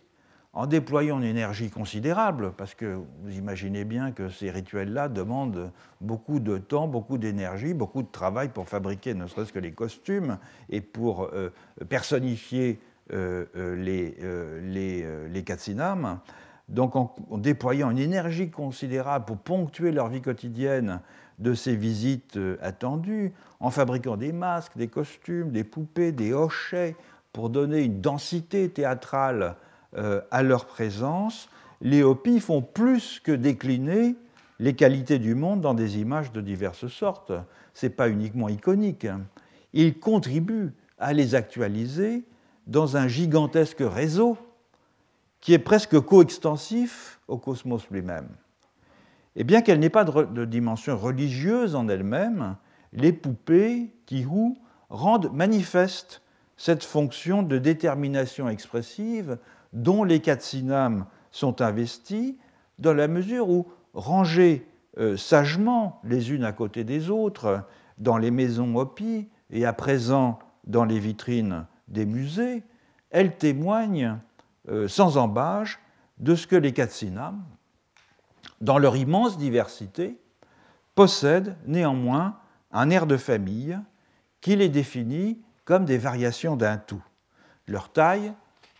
en 0.54 0.66
déployant 0.66 1.18
une 1.18 1.24
énergie 1.24 1.68
considérable, 1.68 2.52
parce 2.56 2.74
que 2.74 3.00
vous 3.22 3.36
imaginez 3.36 3.84
bien 3.84 4.12
que 4.12 4.28
ces 4.28 4.50
rituels-là 4.50 5.08
demandent 5.08 5.72
beaucoup 6.00 6.38
de 6.38 6.58
temps, 6.58 6.86
beaucoup 6.86 7.18
d'énergie, 7.18 7.74
beaucoup 7.74 8.02
de 8.02 8.10
travail 8.10 8.48
pour 8.48 8.68
fabriquer 8.68 9.14
ne 9.14 9.26
serait-ce 9.26 9.52
que 9.52 9.58
les 9.58 9.72
costumes 9.72 10.38
et 10.70 10.80
pour 10.80 11.24
euh, 11.24 11.50
personnifier 11.88 12.78
euh, 13.12 13.46
les, 13.76 14.16
les, 14.62 15.28
les 15.28 15.42
katsinam. 15.42 16.20
Donc 16.68 16.96
en, 16.96 17.14
déployant 17.32 17.90
une 17.90 17.98
énergie 17.98 18.48
considérable 18.48 19.26
pour 19.26 19.36
ponctuer 19.38 19.90
leur 19.92 20.08
vie 20.08 20.22
quotidienne 20.22 21.00
de 21.40 21.52
ces 21.52 21.74
visites 21.74 22.38
attendues, 22.62 23.32
en 23.58 23.70
fabriquant 23.70 24.16
des 24.16 24.32
masques, 24.32 24.76
des 24.76 24.88
costumes, 24.88 25.50
des 25.50 25.64
poupées, 25.64 26.12
des 26.12 26.32
hochets, 26.32 26.96
pour 27.32 27.50
donner 27.50 27.82
une 27.82 28.00
densité 28.00 28.70
théâtrale 28.70 29.56
euh, 29.96 30.20
à 30.30 30.42
leur 30.42 30.66
présence, 30.66 31.48
les 31.80 32.02
Hopis 32.02 32.40
font 32.40 32.62
plus 32.62 33.20
que 33.20 33.32
décliner 33.32 34.16
les 34.58 34.74
qualités 34.74 35.18
du 35.18 35.34
monde 35.34 35.60
dans 35.60 35.74
des 35.74 35.98
images 35.98 36.32
de 36.32 36.40
diverses 36.40 36.88
sortes. 36.88 37.32
Ce 37.74 37.86
n'est 37.86 37.90
pas 37.90 38.08
uniquement 38.08 38.48
iconique. 38.48 39.06
Ils 39.72 39.98
contribuent 39.98 40.72
à 40.98 41.12
les 41.12 41.34
actualiser 41.34 42.24
dans 42.66 42.96
un 42.96 43.08
gigantesque 43.08 43.82
réseau 43.82 44.38
qui 45.40 45.52
est 45.52 45.58
presque 45.58 46.00
coextensif 46.00 47.20
au 47.28 47.36
cosmos 47.36 47.86
lui-même. 47.90 48.28
Et 49.36 49.44
bien 49.44 49.60
qu'elle 49.60 49.80
n'ait 49.80 49.90
pas 49.90 50.04
de, 50.04 50.44
dimension 50.44 50.96
religieuse 50.96 51.74
en 51.74 51.88
elle-même, 51.88 52.56
les 52.92 53.12
poupées, 53.12 53.92
Tihu, 54.06 54.54
rendent 54.88 55.30
manifeste 55.34 56.22
cette 56.56 56.84
fonction 56.84 57.42
de 57.42 57.58
détermination 57.58 58.48
expressive 58.48 59.38
dont 59.74 60.04
les 60.04 60.20
katsinam 60.20 61.04
sont 61.30 61.60
investis, 61.60 62.36
dans 62.78 62.94
la 62.94 63.08
mesure 63.08 63.50
où, 63.50 63.66
rangées 63.92 64.66
euh, 64.98 65.16
sagement 65.16 66.00
les 66.04 66.32
unes 66.32 66.44
à 66.44 66.52
côté 66.52 66.84
des 66.84 67.10
autres 67.10 67.64
dans 67.98 68.16
les 68.16 68.30
maisons 68.30 68.76
Hopi 68.76 69.28
et 69.50 69.66
à 69.66 69.72
présent 69.72 70.38
dans 70.64 70.84
les 70.84 70.98
vitrines 70.98 71.66
des 71.88 72.06
musées, 72.06 72.62
elles 73.10 73.36
témoignent 73.36 74.18
euh, 74.68 74.88
sans 74.88 75.16
embâche 75.16 75.80
de 76.18 76.34
ce 76.34 76.46
que 76.46 76.56
les 76.56 76.72
katsinam, 76.72 77.44
dans 78.60 78.78
leur 78.78 78.96
immense 78.96 79.36
diversité, 79.36 80.18
possèdent 80.94 81.56
néanmoins 81.66 82.38
un 82.72 82.90
air 82.90 83.06
de 83.06 83.16
famille 83.16 83.78
qui 84.40 84.56
les 84.56 84.68
définit 84.68 85.40
comme 85.64 85.84
des 85.84 85.98
variations 85.98 86.56
d'un 86.56 86.76
tout. 86.76 87.02
Leur 87.66 87.92
taille, 87.92 88.32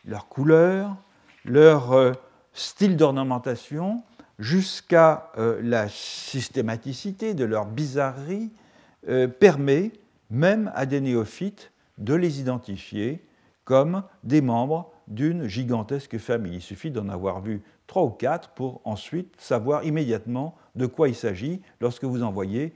leur 0.05 0.29
couleur, 0.29 0.97
leur 1.45 1.93
euh, 1.93 2.13
style 2.53 2.97
d'ornementation, 2.97 4.03
jusqu'à 4.39 5.31
euh, 5.39 5.61
la 5.63 5.89
systématicité 5.89 7.35
de 7.35 7.45
leur 7.45 7.67
bizarrerie, 7.67 8.51
euh, 9.09 9.29
permet 9.29 9.93
même 10.31 10.73
à 10.75 10.87
des 10.87 11.01
néophytes 11.01 11.71
de 11.99 12.15
les 12.15 12.41
identifier 12.41 13.25
comme 13.65 14.03
des 14.25 14.41
membres 14.41 14.91
d'une 15.07 15.47
gigantesque 15.47 16.19
famille. 16.19 16.57
Il 16.57 16.63
suffit 16.63 16.91
d'en 16.91 17.09
avoir 17.09 17.41
vu 17.41 17.63
trois 17.87 18.03
ou 18.03 18.11
quatre 18.11 18.51
pour 18.51 18.81
ensuite 18.85 19.35
savoir 19.39 19.85
immédiatement 19.85 20.57
de 20.75 20.87
quoi 20.87 21.09
il 21.09 21.15
s'agit 21.15 21.61
lorsque 21.81 22.05
vous 22.05 22.23
envoyez 22.23 22.73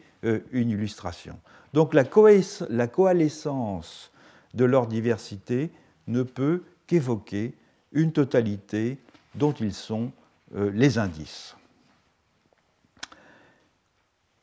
une 0.52 0.70
illustration. 0.70 1.38
Donc 1.72 1.94
la, 1.94 2.04
coalescence 2.04 4.12
de 4.54 4.64
leur 4.64 4.86
diversité 4.86 5.70
ne 6.06 6.22
peut 6.22 6.62
qu'évoquer 6.88 7.54
une 7.92 8.12
totalité 8.12 8.98
dont 9.36 9.52
ils 9.52 9.74
sont 9.74 10.10
euh, 10.56 10.70
les 10.74 10.98
indices. 10.98 11.54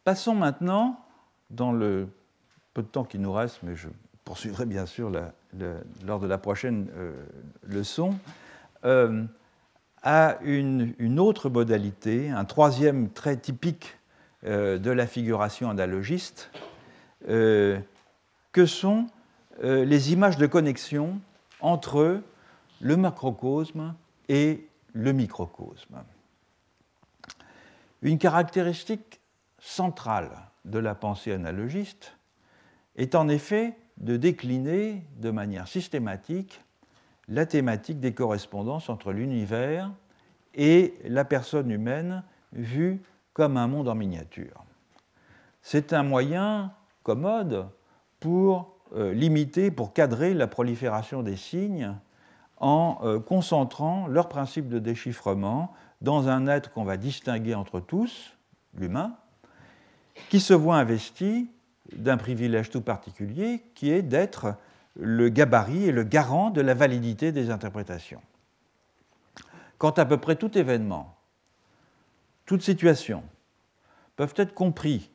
Passons 0.06 0.36
maintenant, 0.36 1.04
dans 1.50 1.74
le 1.74 2.08
peu 2.74 2.84
de 2.84 2.88
temps 2.88 3.04
qui 3.04 3.20
nous 3.20 3.34
reste, 3.34 3.60
mais 3.64 3.76
je 3.76 3.90
poursuivrai 4.24 4.66
bien 4.66 4.86
sûr 4.86 5.12
lors 6.06 6.20
de 6.20 6.28
la 6.28 6.38
prochaine 6.38 6.90
euh, 6.96 7.26
leçon, 7.64 8.16
euh, 8.86 9.24
à 10.04 10.38
une, 10.44 11.20
autre 11.20 11.50
modalité, 11.50 12.30
un 12.30 12.46
troisième 12.46 13.10
trait 13.10 13.38
typique 13.38 13.98
de 14.44 14.92
la 14.92 15.08
figuration 15.08 15.72
analogiste, 15.72 16.52
que 17.26 17.82
sont 18.68 19.08
les 19.64 20.14
images 20.14 20.38
de 20.38 20.46
connexion 20.46 21.20
entre 21.60 22.22
le 22.86 22.98
macrocosme 22.98 23.96
et 24.30 24.70
le 24.94 25.12
microcosme. 25.12 26.04
Une 28.04 28.20
caractéristique 28.20 29.22
centrale 29.58 30.30
de 30.66 30.78
la 30.78 30.94
pensée 30.94 31.32
analogiste 31.32 32.16
est 32.96 33.16
en 33.16 33.28
effet 33.28 33.76
de 33.98 34.18
décliner 34.18 35.04
de 35.18 35.32
manière 35.32 35.68
systématique 35.68 36.62
la 37.28 37.48
thématique 37.48 38.00
des 38.00 38.14
correspondances 38.14 38.88
entre 38.88 39.12
l'univers 39.12 39.92
et 40.54 40.94
la 41.06 41.26
personne 41.26 41.72
humaine 41.72 42.22
vue 42.54 43.02
comme 43.34 43.58
un 43.58 43.66
monde 43.66 43.90
en 43.90 43.96
miniature. 43.96 44.64
C'est 45.64 45.92
un 45.92 46.04
moyen 46.04 46.72
commode 47.02 47.68
pour 48.20 48.78
euh, 48.96 49.12
limiter, 49.12 49.72
pour 49.72 49.92
cadrer 49.92 50.36
la 50.36 50.46
prolifération 50.46 51.24
des 51.24 51.36
signes 51.36 51.96
en 52.58 53.00
euh, 53.04 53.20
concentrant 53.20 54.08
leur 54.08 54.30
principe 54.30 54.70
de 54.70 54.80
déchiffrement 54.80 55.74
dans 56.02 56.30
un 56.30 56.48
être 56.48 56.72
qu'on 56.72 56.84
va 56.84 56.98
distinguer 56.98 57.56
entre 57.56 57.80
tous, 57.80 58.38
l'humain, 58.78 59.16
qui 60.30 60.40
se 60.40 60.54
voit 60.54 60.78
investi 60.78 61.50
d'un 61.96 62.18
privilège 62.18 62.70
tout 62.70 62.82
particulier 62.82 63.64
qui 63.76 63.92
est 63.92 64.02
d'être 64.02 64.56
le 64.96 65.30
gabarit 65.30 65.86
et 65.86 65.92
le 65.92 66.04
garant 66.04 66.50
de 66.50 66.62
la 66.62 66.74
validité 66.74 67.32
des 67.32 67.50
interprétations. 67.50 68.22
Quand 69.78 70.00
à 70.00 70.06
peu 70.06 70.18
près 70.18 70.36
tout 70.36 70.58
événement, 70.58 71.18
toute 72.46 72.62
situation 72.62 73.24
peuvent 74.16 74.34
être 74.38 74.54
compris 74.54 75.12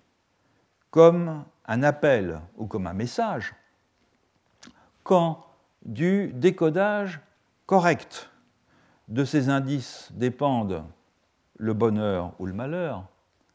comme 0.90 1.44
un 1.66 1.82
appel 1.82 2.40
ou 2.56 2.66
comme 2.66 2.86
un 2.86 2.92
message, 2.92 3.54
quand 5.02 5.46
du 5.84 6.32
décodage 6.34 7.20
correct. 7.70 8.28
De 9.06 9.24
ces 9.24 9.48
indices 9.48 10.10
dépendent 10.14 10.82
le 11.56 11.72
bonheur 11.72 12.32
ou 12.40 12.46
le 12.46 12.52
malheur, 12.52 13.04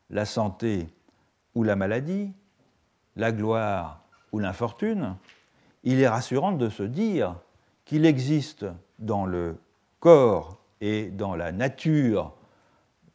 la 0.10 0.24
santé 0.24 0.88
ou 1.54 1.64
la 1.64 1.76
maladie, 1.76 2.32
la 3.18 3.34
gloire 3.34 4.06
ou 4.32 4.40
l'infortune, 4.40 5.18
il 5.84 6.00
est 6.00 6.08
rassurant 6.08 6.54
de 6.54 6.70
se 6.70 6.84
dire 6.84 7.36
qu'il 7.84 8.06
existe 8.06 8.66
dans 9.00 9.26
le 9.26 9.58
corps 10.00 10.60
et 10.80 11.08
dans 11.08 11.36
la 11.36 11.52
nature 11.52 12.34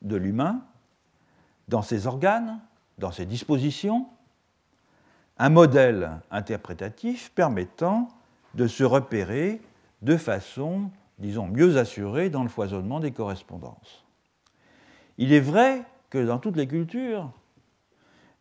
de 0.03 0.17
l'humain, 0.17 0.61
dans 1.69 1.83
ses 1.83 2.07
organes, 2.07 2.61
dans 2.99 3.11
ses 3.11 3.25
dispositions, 3.25 4.07
un 5.39 5.49
modèle 5.49 6.21
interprétatif 6.31 7.33
permettant 7.33 8.09
de 8.53 8.67
se 8.67 8.85
repérer 8.85 9.63
de 10.03 10.17
façon, 10.17 10.91
disons, 11.19 11.47
mieux 11.47 11.77
assurée 11.77 12.31
dans 12.31 12.43
le 12.43 12.49
foisonnement 12.49 13.01
des 13.01 13.13
correspondances. 13.13 14.05
Il 15.19 15.33
est 15.33 15.41
vrai 15.41 15.85
que 16.09 16.25
dans 16.25 16.39
toutes 16.39 16.57
les 16.57 16.67
cultures, 16.67 17.31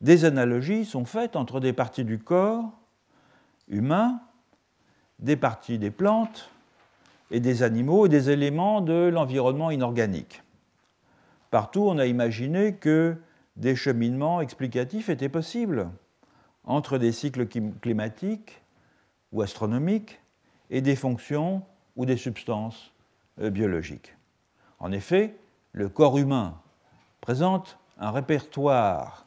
des 0.01 0.26
analogies 0.26 0.86
sont 0.86 1.05
faites 1.05 1.36
entre 1.36 1.60
des 1.60 1.74
parties 1.74 2.05
du 2.05 2.20
corps 2.20 2.72
humain, 3.68 4.22
des 5.20 5.36
parties 5.36 5.78
des 5.78 5.91
plantes 5.91 6.49
et 7.32 7.39
des 7.39 7.64
animaux 7.64 8.05
et 8.05 8.10
des 8.10 8.30
éléments 8.30 8.82
de 8.82 9.10
l'environnement 9.14 9.72
inorganique. 9.72 10.41
Partout, 11.51 11.82
on 11.82 11.97
a 11.97 12.05
imaginé 12.05 12.76
que 12.76 13.18
des 13.57 13.76
cheminements 13.76 14.39
explicatifs 14.41 15.10
étaient 15.10 15.30
possibles 15.30 15.89
entre 16.64 16.97
des 16.97 17.12
cycles 17.12 17.47
climatiques 17.82 18.62
ou 19.32 19.41
astronomiques 19.41 20.19
et 20.70 20.82
des 20.82 20.96
fonctions 20.96 21.64
ou 21.96 22.06
des 22.06 22.18
substances 22.18 22.92
euh, 23.42 23.50
biologiques. 23.50 24.16
En 24.80 24.92
effet, 24.92 25.36
le 25.74 25.90
corps 25.90 26.18
humain 26.18 26.60
présente 27.22 27.78
un 27.98 28.12
répertoire 28.12 29.26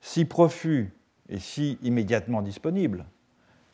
si 0.00 0.24
profus 0.24 0.92
et 1.28 1.38
si 1.38 1.78
immédiatement 1.82 2.42
disponible 2.42 3.04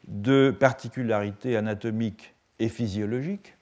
de 0.09 0.51
particularités 0.51 1.57
anatomiques 1.57 2.35
et 2.59 2.69
physiologiques 2.69 3.57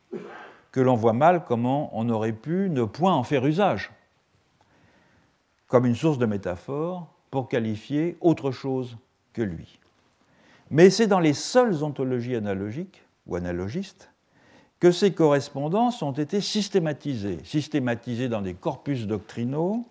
que 0.73 0.81
l'on 0.81 0.95
voit 0.95 1.13
mal 1.13 1.45
comment 1.45 1.91
on 1.93 2.09
aurait 2.09 2.33
pu 2.33 2.69
ne 2.71 2.85
point 2.85 3.15
en 3.15 3.25
faire 3.25 3.45
usage. 3.47 3.91
comme 5.69 5.87
une 5.87 5.95
source 5.95 6.19
de 6.19 6.27
métaphore 6.27 7.13
pour 7.31 7.49
qualifier 7.49 8.17
autre 8.21 8.51
chose 8.51 8.99
que 9.33 9.43
lui. 9.43 9.79
Mais 10.71 10.91
c'est 10.91 11.07
dans 11.07 11.21
les 11.21 11.33
seules 11.33 11.85
ontologies 11.85 12.35
analogiques 12.35 13.05
ou 13.27 13.37
analogistes 13.37 14.11
que 14.81 14.91
ces 14.91 15.13
correspondances 15.13 16.03
ont 16.03 16.13
été 16.13 16.41
systématisées, 16.41 17.39
systématisées 17.45 18.31
dans 18.31 18.41
des 18.41 18.55
corpus 18.55 19.07
doctrinaux 19.07 19.85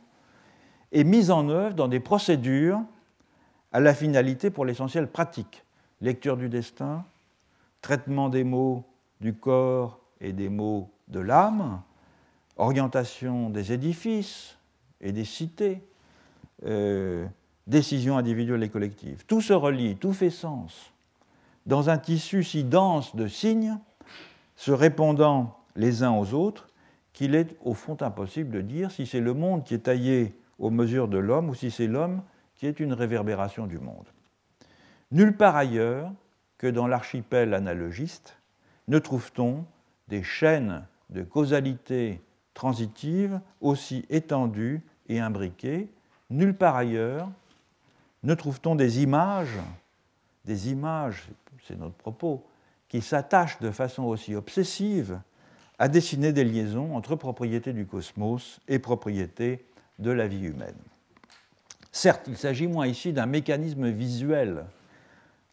et 0.91 1.03
mises 1.03 1.29
en 1.29 1.47
œuvre 1.49 1.75
dans 1.75 1.87
des 1.87 1.99
procédures 1.99 2.81
à 3.71 3.79
la 3.79 3.93
finalité 3.93 4.49
pour 4.49 4.65
l'essentiel 4.65 5.07
pratique. 5.07 5.63
Lecture 6.01 6.37
du 6.37 6.49
destin, 6.49 7.05
traitement 7.81 8.29
des 8.29 8.43
mots 8.43 8.83
du 9.21 9.33
corps 9.35 9.99
et 10.21 10.33
des 10.33 10.49
mots 10.49 10.89
de 11.07 11.19
l'âme, 11.19 11.81
orientation 12.57 13.51
des 13.51 13.71
édifices 13.71 14.57
et 15.01 15.11
des 15.11 15.25
cités, 15.25 15.83
euh, 16.65 17.27
décisions 17.67 18.17
individuelles 18.17 18.63
et 18.63 18.69
collectives. 18.69 19.23
Tout 19.27 19.41
se 19.41 19.53
relie, 19.53 19.97
tout 19.97 20.13
fait 20.13 20.31
sens 20.31 20.91
dans 21.69 21.91
un 21.91 21.99
tissu 21.99 22.43
si 22.43 22.63
dense 22.63 23.15
de 23.15 23.27
signes 23.27 23.77
se 24.55 24.71
répondant 24.71 25.59
les 25.75 26.01
uns 26.01 26.11
aux 26.11 26.33
autres 26.33 26.67
qu'il 27.13 27.35
est 27.35 27.55
au 27.61 27.75
fond 27.75 27.95
impossible 28.01 28.49
de 28.49 28.61
dire 28.61 28.89
si 28.89 29.05
c'est 29.05 29.19
le 29.19 29.35
monde 29.35 29.63
qui 29.63 29.75
est 29.75 29.85
taillé 29.85 30.35
aux 30.57 30.71
mesures 30.71 31.07
de 31.07 31.19
l'homme 31.19 31.47
ou 31.47 31.53
si 31.53 31.69
c'est 31.69 31.85
l'homme 31.85 32.23
qui 32.55 32.65
est 32.65 32.79
une 32.79 32.91
réverbération 32.91 33.67
du 33.67 33.77
monde. 33.77 34.07
Nulle 35.11 35.37
part 35.37 35.55
ailleurs 35.55 36.11
que 36.57 36.65
dans 36.65 36.87
l'archipel 36.87 37.53
analogiste 37.53 38.35
ne 38.87 38.97
trouve-t-on 38.97 39.63
des 40.07 40.23
chaînes 40.23 40.87
de 41.11 41.21
causalité 41.21 42.19
transitive 42.55 43.39
aussi 43.61 44.05
étendues 44.09 44.81
et 45.07 45.19
imbriquées. 45.19 45.87
Nulle 46.31 46.55
part 46.55 46.75
ailleurs 46.75 47.29
ne 48.23 48.33
trouve-t-on 48.33 48.73
des 48.73 49.03
images, 49.03 49.59
des 50.49 50.71
images, 50.71 51.27
c'est 51.67 51.77
notre 51.77 51.93
propos, 51.93 52.43
qui 52.87 53.01
s'attachent 53.01 53.59
de 53.59 53.69
façon 53.69 54.03
aussi 54.05 54.33
obsessive 54.33 55.19
à 55.77 55.87
dessiner 55.87 56.33
des 56.33 56.43
liaisons 56.43 56.95
entre 56.95 57.15
propriétés 57.15 57.71
du 57.71 57.85
cosmos 57.85 58.59
et 58.67 58.79
propriétés 58.79 59.63
de 59.99 60.09
la 60.09 60.27
vie 60.27 60.45
humaine. 60.45 60.75
Certes, 61.91 62.23
il 62.27 62.35
s'agit 62.35 62.65
moins 62.65 62.87
ici 62.87 63.13
d'un 63.13 63.27
mécanisme 63.27 63.89
visuel 63.89 64.65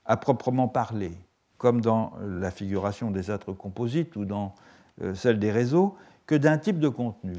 à 0.06 0.16
proprement 0.16 0.66
parler, 0.66 1.12
comme 1.58 1.82
dans 1.82 2.14
la 2.22 2.50
figuration 2.50 3.10
des 3.10 3.30
êtres 3.30 3.52
composites 3.52 4.16
ou 4.16 4.24
dans 4.24 4.54
euh, 5.02 5.14
celle 5.14 5.38
des 5.38 5.52
réseaux, 5.52 5.94
que 6.26 6.34
d'un 6.34 6.56
type 6.56 6.80
de 6.80 6.88
contenu. 6.88 7.36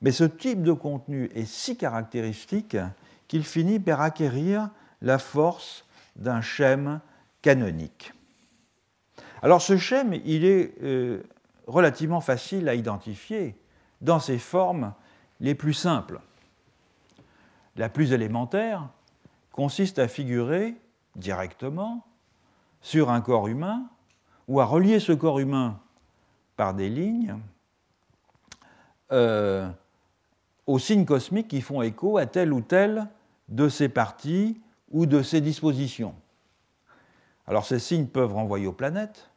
Mais 0.00 0.12
ce 0.12 0.24
type 0.24 0.62
de 0.62 0.72
contenu 0.72 1.30
est 1.34 1.44
si 1.44 1.76
caractéristique 1.76 2.78
qu'il 3.28 3.44
finit 3.44 3.80
par 3.80 4.00
acquérir 4.00 4.70
la 5.02 5.18
force 5.18 5.85
d'un 6.16 6.40
schème 6.40 7.00
canonique. 7.42 8.12
Alors 9.42 9.62
ce 9.62 9.76
schème, 9.76 10.14
il 10.24 10.44
est 10.44 10.74
euh, 10.82 11.22
relativement 11.66 12.20
facile 12.20 12.68
à 12.68 12.74
identifier 12.74 13.56
dans 14.00 14.18
ses 14.18 14.38
formes 14.38 14.92
les 15.40 15.54
plus 15.54 15.74
simples. 15.74 16.20
La 17.76 17.88
plus 17.88 18.12
élémentaire 18.12 18.88
consiste 19.52 19.98
à 19.98 20.08
figurer 20.08 20.74
directement 21.14 22.06
sur 22.80 23.10
un 23.10 23.20
corps 23.20 23.48
humain 23.48 23.86
ou 24.48 24.60
à 24.60 24.64
relier 24.64 25.00
ce 25.00 25.12
corps 25.12 25.38
humain 25.38 25.78
par 26.56 26.74
des 26.74 26.88
lignes 26.88 27.36
euh, 29.12 29.68
aux 30.66 30.78
signes 30.78 31.04
cosmiques 31.04 31.48
qui 31.48 31.60
font 31.60 31.82
écho 31.82 32.18
à 32.18 32.26
telle 32.26 32.52
ou 32.52 32.60
telle 32.60 33.06
de 33.48 33.68
ces 33.68 33.88
parties 33.88 34.60
ou 34.90 35.06
de 35.06 35.22
ces 35.22 35.40
dispositions. 35.40 36.14
Alors 37.46 37.64
ces 37.66 37.78
signes 37.78 38.06
peuvent 38.06 38.34
renvoyer 38.34 38.66
aux 38.66 38.72
planètes, 38.72 39.30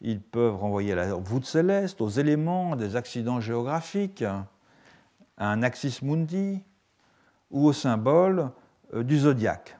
ils 0.00 0.20
peuvent 0.20 0.56
renvoyer 0.56 0.92
à 0.92 0.96
la 0.96 1.14
voûte 1.14 1.44
céleste, 1.44 2.00
aux 2.00 2.08
éléments, 2.08 2.76
des 2.76 2.94
accidents 2.94 3.40
géographiques, 3.40 4.22
à 4.22 4.46
un 5.38 5.62
axis 5.62 6.02
mundi 6.02 6.62
ou 7.50 7.66
au 7.66 7.72
symbole 7.72 8.50
euh, 8.94 9.02
du 9.02 9.18
zodiaque. 9.18 9.78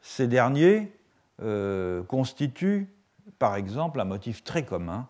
Ces 0.00 0.26
derniers 0.26 0.92
euh, 1.42 2.02
constituent, 2.04 2.88
par 3.38 3.56
exemple, 3.56 4.00
un 4.00 4.04
motif 4.04 4.42
très 4.42 4.64
commun, 4.64 5.08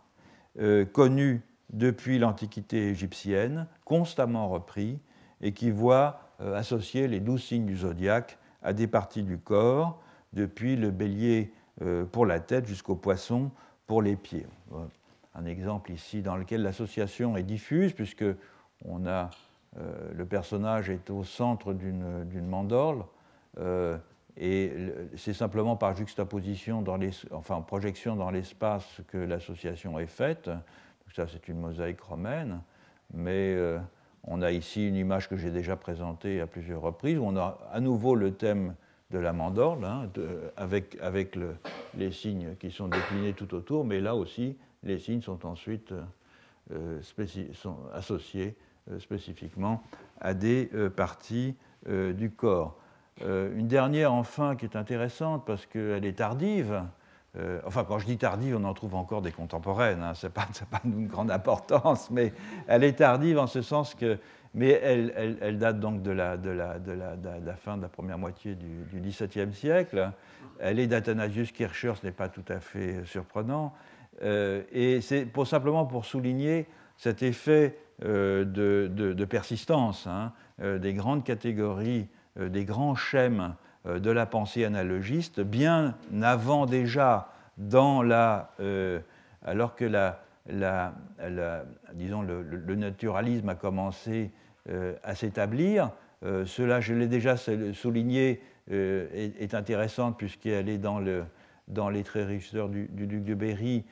euh, 0.58 0.84
connu 0.84 1.42
depuis 1.70 2.18
l'Antiquité 2.18 2.88
égyptienne, 2.88 3.66
constamment 3.84 4.48
repris, 4.48 4.98
et 5.40 5.52
qui 5.52 5.70
voit 5.70 6.20
associer 6.40 7.06
les 7.06 7.20
douze 7.20 7.42
signes 7.42 7.66
du 7.66 7.76
zodiaque 7.76 8.38
à 8.62 8.72
des 8.72 8.86
parties 8.86 9.22
du 9.22 9.38
corps, 9.38 10.00
depuis 10.32 10.76
le 10.76 10.90
bélier 10.90 11.52
pour 12.12 12.26
la 12.26 12.40
tête 12.40 12.66
jusqu'au 12.66 12.96
poisson 12.96 13.50
pour 13.86 14.02
les 14.02 14.16
pieds. 14.16 14.46
Un 15.34 15.46
exemple 15.46 15.92
ici 15.92 16.22
dans 16.22 16.36
lequel 16.36 16.62
l'association 16.62 17.36
est 17.36 17.44
diffuse, 17.44 17.92
puisque 17.92 18.24
on 18.84 19.06
a, 19.06 19.30
le 19.76 20.24
personnage 20.24 20.90
est 20.90 21.08
au 21.10 21.24
centre 21.24 21.72
d'une 21.72 22.46
mandorle, 22.46 23.04
et 24.40 24.72
c'est 25.16 25.34
simplement 25.34 25.76
par 25.76 25.96
juxtaposition, 25.96 26.84
enfin 27.32 27.60
projection 27.60 28.14
dans 28.14 28.30
l'espace 28.30 29.00
que 29.08 29.18
l'association 29.18 29.98
est 29.98 30.06
faite. 30.06 30.48
ça, 31.14 31.26
c'est 31.26 31.48
une 31.48 31.58
mosaïque 31.58 32.00
romaine. 32.00 32.60
Mais 33.12 33.54
euh, 33.56 33.78
on 34.30 34.42
a 34.42 34.50
ici 34.52 34.86
une 34.86 34.94
image 34.94 35.28
que 35.28 35.36
j'ai 35.36 35.50
déjà 35.50 35.76
présentée 35.76 36.40
à 36.40 36.46
plusieurs 36.46 36.80
reprises. 36.80 37.18
Où 37.18 37.24
on 37.24 37.36
a 37.36 37.58
à 37.72 37.80
nouveau 37.80 38.14
le 38.14 38.32
thème 38.32 38.74
de 39.10 39.18
la 39.18 39.32
mandorle, 39.32 39.84
hein, 39.84 40.08
avec, 40.56 40.96
avec 41.00 41.34
le, 41.34 41.56
les 41.96 42.12
signes 42.12 42.54
qui 42.60 42.70
sont 42.70 42.88
déclinés 42.88 43.32
tout 43.32 43.54
autour. 43.54 43.84
Mais 43.84 44.00
là 44.00 44.14
aussi, 44.14 44.56
les 44.82 44.98
signes 44.98 45.22
sont 45.22 45.46
ensuite 45.46 45.92
euh, 46.72 47.00
associés 47.94 48.54
euh, 48.90 48.98
spécifiquement 49.00 49.82
à 50.20 50.34
des 50.34 50.70
parties 50.94 51.54
du 51.86 52.30
corps. 52.30 52.76
Euh, 53.22 53.56
une 53.56 53.66
dernière, 53.66 54.12
enfin, 54.12 54.54
qui 54.56 54.64
est 54.64 54.76
intéressante 54.76 55.44
parce 55.46 55.66
qu'elle 55.66 56.04
est 56.04 56.18
tardive. 56.18 56.82
Euh, 57.38 57.60
enfin, 57.66 57.84
quand 57.84 57.98
je 57.98 58.06
dis 58.06 58.18
tardive, 58.18 58.56
on 58.56 58.64
en 58.64 58.74
trouve 58.74 58.94
encore 58.94 59.22
des 59.22 59.32
contemporaines. 59.32 60.02
Hein, 60.02 60.14
Ce 60.14 60.26
n'est 60.26 60.32
pas, 60.32 60.48
pas 60.70 60.80
grande 60.84 61.30
importance, 61.30 62.10
mais 62.10 62.32
elle 62.66 62.84
est 62.84 62.94
tardive 62.94 63.38
en 63.38 63.46
ce 63.46 63.62
sens 63.62 63.94
que. 63.94 64.18
Mais 64.54 64.70
elle, 64.70 65.58
date 65.58 65.78
donc 65.78 66.02
de 66.02 66.10
la, 66.10 66.38
fin 67.56 67.76
de 67.76 67.82
la 67.82 67.88
première 67.88 68.18
moitié 68.18 68.54
du, 68.54 69.00
XVIIe 69.00 69.52
siècle. 69.52 70.10
Elle 70.58 70.78
est 70.78 70.86
d'Athanasius 70.86 71.52
Kircher, 71.52 71.92
ce 72.00 72.06
n'est 72.06 72.12
pas 72.12 72.28
tout 72.28 72.44
à 72.48 72.58
fait 72.58 73.04
surprenant. 73.04 73.74
Euh, 74.22 74.62
et 74.72 75.02
c'est 75.02 75.26
pour, 75.26 75.46
simplement 75.46 75.84
pour 75.84 76.06
souligner 76.06 76.66
cet 76.96 77.22
effet 77.22 77.78
de, 78.02 78.44
de, 78.90 79.24
persistance 79.26 80.06
hein, 80.06 80.32
des 80.58 80.94
grandes 80.94 81.24
catégories 81.24 82.08
euh, 82.38 82.48
des 82.48 82.64
grands 82.64 82.94
schèmes 82.94 83.40
euh, 83.40 83.67
de 83.88 84.10
la 84.10 84.26
pensée 84.26 84.64
analogiste, 84.64 85.40
bien 85.40 85.94
avant 86.22 86.66
déjà, 86.66 87.32
dans 87.56 88.02
la, 88.02 88.52
euh, 88.60 89.00
alors 89.44 89.74
que 89.74 89.84
la, 89.84 90.20
disons, 91.94 92.22
le, 92.22 92.74
naturalisme 92.74 93.48
a 93.48 93.54
commencé 93.54 94.30
à 95.02 95.14
s'établir. 95.14 95.90
cela, 96.22 96.80
je 96.80 96.94
l'ai 96.94 97.08
déjà 97.08 97.36
souligné, 97.72 98.40
est, 98.70 99.54
intéressante 99.54 100.16
puisqu'elle 100.18 100.68
est 100.68 100.78
dans, 100.78 101.00
le, 101.00 101.24
dans 101.68 101.90
les 101.90 102.04
traits 102.04 102.28
richeurs 102.28 102.68
du, 102.68 102.88
duc 102.88 103.24
de 103.24 103.34
Berry, 103.34 103.84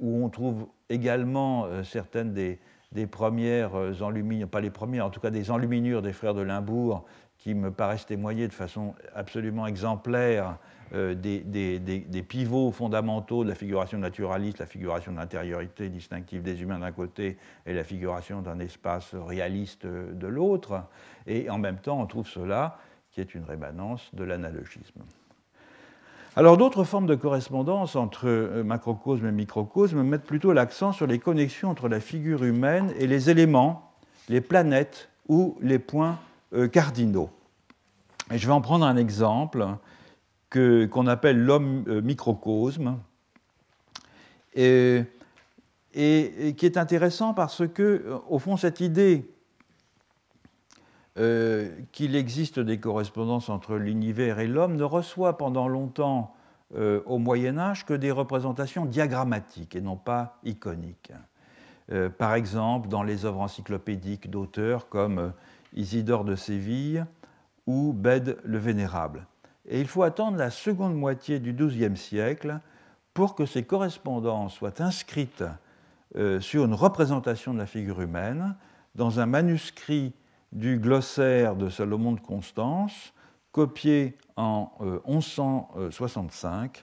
où 0.00 0.24
on 0.24 0.28
trouve 0.28 0.66
également 0.88 1.66
certaines 1.82 2.32
des, 2.32 2.58
des 2.92 3.06
premières 3.06 3.74
enluminures, 4.02 4.48
pas 4.48 4.60
les 4.60 4.70
premières, 4.70 5.06
en 5.06 5.10
tout 5.10 5.20
cas 5.20 5.30
des 5.30 5.50
enluminures 5.50 6.02
des 6.02 6.12
frères 6.12 6.34
de 6.34 6.42
Limbourg, 6.42 7.04
qui 7.42 7.54
me 7.54 7.72
paraissent 7.72 8.06
témoigner 8.06 8.46
de 8.46 8.52
façon 8.52 8.94
absolument 9.16 9.66
exemplaire 9.66 10.58
euh, 10.94 11.12
des, 11.16 12.22
pivots 12.22 12.70
fondamentaux 12.70 13.42
de 13.42 13.48
la 13.48 13.56
figuration 13.56 13.98
naturaliste, 13.98 14.60
la 14.60 14.66
figuration 14.66 15.10
de 15.10 15.16
l'intériorité 15.16 15.88
distinctive 15.88 16.42
des 16.42 16.62
humains 16.62 16.78
d'un 16.78 16.92
côté 16.92 17.38
et 17.66 17.74
la 17.74 17.82
figuration 17.82 18.42
d'un 18.42 18.60
espace 18.60 19.16
réaliste 19.16 19.86
de 19.86 20.26
l'autre. 20.28 20.84
Et 21.26 21.50
en 21.50 21.58
même 21.58 21.78
temps, 21.78 22.00
on 22.00 22.06
trouve 22.06 22.28
cela 22.28 22.78
qui 23.10 23.20
est 23.20 23.34
une 23.34 23.44
rémanence 23.44 24.08
de 24.14 24.22
l'analogisme. 24.22 25.00
Alors 26.36 26.56
d'autres 26.56 26.84
formes 26.84 27.06
de 27.06 27.16
correspondance 27.16 27.96
entre 27.96 28.28
euh, 28.28 28.62
macrocosme 28.62 29.26
et 29.26 29.32
microcosme 29.32 30.00
mettent 30.04 30.22
plutôt 30.22 30.52
l'accent 30.52 30.92
sur 30.92 31.08
les 31.08 31.18
connexions 31.18 31.70
entre 31.70 31.88
la 31.88 31.98
figure 31.98 32.44
humaine 32.44 32.92
et 33.00 33.08
les 33.08 33.30
éléments, 33.30 33.90
les 34.28 34.40
planètes 34.40 35.08
ou 35.28 35.58
les 35.60 35.80
points 35.80 36.12
euh, 36.12 36.31
cardinaux. 36.72 37.30
Et 38.30 38.38
je 38.38 38.46
vais 38.46 38.52
en 38.52 38.60
prendre 38.60 38.86
un 38.86 38.96
exemple 38.96 39.66
qu'on 40.50 41.06
appelle 41.06 41.42
l'homme 41.42 41.84
euh, 41.88 42.02
microcosme, 42.02 42.98
et, 44.54 45.02
et, 45.94 46.54
qui 46.56 46.66
est 46.66 46.76
intéressant 46.76 47.32
parce 47.32 47.66
que, 47.66 48.20
au 48.28 48.38
fond, 48.38 48.56
cette 48.56 48.80
idée 48.80 49.28
qu'il 51.92 52.16
existe 52.16 52.58
des 52.58 52.80
correspondances 52.80 53.50
entre 53.50 53.76
l'univers 53.76 54.38
et 54.38 54.46
l'homme 54.46 54.76
ne 54.76 54.84
reçoit 54.84 55.36
pendant 55.36 55.68
longtemps 55.68 56.34
au 56.74 57.18
Moyen 57.18 57.58
Âge 57.58 57.84
que 57.84 57.92
des 57.92 58.10
représentations 58.10 58.86
diagrammatiques 58.86 59.76
et 59.76 59.82
non 59.82 59.96
pas 59.96 60.38
iconiques. 60.42 61.12
par 62.16 62.34
exemple, 62.34 62.88
dans 62.88 63.02
les 63.02 63.26
œuvres 63.26 63.40
encyclopédiques 63.40 64.30
d'auteurs 64.30 64.88
comme 64.88 65.34
Isidore 65.74 66.24
de 66.24 66.34
Séville 66.34 67.04
ou 67.66 67.92
Bède 67.92 68.38
le 68.44 68.58
Vénérable. 68.58 69.26
Et 69.66 69.80
il 69.80 69.86
faut 69.86 70.02
attendre 70.02 70.36
la 70.36 70.50
seconde 70.50 70.94
moitié 70.94 71.38
du 71.38 71.52
XIIe 71.52 71.96
siècle 71.96 72.58
pour 73.14 73.34
que 73.34 73.46
ces 73.46 73.64
correspondances 73.64 74.54
soient 74.54 74.82
inscrites 74.82 75.44
euh, 76.16 76.40
sur 76.40 76.64
une 76.64 76.74
représentation 76.74 77.54
de 77.54 77.58
la 77.58 77.66
figure 77.66 78.00
humaine 78.00 78.56
dans 78.94 79.20
un 79.20 79.26
manuscrit 79.26 80.12
du 80.52 80.78
glossaire 80.78 81.56
de 81.56 81.68
Salomon 81.68 82.12
de 82.12 82.20
Constance, 82.20 83.14
copié 83.52 84.18
en 84.36 84.72
1165 85.06 86.78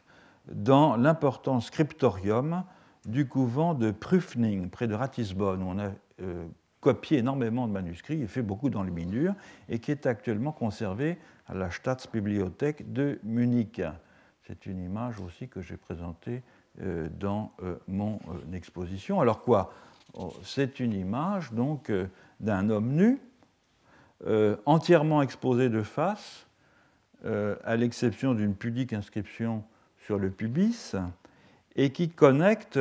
euh, 0.49 0.53
dans 0.53 0.95
l'important 0.95 1.59
scriptorium 1.59 2.63
du 3.05 3.27
couvent 3.27 3.73
de 3.73 3.91
Prüfning, 3.91 4.69
près 4.69 4.87
de 4.87 4.95
Ratisbonne, 4.95 5.93
euh, 6.21 6.45
copié 6.81 7.19
énormément 7.19 7.67
de 7.67 7.73
manuscrits 7.73 8.21
et 8.21 8.27
fait 8.27 8.41
beaucoup 8.41 8.69
d'enluminures, 8.69 9.33
et 9.67 9.79
qui 9.79 9.91
est 9.91 10.05
actuellement 10.05 10.51
conservé 10.51 11.17
à 11.47 11.53
la 11.53 11.71
Staatsbibliothek 11.71 12.93
de 12.93 13.19
Munich. 13.23 13.81
C'est 14.47 14.65
une 14.65 14.79
image 14.79 15.19
aussi 15.19 15.47
que 15.47 15.61
j'ai 15.61 15.77
présentée 15.77 16.41
euh, 16.81 17.09
dans 17.19 17.53
euh, 17.61 17.75
mon 17.87 18.15
euh, 18.15 18.55
exposition. 18.55 19.19
Alors 19.19 19.41
quoi? 19.41 19.73
Oh, 20.13 20.33
C'est 20.43 20.79
une 20.79 20.93
image 20.93 21.51
donc 21.51 21.91
d'un 22.39 22.69
homme 22.69 22.93
nu, 22.93 23.19
entièrement 24.65 25.21
exposé 25.21 25.69
de 25.69 25.81
face, 25.83 26.47
à 27.23 27.75
l'exception 27.75 28.33
d'une 28.33 28.55
pudique 28.55 28.91
inscription 28.91 29.63
sur 29.99 30.17
le 30.17 30.31
pubis, 30.31 30.95
et 31.75 31.91
qui 31.91 32.09
connecte 32.09 32.79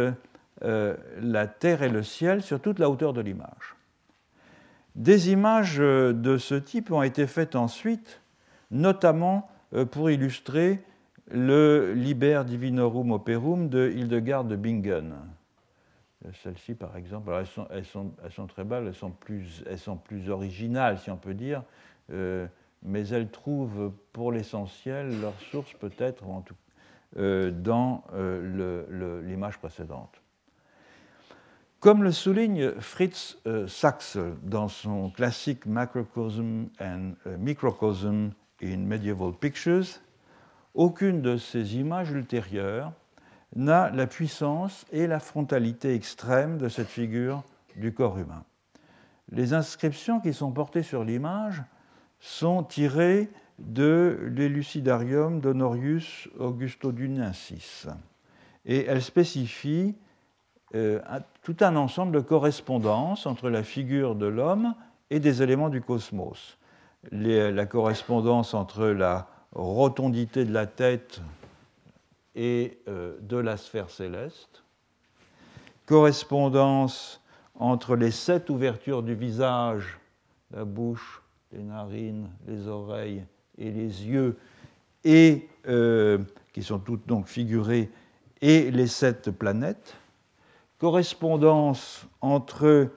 la 0.62 1.46
terre 1.46 1.82
et 1.82 1.90
le 1.90 2.02
ciel 2.02 2.42
sur 2.42 2.60
toute 2.60 2.78
la 2.78 2.88
hauteur 2.88 3.12
de 3.12 3.20
l'image. 3.20 3.77
Des 4.98 5.30
images 5.30 5.78
de 5.78 6.38
ce 6.38 6.56
type 6.56 6.90
ont 6.90 7.04
été 7.04 7.28
faites 7.28 7.54
ensuite, 7.54 8.20
notamment 8.72 9.48
pour 9.92 10.10
illustrer 10.10 10.82
le 11.30 11.92
Liber 11.94 12.42
Divinorum 12.44 13.12
Operum 13.12 13.68
de 13.68 13.92
Hildegard 13.94 14.44
de 14.44 14.56
Bingen. 14.56 15.14
Celles-ci, 16.42 16.74
par 16.74 16.96
exemple, 16.96 17.30
elles, 17.70 17.84
sont, 17.84 18.46
très 18.48 18.64
belles, 18.64 18.88
elles 18.88 19.78
sont, 19.78 19.96
plus, 19.96 20.30
originales, 20.30 20.98
si 20.98 21.12
on 21.12 21.16
peut 21.16 21.34
dire, 21.34 21.62
euh, 22.12 22.48
mais 22.82 23.06
elles 23.10 23.30
trouvent 23.30 23.92
pour 24.12 24.32
l'essentiel 24.32 25.20
leur 25.20 25.38
source 25.52 25.72
peut-être 25.74 26.24
euh, 27.16 27.52
dans 27.52 28.02
euh, 28.14 29.22
l'image 29.22 29.58
précédente. 29.58 30.20
Comme 31.80 32.02
le 32.02 32.10
souligne 32.10 32.72
Fritz 32.80 33.38
Sachs 33.68 34.18
dans 34.42 34.66
son 34.66 35.10
classique 35.10 35.64
Macrocosm 35.64 36.66
and 36.80 37.12
Microcosm 37.38 38.32
in 38.60 38.78
Medieval 38.78 39.32
Pictures, 39.32 40.00
aucune 40.74 41.22
de 41.22 41.36
ces 41.36 41.76
images 41.76 42.10
ultérieures 42.10 42.92
n'a 43.54 43.90
la 43.90 44.08
puissance 44.08 44.86
et 44.90 45.06
la 45.06 45.20
frontalité 45.20 45.94
extrême 45.94 46.58
de 46.58 46.68
cette 46.68 46.88
figure 46.88 47.44
du 47.76 47.94
corps 47.94 48.18
humain. 48.18 48.42
Les 49.30 49.54
inscriptions 49.54 50.18
qui 50.18 50.34
sont 50.34 50.50
portées 50.50 50.82
sur 50.82 51.04
l'image 51.04 51.62
sont 52.18 52.64
tirées 52.64 53.30
de 53.60 54.18
l'Elucidarium 54.34 55.38
d'Honorius 55.40 56.28
Augusto 56.40 56.90
Dunensis 56.90 57.86
et 58.66 58.84
elles 58.86 59.02
spécifient 59.02 59.94
euh, 60.74 61.00
tout 61.42 61.56
un 61.60 61.76
ensemble 61.76 62.12
de 62.12 62.20
correspondances 62.20 63.26
entre 63.26 63.48
la 63.48 63.62
figure 63.62 64.14
de 64.14 64.26
l'homme 64.26 64.74
et 65.10 65.20
des 65.20 65.42
éléments 65.42 65.70
du 65.70 65.80
cosmos. 65.80 66.58
la 67.10 67.66
correspondance 67.66 68.54
entre 68.54 68.86
la 68.86 69.28
rotondité 69.52 70.44
de 70.44 70.52
la 70.52 70.66
tête 70.66 71.22
et 72.34 72.78
euh, 72.88 73.16
de 73.20 73.36
la 73.36 73.56
sphère 73.56 73.90
céleste, 73.90 74.62
correspondance 75.86 77.22
entre 77.54 77.96
les 77.96 78.10
sept 78.10 78.50
ouvertures 78.50 79.02
du 79.02 79.14
visage, 79.14 79.98
la 80.52 80.64
bouche, 80.64 81.22
les 81.52 81.62
narines, 81.62 82.28
les 82.46 82.68
oreilles 82.68 83.24
et 83.56 83.70
les 83.70 84.06
yeux, 84.06 84.38
euh, 85.06 86.18
qui 86.52 86.62
sont 86.62 86.78
toutes 86.78 87.06
donc 87.06 87.26
figurées, 87.26 87.90
et 88.40 88.70
les 88.70 88.86
sept 88.86 89.30
planètes, 89.30 89.96
correspondance 90.78 92.06
entre 92.20 92.88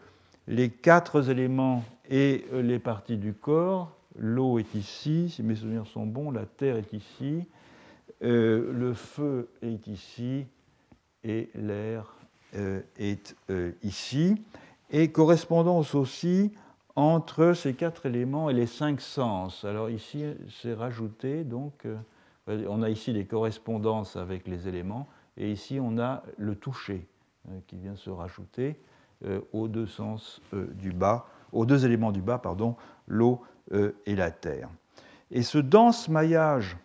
les 0.47 0.69
quatre 0.69 1.29
éléments 1.29 1.84
et 2.09 2.45
euh, 2.53 2.61
les 2.61 2.79
parties 2.79 3.17
du 3.17 3.34
corps, 3.34 3.91
l'eau 4.17 4.59
est 4.59 4.75
ici, 4.75 5.29
si 5.29 5.43
mes 5.43 5.55
souvenirs 5.55 5.88
sont 5.88 6.05
bons, 6.05 6.32
la 6.32 6.45
terre 6.45 6.77
est 6.77 6.93
ici, 6.93 7.47
euh, 8.23 8.71
le 8.73 8.93
feu 8.93 9.49
est 9.61 9.88
ici 9.88 10.45
et 11.23 11.49
l'air 11.55 12.15
euh, 12.55 12.82
est 12.99 13.36
ici. 13.84 14.36
Et 14.91 15.11
correspondance 15.11 15.95
aussi 15.95 16.51
entre 16.95 17.53
ces 17.53 17.73
quatre 17.73 18.05
éléments 18.05 18.49
et 18.49 18.53
les 18.53 18.67
cinq 18.67 18.99
sens. 18.99 19.63
Alors 19.63 19.89
ici, 19.89 20.25
c'est 20.61 20.73
rajouté, 20.73 21.45
donc 21.45 21.88
on 22.47 22.82
a 22.84 22.89
ici 22.89 23.13
des 23.13 23.23
correspondances 23.23 24.17
avec 24.17 24.45
les 24.49 24.67
éléments, 24.67 25.07
et 25.38 25.49
ici 25.49 25.79
on 25.82 25.97
a 25.97 26.23
le 26.38 26.55
toucher 26.55 27.07
qui 27.67 27.77
vient 27.77 27.95
se 27.95 28.09
rajouter 28.09 28.79
aux 29.51 29.67
deux 29.67 29.87
sens 29.87 30.41
du 30.53 30.91
bas, 30.91 31.27
aux 31.51 31.65
deux 31.65 31.85
éléments 31.85 32.11
du 32.11 32.21
bas, 32.21 32.37
pardon, 32.37 32.75
l'eau 33.07 33.41
euh, 33.73 33.91
et 34.05 34.15
la 34.15 34.31
terre. 34.31 34.69
Et 35.29 35.43
ce 35.43 35.57
dense 35.57 36.09
maillage 36.09 36.77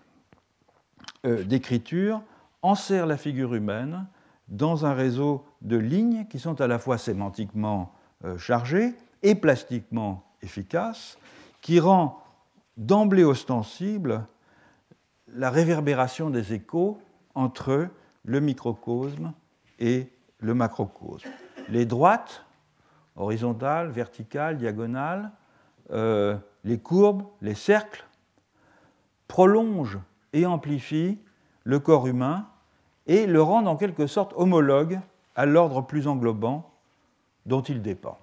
euh, 1.24 1.42
d'écriture 1.42 2.22
enserre 2.62 3.07
la 3.07 3.16
figure 3.16 3.54
humaine 3.54 4.07
dans 4.48 4.86
un 4.86 4.92
réseau 4.92 5.44
de 5.62 5.76
lignes 5.76 6.26
qui 6.26 6.38
sont 6.38 6.61
à 6.61 6.68
la 6.68 6.78
fois 6.78 6.98
sémantiquement 6.98 7.92
euh, 8.24 8.38
chargées 8.38 8.94
et 9.22 9.34
plastiquement 9.34 10.22
efficaces, 10.42 11.18
qui 11.61 11.80
rend 11.80 12.22
d'emblée 12.76 13.24
ostensible 13.24 14.24
la 15.28 15.50
réverbération 15.50 16.30
des 16.30 16.52
échos 16.52 17.00
entre 17.34 17.88
le 18.24 18.40
microcosme 18.40 19.32
et 19.80 20.09
le 20.47 20.55
macrocosme. 20.55 21.28
Les 21.68 21.84
droites, 21.84 22.44
horizontales, 23.16 23.90
verticales, 23.90 24.57
diagonales, 24.57 25.32
les 25.90 26.78
courbes, 26.78 27.24
les 27.42 27.55
cercles, 27.55 28.05
prolongent 29.26 30.01
et 30.32 30.47
amplifient 30.47 31.18
le 31.64 31.80
corps 31.80 32.07
humain 32.07 32.47
et 33.07 33.26
le 33.26 33.42
rendent 33.42 33.68
en 33.68 33.76
quelque 33.76 34.07
sorte 34.07 34.32
homologue 34.36 35.01
à 35.34 35.47
l'ordre 35.47 35.82
plus 35.82 36.07
englobant 36.07 36.70
dont 37.44 37.62
il 37.62 37.82
dépend. 37.82 38.18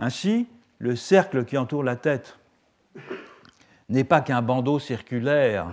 Ainsi, 0.00 0.48
le 0.78 0.96
cercle 0.96 1.44
qui 1.44 1.56
entoure 1.56 1.84
la 1.84 1.96
tête 1.96 2.38
n'est 3.88 4.04
pas 4.04 4.20
qu'un 4.20 4.42
bandeau 4.42 4.80
circulaire 4.80 5.72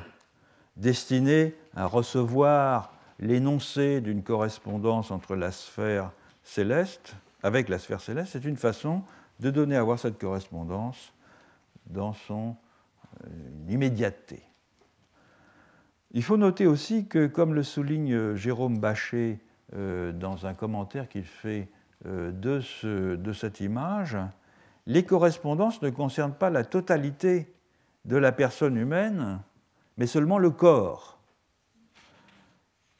destiné 0.77 1.55
à 1.75 1.87
recevoir 1.87 2.93
l'énoncé 3.21 4.01
d'une 4.01 4.23
correspondance 4.23 5.11
entre 5.11 5.35
la 5.35 5.51
sphère 5.51 6.11
céleste, 6.43 7.15
avec 7.43 7.69
la 7.69 7.79
sphère 7.79 8.01
céleste, 8.01 8.31
c'est 8.33 8.45
une 8.45 8.57
façon 8.57 9.03
de 9.39 9.49
donner 9.51 9.75
à 9.75 9.83
voir 9.83 9.99
cette 9.99 10.19
correspondance 10.19 11.13
dans 11.87 12.13
son 12.13 12.55
euh, 13.23 13.27
immédiateté. 13.69 14.43
Il 16.13 16.23
faut 16.23 16.37
noter 16.37 16.67
aussi 16.67 17.07
que, 17.07 17.27
comme 17.27 17.53
le 17.53 17.63
souligne 17.63 18.35
Jérôme 18.35 18.79
Bachet 18.79 19.39
euh, 19.73 20.11
dans 20.11 20.45
un 20.45 20.53
commentaire 20.53 21.07
qu'il 21.07 21.23
fait 21.23 21.69
euh, 22.05 22.31
de, 22.31 23.15
de, 23.15 23.33
cette 23.33 23.61
image, 23.61 24.17
les 24.87 25.05
correspondances 25.05 25.81
ne 25.81 25.89
concernent 25.89 26.33
pas 26.33 26.49
la 26.49 26.65
totalité 26.65 27.53
de 28.05 28.17
la 28.17 28.31
personne 28.31 28.75
humaine, 28.75 29.39
mais 29.97 30.07
seulement 30.07 30.37
le 30.37 30.49
corps. 30.49 31.20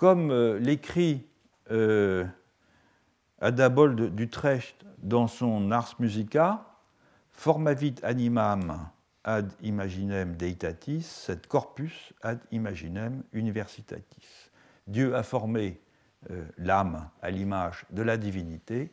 Comme 0.02 0.34
l'écrit 0.58 1.28
Adabol 3.40 4.16
d'Utrecht 4.16 4.84
dans 4.98 5.28
son 5.28 5.70
Ars 5.70 5.94
Musica, 6.00 6.66
formavit 7.30 8.02
animam 8.02 8.90
ad 9.24 9.52
imaginem 9.62 10.34
deitatis, 10.36 11.06
set 11.06 11.46
corpus 11.46 12.14
ad 12.24 12.40
imaginem 12.52 13.22
universitatis. 13.32 14.50
Dieu 14.88 15.16
a 15.16 15.22
formé 15.22 15.80
euh, 16.32 16.46
l'âme 16.58 17.08
à 17.22 17.30
l'image 17.30 17.86
de 17.92 18.02
la 18.02 18.18
divinité, 18.18 18.90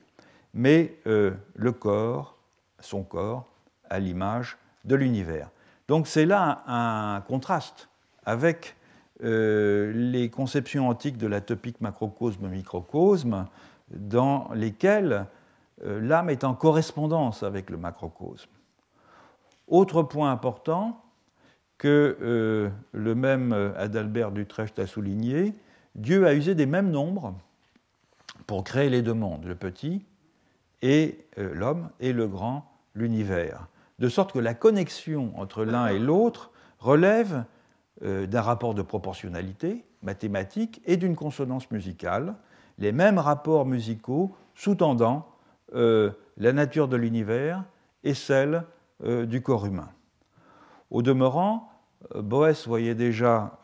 mais 0.53 0.99
euh, 1.07 1.33
le 1.55 1.73
corps, 1.73 2.37
son 2.81 3.03
corps, 3.03 3.49
à 3.89 3.99
l'image 3.99 4.59
de 4.85 4.95
l'univers. 4.95 5.49
Donc 5.89 6.07
c'est 6.07 6.27
là 6.27 6.63
un, 6.67 7.23
contraste 7.23 7.89
avec 8.27 8.77
euh, 9.23 9.93
les 9.93 10.31
conceptions 10.31 10.89
antiques 10.89 11.19
de 11.19 11.27
la 11.27 11.41
topique 11.41 11.81
macrocosme-microcosme, 11.81 13.47
dans 13.91 14.51
lesquelles 14.55 15.27
euh, 15.85 16.01
l'âme 16.01 16.31
est 16.31 16.45
en 16.45 16.55
correspondance 16.55 17.43
avec 17.43 17.71
le 17.71 17.77
macrocosme. 17.77 18.51
Autre 19.67 20.03
point 20.03 20.31
important 20.31 21.03
que 21.79 22.17
euh, 22.21 22.69
le 22.93 23.15
même 23.15 23.53
Adalbert 23.77 24.33
d'Utrecht 24.33 24.79
a 24.79 24.87
souligné, 24.87 25.55
Dieu 25.95 26.27
a 26.27 26.35
usé 26.35 26.55
des 26.55 26.67
mêmes 26.67 26.91
nombres 26.91 27.35
pour 28.47 28.65
créer 28.65 28.89
les 28.89 29.03
deux 29.03 29.15
mondes, 29.15 29.45
le 29.45 29.55
petit 29.55 30.05
et 30.81 31.27
l'homme 31.37 31.91
et 32.01 32.13
le 32.13 32.29
grand, 32.29 32.71
l'univers 32.95 33.69
de 33.99 34.09
sorte 34.09 34.33
que 34.33 34.39
la 34.39 34.55
connexion 34.55 35.33
entre 35.37 35.65
l'un 35.65 35.89
et 35.89 35.99
l'autre 35.99 36.51
relève 36.79 37.45
d'un 38.03 38.43
rapport 38.43 38.75
de 38.75 38.83
proportionnalité 38.83 39.85
mathématique 40.03 40.81
et 40.87 40.97
d'une 40.97 41.17
consonance 41.17 41.71
musicale, 41.71 42.35
les 42.79 42.93
mêmes 42.93 43.19
rapports 43.19 43.67
musicaux 43.67 44.37
sous-tendant 44.55 45.29
euh, 45.75 46.13
la 46.37 46.53
nature 46.53 46.87
de 46.87 46.97
l'univers 46.97 47.65
et 48.05 48.15
celle 48.15 48.63
euh, 49.03 49.27
du 49.27 49.43
corps 49.43 49.67
humain. 49.67 49.89
Au 50.91 51.03
demeurant, 51.03 51.73
Boès 52.15 52.69
voyait 52.69 52.95
déjà 52.95 53.59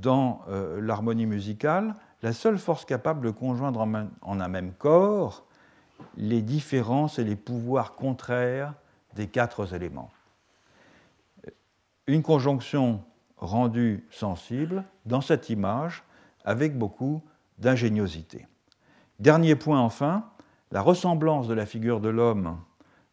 dans 0.00 0.42
l'harmonie 0.78 1.26
musicale 1.26 1.96
la 2.22 2.32
seule 2.32 2.56
force 2.56 2.84
capable 2.84 3.26
de 3.26 3.30
conjoindre 3.30 3.80
en 4.22 4.40
un 4.40 4.48
même 4.48 4.72
corps 4.72 5.44
les 6.16 6.42
différences 6.42 7.18
et 7.18 7.24
les 7.24 7.36
pouvoirs 7.36 7.94
contraires 7.94 8.74
des 9.14 9.26
quatre 9.26 9.74
éléments. 9.74 10.10
Une 12.06 12.22
conjonction 12.22 13.02
rendue 13.40 14.06
sensible 14.10 14.84
dans 15.06 15.20
cette 15.20 15.50
image 15.50 16.04
avec 16.44 16.78
beaucoup 16.78 17.22
d'ingéniosité. 17.58 18.46
Dernier 19.18 19.54
point 19.54 19.80
enfin, 19.80 20.30
la 20.70 20.82
ressemblance 20.82 21.48
de 21.48 21.54
la 21.54 21.66
figure 21.66 22.00
de 22.00 22.08
l'homme 22.08 22.58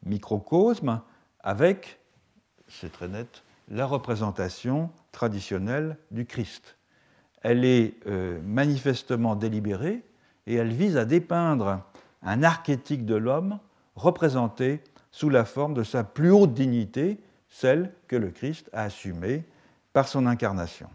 microcosme 0.05 1.01
avec, 1.41 1.99
c'est 2.67 2.91
très 2.91 3.07
net, 3.07 3.43
la 3.69 3.85
représentation 3.85 4.89
traditionnelle 5.11 5.97
du 6.11 6.25
Christ. 6.25 6.77
Elle 7.41 7.65
est 7.65 7.95
euh, 8.07 8.39
manifestement 8.43 9.35
délibérée 9.35 10.03
et 10.45 10.55
elle 10.55 10.71
vise 10.71 10.97
à 10.97 11.05
dépeindre 11.05 11.81
un 12.23 12.43
archétype 12.43 13.05
de 13.05 13.15
l'homme 13.15 13.59
représenté 13.95 14.81
sous 15.11 15.29
la 15.29 15.45
forme 15.45 15.73
de 15.73 15.83
sa 15.83 16.03
plus 16.03 16.31
haute 16.31 16.53
dignité, 16.53 17.19
celle 17.49 17.93
que 18.07 18.15
le 18.15 18.29
Christ 18.29 18.69
a 18.73 18.83
assumée 18.83 19.43
par 19.97 20.07
son 20.07 20.27
incarnation. 20.27 20.89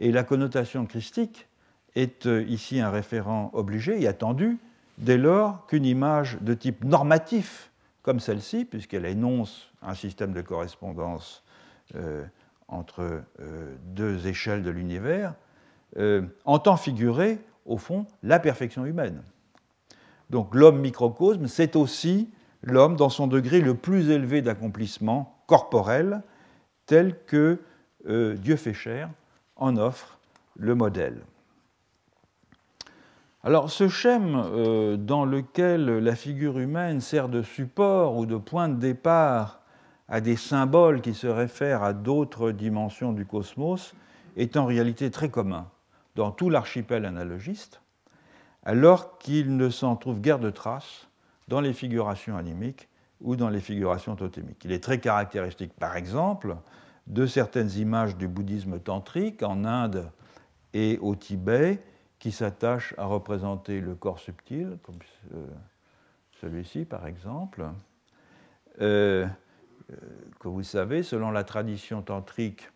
Et 0.00 0.10
la 0.10 0.24
connotation 0.24 0.86
christique 0.86 1.46
est 1.94 2.26
euh, 2.26 2.42
ici 2.48 2.80
un 2.80 2.90
référent 2.90 3.50
obligé 3.52 4.02
et 4.02 4.08
attendu 4.08 4.58
dès 4.98 5.18
lors 5.18 5.64
qu'une 5.68 5.84
image 5.84 6.38
de 6.40 6.52
type 6.52 6.82
normatif 6.82 7.70
comme 8.02 8.18
celle-ci, 8.18 8.64
puisqu'elle 8.64 9.04
énonce 9.06 9.70
un 9.82 9.94
système 9.94 10.32
de 10.32 10.40
correspondance 10.40 11.44
euh, 11.94 12.24
entre 12.66 13.22
euh, 13.38 13.76
deux 13.84 14.26
échelles 14.26 14.64
de 14.64 14.70
l'univers, 14.70 15.34
entend 16.44 16.76
figurer, 16.76 17.38
au 17.66 17.78
fond, 17.78 18.04
la 18.24 18.40
perfection 18.40 18.84
humaine. 18.84 19.22
Donc 20.30 20.56
l'homme 20.56 20.80
microcosme, 20.80 21.46
c'est 21.46 21.76
aussi 21.76 22.32
l'homme 22.62 22.96
dans 22.96 23.10
son 23.10 23.28
degré 23.28 23.60
le 23.60 23.76
plus 23.76 24.10
élevé 24.10 24.42
d'accomplissement 24.42 25.38
corporel, 25.46 26.22
tel 26.86 27.16
que 27.26 27.60
euh, 28.08 28.34
Dieu 28.34 28.56
fait 28.56 28.74
chair 28.74 29.10
en 29.56 29.76
offre 29.76 30.18
le 30.56 30.74
modèle. 30.74 31.22
Alors 33.42 33.70
ce 33.70 33.88
schème 33.88 34.36
euh, 34.36 34.96
dans 34.96 35.24
lequel 35.24 35.98
la 35.98 36.14
figure 36.14 36.58
humaine 36.58 37.00
sert 37.00 37.28
de 37.28 37.42
support 37.42 38.16
ou 38.16 38.24
de 38.24 38.36
point 38.36 38.68
de 38.68 38.76
départ 38.76 39.60
à 40.08 40.20
des 40.20 40.36
symboles 40.36 41.00
qui 41.00 41.14
se 41.14 41.26
réfèrent 41.26 41.82
à 41.82 41.92
d'autres 41.92 42.50
dimensions 42.50 43.12
du 43.12 43.26
cosmos 43.26 43.94
est 44.36 44.56
en 44.56 44.64
réalité 44.64 45.10
très 45.10 45.28
commun 45.28 45.68
dans 46.14 46.30
tout 46.30 46.50
l'archipel 46.50 47.04
analogiste, 47.04 47.80
alors 48.64 49.18
qu'il 49.18 49.56
ne 49.56 49.68
s'en 49.68 49.96
trouve 49.96 50.20
guère 50.20 50.38
de 50.38 50.50
traces 50.50 51.08
dans 51.48 51.60
les 51.60 51.72
figurations 51.72 52.36
animiques 52.36 52.88
ou 53.20 53.36
dans 53.36 53.48
les 53.50 53.60
figurations 53.60 54.16
totémiques. 54.16 54.64
Il 54.64 54.72
est 54.72 54.82
très 54.82 54.98
caractéristique, 54.98 55.72
par 55.74 55.96
exemple, 55.96 56.56
de 57.06 57.26
certaines 57.26 57.72
images 57.72 58.16
du 58.16 58.28
bouddhisme 58.28 58.78
tantrique 58.78 59.42
en 59.42 59.64
Inde 59.64 60.10
et 60.72 60.98
au 61.00 61.14
Tibet 61.14 61.82
qui 62.18 62.32
s'attachent 62.32 62.94
à 62.96 63.04
représenter 63.04 63.80
le 63.80 63.94
corps 63.94 64.18
subtil, 64.18 64.78
comme 64.82 64.96
euh, 65.34 65.46
celui-ci 66.40 66.84
par 66.84 67.06
exemple. 67.06 67.66
Euh, 68.80 69.26
euh, 69.92 69.96
que 70.40 70.48
vous 70.48 70.62
savez, 70.62 71.02
selon 71.02 71.30
la 71.30 71.44
tradition 71.44 72.00
tantrique, 72.00 72.70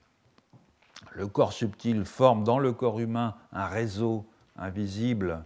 le 1.14 1.26
corps 1.26 1.54
subtil 1.54 2.04
forme 2.04 2.44
dans 2.44 2.58
le 2.58 2.72
corps 2.72 3.00
humain 3.00 3.34
un 3.52 3.66
réseau 3.66 4.26
invisible 4.56 5.44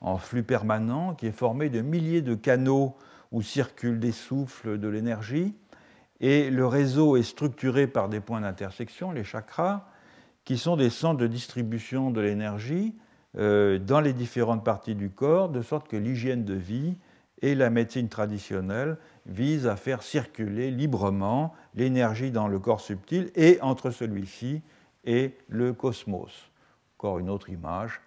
en 0.00 0.16
flux 0.16 0.42
permanent 0.42 1.14
qui 1.14 1.26
est 1.26 1.32
formé 1.32 1.68
de 1.68 1.82
milliers 1.82 2.22
de 2.22 2.34
canaux 2.34 2.96
où 3.32 3.42
circulent 3.42 4.00
des 4.00 4.12
souffles 4.12 4.78
de 4.78 4.88
l'énergie. 4.88 5.54
Et 6.20 6.50
le 6.50 6.66
réseau 6.66 7.16
est 7.16 7.22
structuré 7.22 7.86
par 7.86 8.08
des 8.08 8.20
points 8.20 8.42
d'intersection, 8.42 9.12
les 9.12 9.24
chakras, 9.24 9.86
qui 10.44 10.58
sont 10.58 10.76
des 10.76 10.90
centres 10.90 11.20
de 11.20 11.26
distribution 11.26 12.10
de 12.10 12.20
l'énergie 12.20 12.94
euh, 13.38 13.78
dans 13.78 14.00
les 14.00 14.12
différentes 14.12 14.64
parties 14.64 14.94
du 14.94 15.10
corps, 15.10 15.48
de 15.48 15.62
sorte 15.62 15.88
que 15.88 15.96
l'hygiène 15.96 16.44
de 16.44 16.54
vie 16.54 16.96
et 17.42 17.54
la 17.54 17.70
médecine 17.70 18.08
traditionnelle 18.08 18.98
visent 19.26 19.66
à 19.66 19.76
faire 19.76 20.02
circuler 20.02 20.70
librement 20.70 21.54
l'énergie 21.74 22.30
dans 22.30 22.48
le 22.48 22.58
corps 22.58 22.80
subtil 22.80 23.30
et 23.34 23.58
entre 23.62 23.90
celui-ci 23.90 24.62
et 25.04 25.36
le 25.48 25.72
cosmos. 25.72 26.50
Encore 26.98 27.18
une 27.18 27.30
autre 27.30 27.48
image 27.48 28.00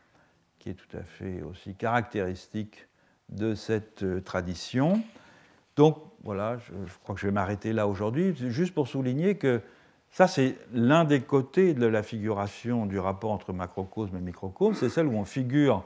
qui 0.60 0.70
est 0.70 0.76
tout 0.76 0.98
à 0.98 1.04
fait 1.04 1.42
aussi 1.42 1.76
caractéristique 1.76 2.88
de 3.30 3.56
cette 3.56 4.04
euh, 4.04 4.22
tradition. 4.22 5.02
Donc 5.76 5.98
voilà, 6.24 6.58
je, 6.58 6.74
crois 7.04 7.16
que 7.16 7.22
je 7.22 7.28
vais 7.28 7.34
m'arrêter 7.34 7.74
là 7.74 7.88
aujourd'hui, 7.88 8.34
juste 8.36 8.74
pour 8.74 8.88
souligner 8.88 9.36
que 9.36 9.62
ça, 10.12 10.28
c'est 10.28 10.56
l'un 10.74 11.06
des 11.06 11.22
côtés 11.22 11.74
de 11.74 11.86
la 11.86 12.04
figuration 12.04 12.86
du 12.86 13.00
rapport 13.00 13.32
entre 13.32 13.52
macrocosme 13.52 14.16
et 14.16 14.22
microcosme, 14.22 14.76
c'est 14.76 14.90
celle 14.90 15.08
où 15.08 15.16
on 15.16 15.26
figure 15.26 15.84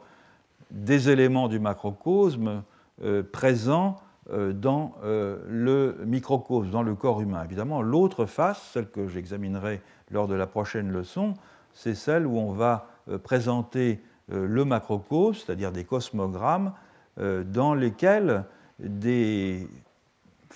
des 0.70 1.10
éléments 1.10 1.48
du 1.48 1.60
macrocosme 1.60 2.64
euh, 3.02 3.24
présents 3.24 3.96
euh, 4.30 4.52
dans 4.52 4.96
le 5.04 5.98
microcosme, 6.06 6.70
dans 6.72 6.84
le 6.84 6.94
corps 6.94 7.22
humain. 7.22 7.44
Évidemment, 7.46 7.82
l'autre 7.82 8.26
face, 8.26 8.62
celle 8.74 8.90
que 8.90 9.08
j'examinerai 9.08 9.82
lors 10.12 10.28
de 10.28 10.36
la 10.36 10.46
prochaine 10.46 10.92
leçon, 10.92 11.34
c'est 11.74 11.96
celle 11.96 12.26
où 12.26 12.38
on 12.38 12.52
va 12.52 12.88
présenter 13.24 14.02
euh, 14.32 14.46
le 14.46 14.66
macrocosme, 14.66 15.42
c'est-à-dire 15.46 15.72
des 15.72 15.86
cosmogrammes, 15.86 16.74
euh, 17.20 17.44
dans 17.44 17.74
lesquels 17.74 18.44
des 18.80 19.68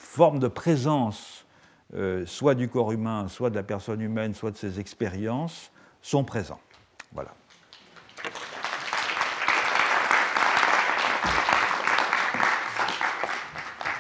formes 0.02 0.40
de 0.40 0.48
présence, 0.48 1.46
euh, 1.94 2.26
soit 2.26 2.56
du 2.56 2.68
corps 2.68 2.92
humain, 2.92 3.28
soit 3.28 3.50
de 3.50 3.56
la 3.56 3.64
personne 3.64 4.02
humaine, 4.02 4.34
soit 4.34 4.52
de 4.52 4.58
ses 4.58 4.80
expériences, 4.80 5.72
sont 6.02 6.24
présents. 6.24 6.60
Voilà. 7.14 7.34